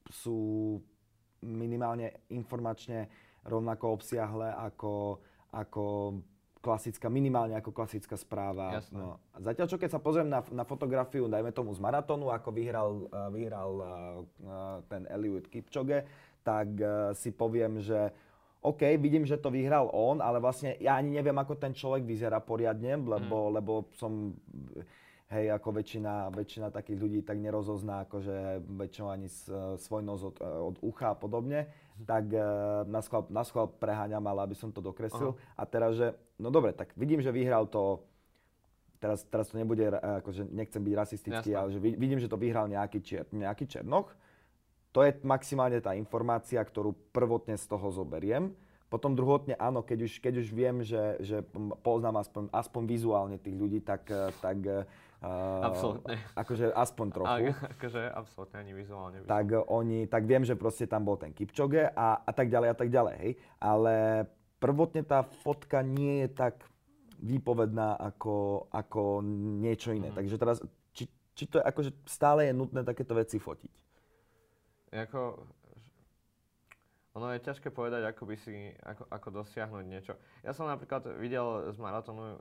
sú 0.08 0.80
minimálne 1.44 2.28
informačne 2.32 3.08
rovnako 3.44 4.00
obsiahle 4.00 4.52
ako, 4.52 5.20
ako 5.52 5.84
klasická, 6.64 7.12
minimálne 7.12 7.52
ako 7.60 7.76
klasická 7.76 8.16
správa. 8.16 8.80
Jasné. 8.80 8.96
No. 8.96 9.20
Zatiaľ, 9.36 9.68
čo 9.68 9.76
keď 9.76 9.90
sa 9.92 10.00
pozriem 10.00 10.32
na, 10.32 10.40
na 10.48 10.64
fotografiu, 10.64 11.28
dajme 11.28 11.52
tomu 11.52 11.76
z 11.76 11.84
maratónu, 11.84 12.32
ako 12.32 12.48
vyhral, 12.56 13.04
uh, 13.12 13.28
vyhral 13.28 13.70
uh, 13.76 14.80
ten 14.88 15.04
Eliud 15.12 15.44
Kipchoge, 15.52 16.08
tak 16.40 16.72
uh, 16.80 17.12
si 17.12 17.28
poviem, 17.28 17.84
že 17.84 18.08
OK, 18.64 18.80
vidím, 18.96 19.28
že 19.28 19.36
to 19.36 19.52
vyhral 19.52 19.92
on, 19.92 20.24
ale 20.24 20.40
vlastne 20.40 20.72
ja 20.80 20.96
ani 20.96 21.12
neviem, 21.12 21.36
ako 21.36 21.60
ten 21.60 21.76
človek 21.76 22.08
vyzerá 22.08 22.40
poriadne, 22.40 22.96
lebo, 22.96 23.52
mm. 23.52 23.52
lebo 23.60 23.72
som, 23.92 24.32
hej, 25.28 25.52
ako 25.52 25.68
väčšina, 25.84 26.32
väčšina 26.32 26.72
takých 26.72 26.96
ľudí 26.96 27.20
tak 27.20 27.44
nerozozná, 27.44 28.08
akože 28.08 28.64
väčšinou 28.64 29.08
ani 29.12 29.28
svoj 29.76 30.00
nos 30.00 30.24
od, 30.24 30.40
od 30.40 30.80
ucha 30.80 31.12
a 31.12 31.16
podobne. 31.20 31.68
Tak 32.02 32.26
uh, 32.34 32.82
na, 32.90 32.98
schvál, 32.98 33.30
na 33.30 33.46
schvál 33.46 33.70
preháňam, 33.70 34.26
ale 34.26 34.50
aby 34.50 34.56
som 34.58 34.74
to 34.74 34.82
dokreslil. 34.82 35.38
Aha. 35.38 35.54
A 35.54 35.62
teraz, 35.62 35.94
že, 35.94 36.18
no 36.42 36.50
dobre, 36.50 36.74
tak 36.74 36.90
vidím, 36.98 37.22
že 37.22 37.30
vyhral 37.30 37.70
to, 37.70 38.02
teraz, 38.98 39.22
teraz 39.30 39.54
to 39.54 39.62
nebude, 39.62 39.86
akože 39.94 40.50
nechcem 40.50 40.82
byť 40.82 40.94
rasistický, 40.98 41.54
Jasne. 41.54 41.60
ale 41.62 41.68
že 41.70 41.78
vidím, 41.78 42.18
že 42.18 42.26
to 42.26 42.34
vyhral 42.34 42.66
nejaký, 42.66 42.98
čier, 42.98 43.22
nejaký 43.30 43.70
Černoch, 43.70 44.10
to 44.90 45.02
je 45.06 45.14
maximálne 45.22 45.78
tá 45.78 45.94
informácia, 45.94 46.58
ktorú 46.62 46.94
prvotne 47.14 47.58
z 47.58 47.66
toho 47.66 47.90
zoberiem. 47.90 48.54
Potom 48.86 49.18
druhotne 49.18 49.58
áno, 49.58 49.82
keď 49.82 50.06
už, 50.06 50.22
keď 50.22 50.34
už 50.38 50.48
viem, 50.54 50.86
že, 50.86 51.18
že 51.18 51.42
poznám 51.82 52.22
aspoň, 52.22 52.46
aspoň 52.54 52.82
vizuálne 52.86 53.36
tých 53.42 53.58
ľudí, 53.58 53.82
tak, 53.82 54.06
tak 54.38 54.58
Uh, 54.62 54.86
absolútne. 55.64 56.16
Akože 56.36 56.66
aspoň 56.72 57.06
trochu. 57.10 57.44
A, 57.50 57.72
akože 57.76 58.00
absolútne 58.12 58.56
ani 58.60 58.72
vizuálne. 58.76 59.16
Tak 59.24 59.46
oni, 59.68 60.06
tak 60.08 60.28
viem, 60.28 60.44
že 60.44 60.58
proste 60.58 60.84
tam 60.84 61.04
bol 61.04 61.16
ten 61.16 61.32
Kipčoge 61.32 61.90
a, 61.92 62.20
a 62.20 62.30
tak 62.32 62.52
ďalej 62.52 62.68
a 62.72 62.76
tak 62.76 62.88
ďalej, 62.92 63.14
hej. 63.20 63.32
Ale 63.60 64.26
prvotne 64.58 65.02
tá 65.04 65.24
fotka 65.44 65.80
nie 65.80 66.24
je 66.24 66.28
tak 66.32 66.64
výpovedná 67.20 67.96
ako, 67.96 68.68
ako 68.68 69.24
niečo 69.60 69.96
iné. 69.96 70.12
Mm. 70.12 70.16
Takže 70.18 70.36
teraz, 70.36 70.56
či, 70.92 71.08
či 71.32 71.44
to 71.48 71.60
je 71.60 71.64
akože 71.64 71.90
stále 72.04 72.50
je 72.50 72.52
nutné 72.52 72.84
takéto 72.84 73.16
veci 73.16 73.40
fotiť? 73.40 73.84
ako, 74.94 75.42
ono 77.14 77.30
je 77.30 77.46
ťažké 77.46 77.70
povedať, 77.70 78.02
ako 78.10 78.26
by 78.26 78.36
si, 78.42 78.74
ako, 78.82 79.06
ako 79.06 79.28
dosiahnuť 79.30 79.84
niečo. 79.86 80.18
Ja 80.42 80.50
som 80.50 80.66
napríklad 80.66 81.06
videl 81.22 81.70
z 81.70 81.78
maratónu 81.78 82.24
uh, 82.26 82.36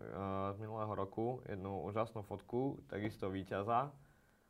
z 0.53 0.57
minulého 0.57 0.89
roku 0.97 1.45
jednu 1.45 1.85
úžasnú 1.85 2.25
fotku, 2.25 2.81
takisto 2.89 3.29
víťaza, 3.29 3.93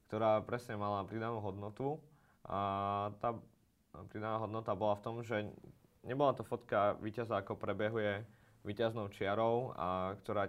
ktorá 0.07 0.39
presne 0.47 0.79
mala 0.79 1.03
pridanú 1.03 1.43
hodnotu. 1.43 1.99
A 2.47 3.11
tá 3.19 3.35
pridaná 4.07 4.39
hodnota 4.39 4.71
bola 4.71 4.95
v 4.95 5.03
tom, 5.03 5.15
že 5.27 5.43
nebola 6.07 6.31
to 6.31 6.47
fotka 6.47 6.95
víťaza, 7.03 7.43
ako 7.43 7.59
prebehuje 7.59 8.23
víťaznou 8.63 9.11
čiarou, 9.11 9.75
a 9.75 10.15
ktorá 10.23 10.47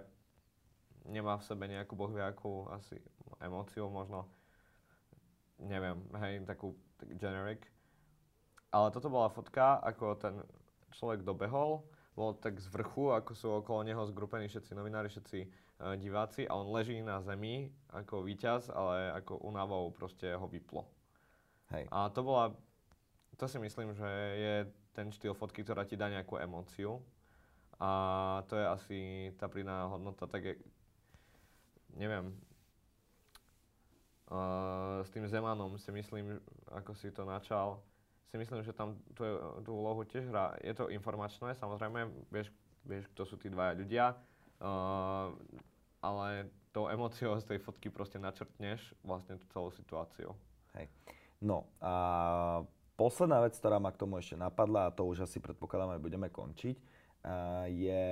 nemá 1.03 1.35
v 1.35 1.47
sebe 1.51 1.67
nejakú 1.67 1.99
bohviakú 1.99 2.71
asi 2.71 2.95
emóciu 3.43 3.91
možno, 3.91 4.23
neviem, 5.59 5.99
hej, 6.23 6.47
takú 6.47 6.79
tak 6.95 7.11
generic. 7.19 7.74
Ale 8.75 8.91
toto 8.91 9.07
bola 9.07 9.31
fotka, 9.31 9.79
ako 9.79 10.19
ten 10.19 10.35
človek 10.91 11.23
dobehol, 11.23 11.87
bol 12.11 12.35
tak 12.35 12.59
z 12.59 12.67
vrchu, 12.67 13.15
ako 13.15 13.31
sú 13.31 13.47
okolo 13.63 13.87
neho 13.87 14.03
zgrupení 14.03 14.51
všetci 14.51 14.75
novinári, 14.75 15.07
všetci 15.07 15.39
uh, 15.47 15.95
diváci 15.95 16.43
a 16.43 16.59
on 16.59 16.75
leží 16.75 16.99
na 16.99 17.23
zemi 17.23 17.71
ako 17.95 18.27
víťaz, 18.27 18.67
ale 18.67 19.15
ako 19.23 19.47
unavou 19.47 19.95
proste 19.95 20.35
ho 20.35 20.43
vyplo. 20.51 20.83
Hej. 21.71 21.87
A 21.87 22.11
to 22.11 22.19
bola, 22.19 22.51
to 23.39 23.47
si 23.47 23.55
myslím, 23.63 23.95
že 23.95 24.09
je 24.35 24.55
ten 24.91 25.07
štýl 25.07 25.31
fotky, 25.31 25.63
ktorá 25.63 25.87
ti 25.87 25.95
dá 25.95 26.11
nejakú 26.11 26.35
emóciu. 26.35 26.99
A 27.79 28.43
to 28.47 28.59
je 28.59 28.65
asi 28.67 28.99
tá 29.39 29.47
pridaná 29.47 29.87
hodnota, 29.87 30.27
tak 30.27 30.51
je, 30.51 30.55
neviem, 31.95 32.35
Uh, 34.25 35.05
s 35.05 35.13
tým 35.13 35.21
Zemanom 35.29 35.77
si 35.77 35.93
myslím, 35.93 36.41
ako 36.73 36.97
si 36.97 37.13
to 37.13 37.29
načal, 37.29 37.77
si 38.31 38.35
myslím, 38.37 38.61
že 38.63 38.73
tam 38.73 38.97
tú, 39.13 39.23
tú 39.61 39.71
úlohu 39.71 40.03
tiež 40.05 40.27
hrá. 40.29 40.57
Je 40.59 40.73
to 40.73 40.89
informačné, 40.89 41.53
samozrejme, 41.55 42.09
vieš, 42.33 42.51
vieš 42.83 43.05
kto 43.13 43.23
sú 43.25 43.35
tí 43.37 43.47
dvaja 43.49 43.73
ľudia, 43.77 44.05
uh, 44.61 45.31
ale 46.01 46.49
tou 46.75 46.91
emóciou 46.91 47.37
z 47.39 47.47
tej 47.47 47.59
fotky 47.63 47.87
proste 47.87 48.19
načrtneš 48.19 48.93
vlastne 49.05 49.39
tú 49.39 49.45
celú 49.53 49.69
situáciu. 49.71 50.35
Hej. 50.75 50.91
No 51.39 51.69
a 51.79 52.65
posledná 52.99 53.39
vec, 53.43 53.55
ktorá 53.55 53.79
ma 53.79 53.93
k 53.93 54.01
tomu 54.01 54.19
ešte 54.19 54.35
napadla, 54.35 54.89
a 54.89 54.93
to 54.95 55.07
už 55.07 55.23
asi 55.23 55.39
predpokladám, 55.39 55.95
že 55.95 56.05
budeme 56.05 56.27
končiť, 56.27 56.75
uh, 56.75 57.65
je 57.71 58.05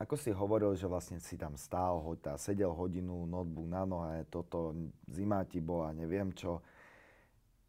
ako 0.00 0.16
si 0.16 0.32
hovoril, 0.32 0.72
že 0.72 0.88
vlastne 0.88 1.20
si 1.20 1.36
tam 1.36 1.60
stál, 1.60 2.00
hoďta, 2.00 2.40
sedel 2.40 2.72
hodinu, 2.72 3.28
notebook 3.28 3.68
na 3.68 3.84
nohe, 3.84 4.24
toto, 4.32 4.72
zima 5.04 5.44
ti 5.44 5.60
bola, 5.60 5.92
neviem 5.92 6.32
čo. 6.32 6.64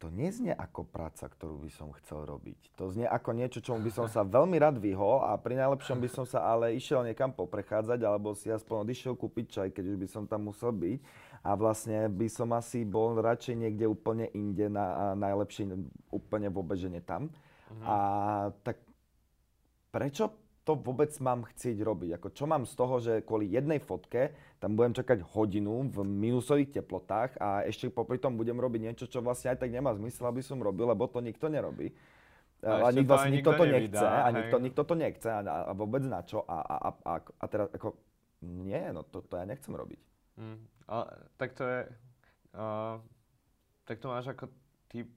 To 0.02 0.10
neznie 0.10 0.50
ako 0.50 0.82
práca, 0.82 1.30
ktorú 1.30 1.62
by 1.62 1.70
som 1.70 1.94
chcel 1.94 2.26
robiť. 2.26 2.74
To 2.74 2.90
znie 2.90 3.06
ako 3.06 3.38
niečo, 3.38 3.62
čomu 3.62 3.86
by 3.86 3.92
som 3.94 4.10
sa 4.10 4.26
veľmi 4.26 4.58
rád 4.58 4.82
vyhol 4.82 5.22
a 5.22 5.38
pri 5.38 5.54
najlepšom 5.62 6.02
by 6.02 6.10
som 6.10 6.26
sa 6.26 6.42
ale 6.42 6.74
išiel 6.74 7.06
niekam 7.06 7.30
poprechádzať 7.30 8.02
alebo 8.02 8.34
si 8.34 8.50
aspoň 8.50 8.82
odišiel 8.82 9.14
kúpiť 9.14 9.46
čaj, 9.46 9.68
keď 9.70 9.94
už 9.94 9.96
by 10.02 10.08
som 10.10 10.26
tam 10.26 10.50
musel 10.50 10.74
byť. 10.74 10.98
A 11.46 11.54
vlastne 11.54 12.10
by 12.10 12.26
som 12.26 12.50
asi 12.50 12.82
bol 12.82 13.14
radšej 13.14 13.54
niekde 13.54 13.86
úplne 13.86 14.26
inde, 14.34 14.66
na, 14.66 15.14
najlepšie 15.14 15.70
úplne 16.10 16.50
vôbec, 16.50 16.82
že 16.82 16.90
nie 16.90 16.98
tam. 16.98 17.30
Mhm. 17.70 17.86
A 17.86 17.96
tak 18.66 18.82
prečo 19.94 20.41
to 20.62 20.78
vôbec 20.78 21.10
mám 21.18 21.42
chcieť 21.42 21.82
robiť? 21.82 22.10
Ako, 22.22 22.28
čo 22.30 22.44
mám 22.46 22.62
z 22.62 22.74
toho, 22.78 22.94
že 23.02 23.26
kvôli 23.26 23.50
jednej 23.50 23.82
fotke 23.82 24.30
tam 24.62 24.78
budem 24.78 24.94
čakať 24.94 25.18
hodinu 25.34 25.90
v 25.90 26.06
minusových 26.06 26.78
teplotách 26.78 27.34
a 27.42 27.66
ešte 27.66 27.90
popri 27.90 28.22
tom 28.22 28.38
budem 28.38 28.54
robiť 28.54 28.80
niečo, 28.80 29.04
čo 29.10 29.18
vlastne 29.18 29.50
aj 29.50 29.58
tak 29.58 29.74
nemá 29.74 29.90
zmysel, 29.98 30.30
aby 30.30 30.38
som 30.38 30.62
robil, 30.62 30.86
lebo 30.86 31.10
to 31.10 31.18
nikto 31.18 31.50
nerobí. 31.50 31.90
A, 32.62 32.86
a 32.86 32.88
nikto, 32.94 33.10
vlastne, 33.10 33.34
nikto 33.34 33.50
to 33.58 33.64
nevydá, 33.66 33.98
nechce 33.98 34.06
a 34.06 34.28
nikto, 34.30 34.56
nikto 34.62 34.82
to 34.86 34.94
nechce 34.94 35.28
a, 35.34 35.40
a 35.42 35.72
vôbec 35.74 36.02
na 36.06 36.22
čo. 36.22 36.46
A, 36.46 36.62
a, 36.62 36.76
a, 36.78 36.90
a, 36.94 37.14
a 37.18 37.44
teraz 37.50 37.66
ako, 37.74 37.98
nie, 38.46 38.78
no 38.94 39.02
to, 39.02 39.18
to 39.26 39.34
ja 39.34 39.42
nechcem 39.42 39.74
robiť. 39.74 39.98
Mm, 40.38 40.62
a, 40.86 41.10
tak 41.42 41.58
to 41.58 41.66
je, 41.66 41.80
uh, 42.54 43.02
tak 43.82 43.98
to 43.98 44.06
máš 44.06 44.30
ako 44.30 44.46
typ 44.86 45.10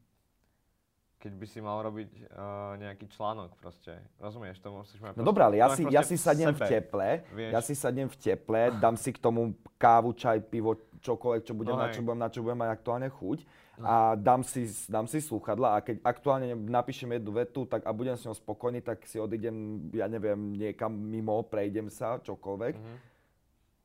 keď 1.26 1.34
by 1.42 1.48
si 1.50 1.58
mal 1.58 1.82
robiť 1.82 2.12
uh, 2.22 2.78
nejaký 2.78 3.10
článok 3.10 3.58
proste. 3.58 3.98
Rozumieš, 4.22 4.62
to 4.62 4.70
musíš 4.70 5.02
mať... 5.02 5.18
No 5.18 5.26
dobré, 5.26 5.42
ale 5.42 5.58
ja 5.58 5.74
si, 5.74 5.82
ja 5.90 6.06
si 6.06 6.22
sadnem 6.22 6.54
v 6.54 6.62
teple, 6.62 7.26
vieš. 7.34 7.50
ja 7.50 7.62
si 7.66 7.74
sadnem 7.74 8.06
v 8.06 8.14
teple, 8.14 8.70
dám 8.78 8.94
si 8.94 9.10
k 9.10 9.18
tomu 9.18 9.58
kávu, 9.82 10.14
čaj, 10.14 10.46
pivo, 10.54 10.78
čokoľvek, 11.02 11.42
čo 11.42 11.58
budem, 11.58 11.74
no 11.74 11.82
na 11.82 11.90
čo 11.90 12.06
budem, 12.06 12.20
na 12.22 12.30
čo 12.30 12.46
budem 12.46 12.62
mať 12.62 12.70
aktuálne 12.78 13.10
chuť 13.10 13.40
no. 13.82 13.86
a 13.90 13.96
dám 14.14 14.46
si, 14.46 14.70
dám 14.86 15.10
si 15.10 15.18
slúchadla 15.18 15.74
a 15.74 15.78
keď 15.82 16.06
aktuálne 16.06 16.54
napíšem 16.54 17.10
jednu 17.18 17.34
vetu 17.42 17.66
tak, 17.66 17.82
a 17.82 17.90
budem 17.90 18.14
s 18.14 18.30
ňou 18.30 18.38
spokojný, 18.38 18.86
tak 18.86 19.02
si 19.10 19.18
odídem, 19.18 19.90
ja 19.98 20.06
neviem, 20.06 20.38
niekam 20.54 20.94
mimo, 20.94 21.42
prejdem 21.42 21.90
sa, 21.90 22.22
čokoľvek. 22.22 22.78
Mm-hmm. 22.78 22.98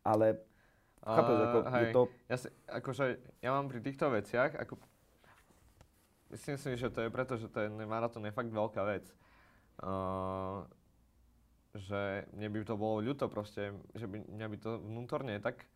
Ale 0.04 0.44
chápeš, 1.08 1.36
ako 1.40 1.56
uh, 1.56 1.72
je 1.72 1.86
to... 1.88 2.02
Ja, 2.28 2.36
si, 2.36 2.48
akože, 2.68 3.04
ja 3.40 3.50
mám 3.56 3.72
pri 3.72 3.80
týchto 3.80 4.12
veciach, 4.12 4.60
ako 4.60 4.76
Myslím 6.30 6.56
si, 6.62 6.78
že 6.78 6.94
to 6.94 7.02
je 7.02 7.10
preto, 7.10 7.34
že 7.34 7.50
ten 7.50 7.74
maratón 7.90 8.22
je 8.22 8.30
fakt 8.30 8.54
veľká 8.54 8.82
vec. 8.86 9.10
Uh, 9.82 10.62
že 11.74 12.26
mne 12.34 12.50
by 12.54 12.58
to 12.62 12.74
bolo 12.78 13.02
ľúto 13.02 13.26
proste, 13.26 13.74
že 13.94 14.06
by, 14.06 14.22
mňa 14.26 14.46
by 14.46 14.56
to 14.62 14.70
vnútorne 14.78 15.34
tak 15.42 15.66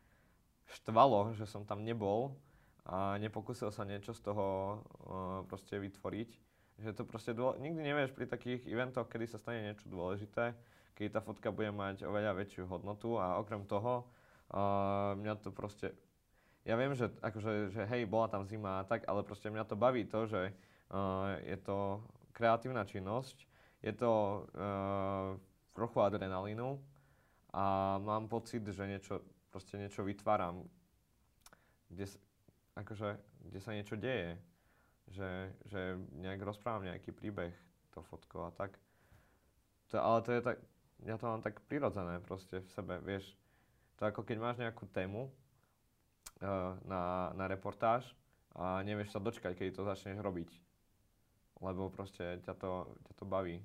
štvalo, 0.71 1.35
že 1.35 1.47
som 1.51 1.67
tam 1.67 1.83
nebol 1.83 2.38
a 2.87 3.19
nepokúsil 3.19 3.75
sa 3.75 3.83
niečo 3.83 4.14
z 4.14 4.21
toho 4.31 4.47
uh, 4.47 5.43
proste 5.51 5.75
vytvoriť. 5.79 6.31
Že 6.87 6.90
to 6.99 7.03
proste 7.07 7.35
dôle, 7.35 7.59
nikdy 7.59 7.83
nevieš 7.83 8.14
pri 8.14 8.27
takých 8.27 8.67
eventoch, 8.67 9.07
kedy 9.07 9.31
sa 9.31 9.38
stane 9.38 9.62
niečo 9.62 9.87
dôležité, 9.87 10.55
keď 10.95 11.19
tá 11.19 11.21
fotka 11.23 11.51
bude 11.51 11.71
mať 11.75 12.07
oveľa 12.07 12.35
väčšiu 12.35 12.67
hodnotu 12.71 13.19
a 13.19 13.38
okrem 13.43 13.67
toho 13.67 14.07
uh, 14.55 15.19
mňa 15.19 15.35
to 15.43 15.51
proste 15.51 15.95
ja 16.64 16.74
viem, 16.81 16.96
že, 16.96 17.12
akože, 17.20 17.77
že 17.77 17.83
hej, 17.92 18.09
bola 18.09 18.29
tam 18.33 18.48
zima 18.48 18.81
a 18.81 18.87
tak, 18.88 19.05
ale 19.05 19.20
proste 19.20 19.53
mňa 19.53 19.64
to 19.68 19.77
baví 19.77 20.09
to, 20.09 20.24
že 20.24 20.48
uh, 20.48 21.37
je 21.44 21.57
to 21.61 22.00
kreatívna 22.33 22.88
činnosť, 22.88 23.37
je 23.85 23.92
to 23.92 24.12
uh, 24.57 25.37
trochu 25.77 26.00
adrenalínu 26.00 26.81
a 27.53 27.96
mám 28.00 28.33
pocit, 28.33 28.64
že 28.64 28.88
niečo, 28.88 29.20
proste 29.53 29.77
niečo 29.77 30.03
vytváram, 30.08 30.65
kde, 31.92 32.08
akože, 32.81 33.21
kde 33.44 33.58
sa 33.60 33.71
niečo 33.77 34.00
deje, 34.00 34.40
že, 35.12 35.52
že 35.69 36.00
nejak 36.17 36.40
rozprávam 36.42 36.88
nejaký 36.88 37.12
príbeh 37.12 37.52
to 37.92 38.00
fotko 38.00 38.48
a 38.48 38.50
tak. 38.56 38.81
To, 39.92 40.00
ale 40.00 40.19
to 40.25 40.31
je 40.33 40.40
tak, 40.40 40.58
ja 41.04 41.21
to 41.21 41.29
mám 41.29 41.44
tak 41.44 41.60
prirodzené 41.69 42.25
proste 42.25 42.65
v 42.65 42.71
sebe, 42.73 42.98
vieš. 43.04 43.37
To 44.00 44.08
ako 44.08 44.25
keď 44.25 44.37
máš 44.40 44.56
nejakú 44.58 44.88
tému, 44.90 45.29
na, 46.85 47.33
na 47.33 47.45
reportáž 47.49 48.05
a 48.55 48.85
nevieš 48.85 49.17
sa 49.17 49.21
dočkať, 49.21 49.57
keď 49.57 49.67
to 49.75 49.83
začneš 49.88 50.21
robiť. 50.21 50.51
Lebo 51.65 51.88
proste 51.88 52.42
ťa 52.45 52.55
to, 52.55 52.92
ťa 53.09 53.13
to 53.17 53.25
baví. 53.25 53.59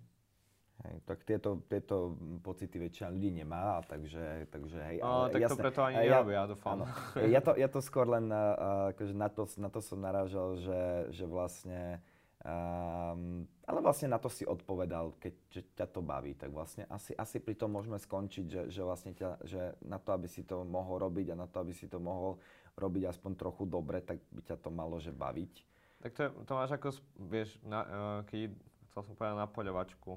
Hej, 0.79 0.95
tak 1.03 1.27
tieto, 1.27 1.59
tieto 1.67 2.15
pocity 2.39 2.79
väčšina 2.79 3.11
ľudí 3.11 3.35
nemá, 3.35 3.83
takže, 3.83 4.47
takže 4.47 4.79
hej. 4.79 4.97
No, 5.03 5.27
ale 5.27 5.35
tak 5.35 5.43
jasné, 5.43 5.51
to 5.51 5.59
preto 5.59 5.79
ani 5.83 5.95
nerobia, 6.07 6.35
ja 6.39 6.43
dúfam. 6.47 6.77
Ja 7.19 7.41
to, 7.43 7.51
ja 7.59 7.67
to 7.67 7.83
skôr 7.83 8.07
len, 8.07 8.31
uh, 8.31 8.95
akože 8.95 9.11
na, 9.11 9.27
to, 9.27 9.43
na 9.59 9.67
to 9.67 9.83
som 9.83 9.99
narážal, 9.99 10.55
že, 10.55 11.11
že 11.11 11.27
vlastne 11.27 11.99
Um, 12.39 13.43
ale 13.67 13.79
ale 13.79 13.87
vlastne 13.87 14.11
na 14.11 14.19
to 14.19 14.27
si 14.27 14.43
odpovedal, 14.43 15.15
keď 15.23 15.33
že 15.47 15.61
ťa 15.71 15.87
to 15.87 16.03
baví, 16.03 16.35
tak 16.35 16.51
vlastne 16.51 16.83
asi, 16.91 17.15
asi 17.15 17.39
pri 17.39 17.55
tom 17.55 17.71
môžeme 17.71 17.95
skončiť, 17.95 18.45
že, 18.51 18.61
že 18.67 18.83
vlastne 18.83 19.15
ťa, 19.15 19.39
že 19.47 19.79
na 19.87 19.95
to, 19.95 20.11
aby 20.11 20.27
si 20.27 20.43
to 20.43 20.67
mohol 20.67 20.99
robiť 20.99 21.31
a 21.31 21.39
na 21.39 21.47
to, 21.47 21.63
aby 21.63 21.71
si 21.71 21.87
to 21.87 21.95
mohol 21.95 22.43
robiť 22.79 23.11
aspoň 23.11 23.31
trochu 23.35 23.67
dobre, 23.67 23.99
tak 23.99 24.23
by 24.31 24.41
ťa 24.41 24.57
to 24.63 24.69
malo 24.71 24.97
že 24.97 25.11
baviť. 25.11 25.53
Tak 25.99 26.11
to, 26.15 26.23
to 26.47 26.51
máš 26.55 26.71
ako, 26.71 26.95
vieš, 27.27 27.59
na, 27.61 27.79
uh, 27.83 28.19
keď 28.23 28.55
chcel 28.89 29.01
som 29.03 29.13
povedať 29.19 29.35
na 29.35 29.47
poľovačku, 29.51 30.15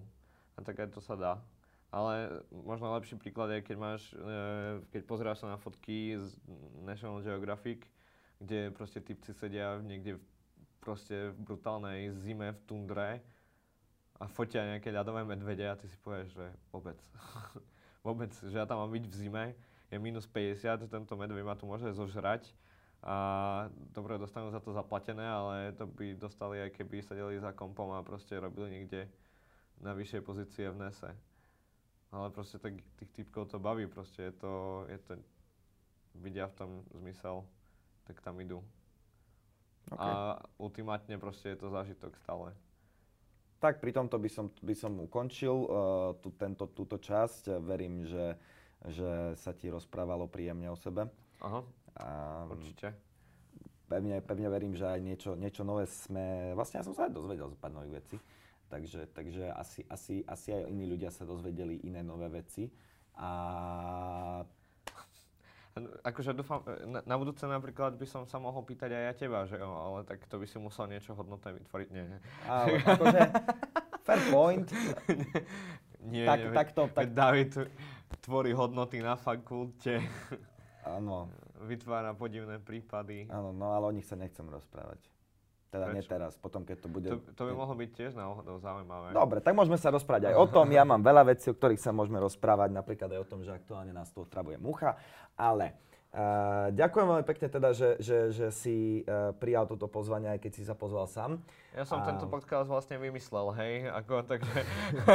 a 0.54 0.58
tak 0.62 0.78
aj 0.78 0.94
to 0.94 1.02
sa 1.02 1.18
dá. 1.18 1.34
Ale 1.92 2.40
možno 2.48 2.88
lepší 2.96 3.20
príklad 3.20 3.52
je, 3.52 3.60
keď 3.66 3.76
máš, 3.76 4.02
uh, 4.14 4.78
keď 4.94 5.02
pozráš 5.04 5.42
sa 5.42 5.50
na 5.50 5.58
fotky 5.58 6.16
z 6.16 6.38
National 6.86 7.20
Geographic, 7.20 7.84
kde 8.38 8.70
proste 8.70 9.02
typci 9.02 9.34
sedia 9.34 9.78
niekde 9.82 10.18
v, 10.18 10.22
proste 10.82 11.34
v 11.34 11.38
brutálnej 11.42 12.10
zime 12.14 12.54
v 12.54 12.60
tundre 12.66 13.22
a 14.18 14.24
fotia 14.30 14.66
nejaké 14.66 14.94
ľadové 14.94 15.26
medvede 15.26 15.66
a 15.66 15.78
ty 15.78 15.90
si 15.90 15.98
povieš, 15.98 16.30
že 16.34 16.46
vôbec. 16.70 16.98
vôbec, 18.06 18.30
že 18.34 18.54
ja 18.54 18.66
tam 18.66 18.82
mám 18.82 18.90
byť 18.90 19.04
v 19.06 19.14
zime, 19.14 19.44
je 19.92 19.98
minus 20.00 20.24
50, 20.24 20.88
tento 20.88 21.12
medveď 21.14 21.44
ma 21.44 21.52
tu 21.52 21.68
môže 21.68 21.84
zožrať 21.92 22.48
a 23.04 23.16
dobre, 23.92 24.16
dostanú 24.16 24.48
za 24.48 24.62
to 24.62 24.72
zaplatené, 24.72 25.26
ale 25.26 25.76
to 25.76 25.84
by 25.84 26.16
dostali 26.16 26.64
aj 26.64 26.70
keby 26.72 27.04
sedeli 27.04 27.36
za 27.36 27.52
kompom 27.52 27.92
a 27.92 28.00
proste 28.00 28.40
robili 28.40 28.80
niekde 28.80 29.10
na 29.82 29.92
vyššej 29.92 30.22
pozície 30.24 30.70
v 30.70 30.86
nese. 30.88 31.10
Ale 32.14 32.30
proste 32.30 32.62
tak, 32.62 32.78
tých 32.96 33.10
typkov 33.12 33.50
to 33.50 33.58
baví, 33.58 33.84
proste 33.90 34.30
je 34.30 34.34
to, 34.38 34.84
je 34.86 34.98
to, 35.02 35.12
vidia 36.14 36.46
v 36.46 36.56
tom 36.56 36.70
zmysel 36.94 37.44
tak 38.06 38.18
tam 38.20 38.38
idú. 38.38 38.62
Okay. 39.90 39.98
A 39.98 40.38
ultimátne 40.58 41.18
proste 41.18 41.54
je 41.54 41.58
to 41.58 41.70
zážitok 41.70 42.14
stále. 42.22 42.54
Tak 43.62 43.78
pri 43.78 43.94
tomto 43.94 44.18
by 44.18 44.30
som, 44.30 44.50
by 44.62 44.74
som 44.74 44.98
ukončil 44.98 45.54
uh, 45.54 45.68
tú, 46.18 46.34
tento, 46.34 46.66
túto 46.74 46.98
časť. 46.98 47.62
Verím, 47.62 48.02
že, 48.02 48.34
že 48.90 49.38
sa 49.38 49.54
ti 49.54 49.70
rozprávalo 49.70 50.26
príjemne 50.26 50.66
o 50.72 50.78
sebe. 50.78 51.06
Aha, 51.42 51.60
a, 51.98 52.06
určite. 52.50 52.94
Pevne, 53.86 54.24
pevne 54.24 54.48
verím, 54.48 54.72
že 54.72 54.88
aj 54.88 55.00
niečo, 55.04 55.30
niečo 55.36 55.62
nové 55.62 55.84
sme... 55.84 56.56
Vlastne 56.56 56.80
ja 56.80 56.86
som 56.86 56.96
sa 56.96 57.06
aj 57.06 57.12
dozvedel 57.12 57.52
z 57.52 57.60
pár 57.60 57.70
nových 57.76 58.00
vecí. 58.00 58.16
Takže, 58.72 59.12
takže 59.12 59.52
asi, 59.52 59.84
asi, 59.84 60.24
asi 60.24 60.48
aj 60.48 60.72
iní 60.72 60.88
ľudia 60.88 61.12
sa 61.12 61.28
dozvedeli 61.28 61.84
iné 61.84 62.00
nové 62.00 62.32
veci. 62.32 62.72
A 63.20 63.28
Akože 66.04 66.36
dúfam, 66.36 66.60
na, 66.84 67.00
na 67.00 67.16
budúce 67.16 67.48
napríklad 67.48 67.96
by 67.96 68.04
som 68.04 68.28
sa 68.28 68.36
mohol 68.36 68.60
pýtať 68.60 68.92
aj 68.92 69.04
ja 69.08 69.14
teba, 69.16 69.48
že 69.48 69.56
jo, 69.56 69.72
ale 69.72 70.04
tak 70.04 70.20
to 70.28 70.36
by 70.36 70.44
si 70.44 70.60
musel 70.60 70.84
niečo 70.84 71.16
hodnotné 71.16 71.56
vytvoriť, 71.64 71.88
nie. 71.88 72.20
Ale 72.44 72.76
akože, 72.92 73.20
fair 74.04 74.20
point. 74.28 74.68
nie, 76.04 76.28
tak, 76.28 76.38
nie, 76.44 76.52
tak 76.52 76.68
to, 76.76 76.82
tak... 76.92 77.16
David 77.16 77.56
tvorí 78.20 78.52
hodnoty 78.52 79.00
na 79.00 79.16
fakulte. 79.16 80.02
Áno. 80.84 81.30
Vytvára 81.70 82.10
podivné 82.12 82.58
prípady. 82.58 83.30
Áno, 83.30 83.54
no 83.54 83.70
ale 83.70 83.86
o 83.86 83.92
nich 83.94 84.04
sa 84.04 84.18
nechcem 84.18 84.42
rozprávať. 84.44 84.98
Teda 85.72 85.88
Prečo? 85.88 85.96
nie 85.96 86.04
teraz, 86.04 86.36
potom 86.36 86.68
keď 86.68 86.84
to 86.84 86.88
bude... 86.92 87.08
To, 87.08 87.16
to 87.32 87.42
by 87.48 87.52
mohlo 87.56 87.72
byť 87.72 87.90
tiež 87.96 88.12
náhodou 88.12 88.60
zaujímavé. 88.60 89.16
Dobre, 89.16 89.40
tak 89.40 89.56
môžeme 89.56 89.80
sa 89.80 89.88
rozprávať 89.88 90.28
aj 90.28 90.36
o 90.36 90.44
tom. 90.44 90.68
Ja 90.68 90.84
mám 90.84 91.00
veľa 91.00 91.32
vecí, 91.32 91.48
o 91.48 91.56
ktorých 91.56 91.80
sa 91.80 91.96
môžeme 91.96 92.20
rozprávať, 92.20 92.76
napríklad 92.76 93.08
aj 93.08 93.20
o 93.24 93.26
tom, 93.30 93.40
že 93.40 93.56
aktuálne 93.56 93.88
nás 93.88 94.12
tu 94.12 94.20
otravuje 94.20 94.60
mucha. 94.60 95.00
Ale 95.32 95.72
uh, 96.12 96.68
ďakujem 96.72 97.06
veľmi 97.08 97.26
pekne 97.26 97.48
teda, 97.48 97.72
že, 97.74 97.96
že, 97.98 98.18
že 98.30 98.46
si 98.52 99.02
uh, 99.04 99.32
prijal 99.36 99.66
toto 99.66 99.88
pozvanie, 99.88 100.28
aj 100.32 100.40
keď 100.40 100.52
si 100.52 100.62
sa 100.62 100.76
pozval 100.76 101.08
sám. 101.08 101.40
Ja 101.72 101.88
som 101.88 102.00
a... 102.00 102.08
tento 102.08 102.28
podcast 102.28 102.68
vlastne 102.68 103.00
vymyslel, 103.00 103.48
hej, 103.56 103.74
ako, 103.90 104.28
takže... 104.28 104.58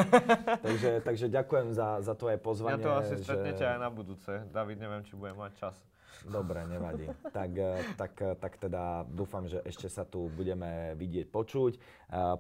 takže, 0.66 0.92
takže 1.06 1.26
ďakujem 1.30 1.78
za, 1.78 2.02
za 2.02 2.14
tvoje 2.18 2.42
pozvanie. 2.42 2.82
Ja 2.82 2.86
to 2.86 2.92
asi 2.98 3.16
stretnete 3.22 3.62
že... 3.62 3.72
aj 3.72 3.80
na 3.80 3.90
budúce. 3.94 4.32
David, 4.50 4.82
neviem, 4.82 5.06
či 5.06 5.14
bude 5.14 5.38
mať 5.38 5.54
čas. 5.56 5.78
Dobre, 6.26 6.66
nevadí. 6.66 7.06
Tak, 7.30 7.52
eh, 7.54 7.86
tak, 7.94 8.14
eh, 8.22 8.34
tak 8.36 8.54
teda 8.58 9.06
dúfam, 9.06 9.46
že 9.46 9.62
ešte 9.64 9.88
sa 9.88 10.04
tu 10.04 10.28
budeme 10.34 10.98
vidieť, 10.98 11.30
počuť. 11.30 11.74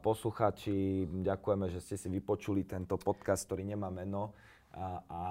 Posluchači, 0.01 1.05
ďakujeme, 1.23 1.67
že 1.69 1.79
ste 1.83 1.95
si 1.99 2.07
vypočuli 2.09 2.65
tento 2.65 2.97
podcast, 2.97 3.45
ktorý 3.45 3.67
nemá 3.67 3.91
meno. 3.91 4.33
A, 4.73 5.03
a 5.07 5.21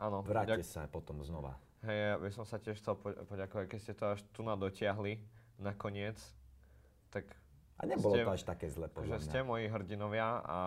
Áno, 0.00 0.22
vráťte 0.22 0.62
ďak... 0.62 0.66
sa 0.66 0.80
potom 0.90 1.22
znova. 1.22 1.58
Hej, 1.84 1.98
ja 1.98 2.16
by 2.16 2.30
som 2.32 2.44
sa 2.48 2.56
tiež 2.56 2.80
chcel 2.80 2.96
poďakovať, 2.98 3.64
keď 3.68 3.78
ste 3.80 3.92
to 3.92 4.04
až 4.16 4.20
tu 4.32 4.40
na 4.40 4.56
dotiahli 4.56 5.20
nakoniec. 5.60 6.16
Tak 7.12 7.28
a 7.78 7.82
nebolo 7.84 8.16
ste, 8.16 8.24
to 8.24 8.34
až 8.34 8.44
také 8.48 8.66
zle, 8.72 8.88
podľa 8.88 9.20
Že 9.20 9.26
ste 9.28 9.38
moji 9.44 9.68
hrdinovia 9.68 10.40
a 10.42 10.58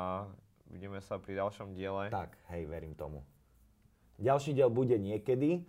vidíme 0.70 1.02
sa 1.02 1.18
pri 1.18 1.42
ďalšom 1.42 1.74
diele. 1.74 2.14
Tak, 2.14 2.38
hej, 2.54 2.70
verím 2.70 2.94
tomu. 2.94 3.26
Ďalší 4.22 4.54
diel 4.54 4.70
bude 4.70 4.96
niekedy 4.96 5.66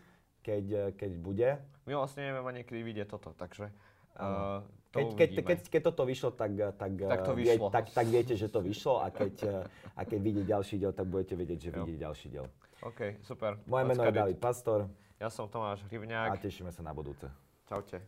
keď, 0.49 0.65
eh, 0.73 0.91
keď 0.97 1.13
bude. 1.21 1.49
My 1.85 1.93
vlastne 1.97 2.25
nevieme 2.25 2.49
ani 2.49 2.63
kedy 2.65 2.81
vyjde 2.85 3.05
toto, 3.09 3.33
takže 3.33 3.73
uh, 4.21 4.61
keď, 4.93 5.07
keď, 5.17 5.29
keď, 5.41 5.59
keď 5.73 5.83
toto 5.89 6.05
vyšlo, 6.05 6.31
tak, 6.37 6.53
eh, 6.53 6.73
tak, 6.73 6.93
tak, 7.01 7.21
to 7.25 7.33
vyšlo. 7.33 7.67
Vie, 7.69 7.73
tak, 7.73 7.87
tak 7.93 8.07
viete, 8.09 8.35
že 8.37 8.49
to 8.49 8.61
vyšlo 8.61 9.01
a 9.01 9.09
keď, 9.09 9.65
a 9.97 10.01
keď 10.05 10.19
vyjde 10.21 10.43
ďalší 10.45 10.75
diel, 10.81 10.93
tak 10.93 11.09
budete 11.09 11.35
vedieť, 11.37 11.59
že 11.69 11.71
vyjde 11.73 11.97
ďalší 11.97 12.27
diel. 12.29 12.47
OK, 12.83 13.01
super. 13.27 13.59
Moje 13.67 13.85
meno 13.85 14.05
je 14.07 14.13
David 14.13 14.39
Pastor. 14.39 14.87
Ja 15.19 15.27
som 15.35 15.51
Tomáš 15.51 15.83
Hrivňák. 15.91 16.31
A 16.31 16.39
tešíme 16.39 16.71
sa 16.71 16.79
na 16.79 16.95
budúce. 16.95 17.27
Čaute. 17.67 17.99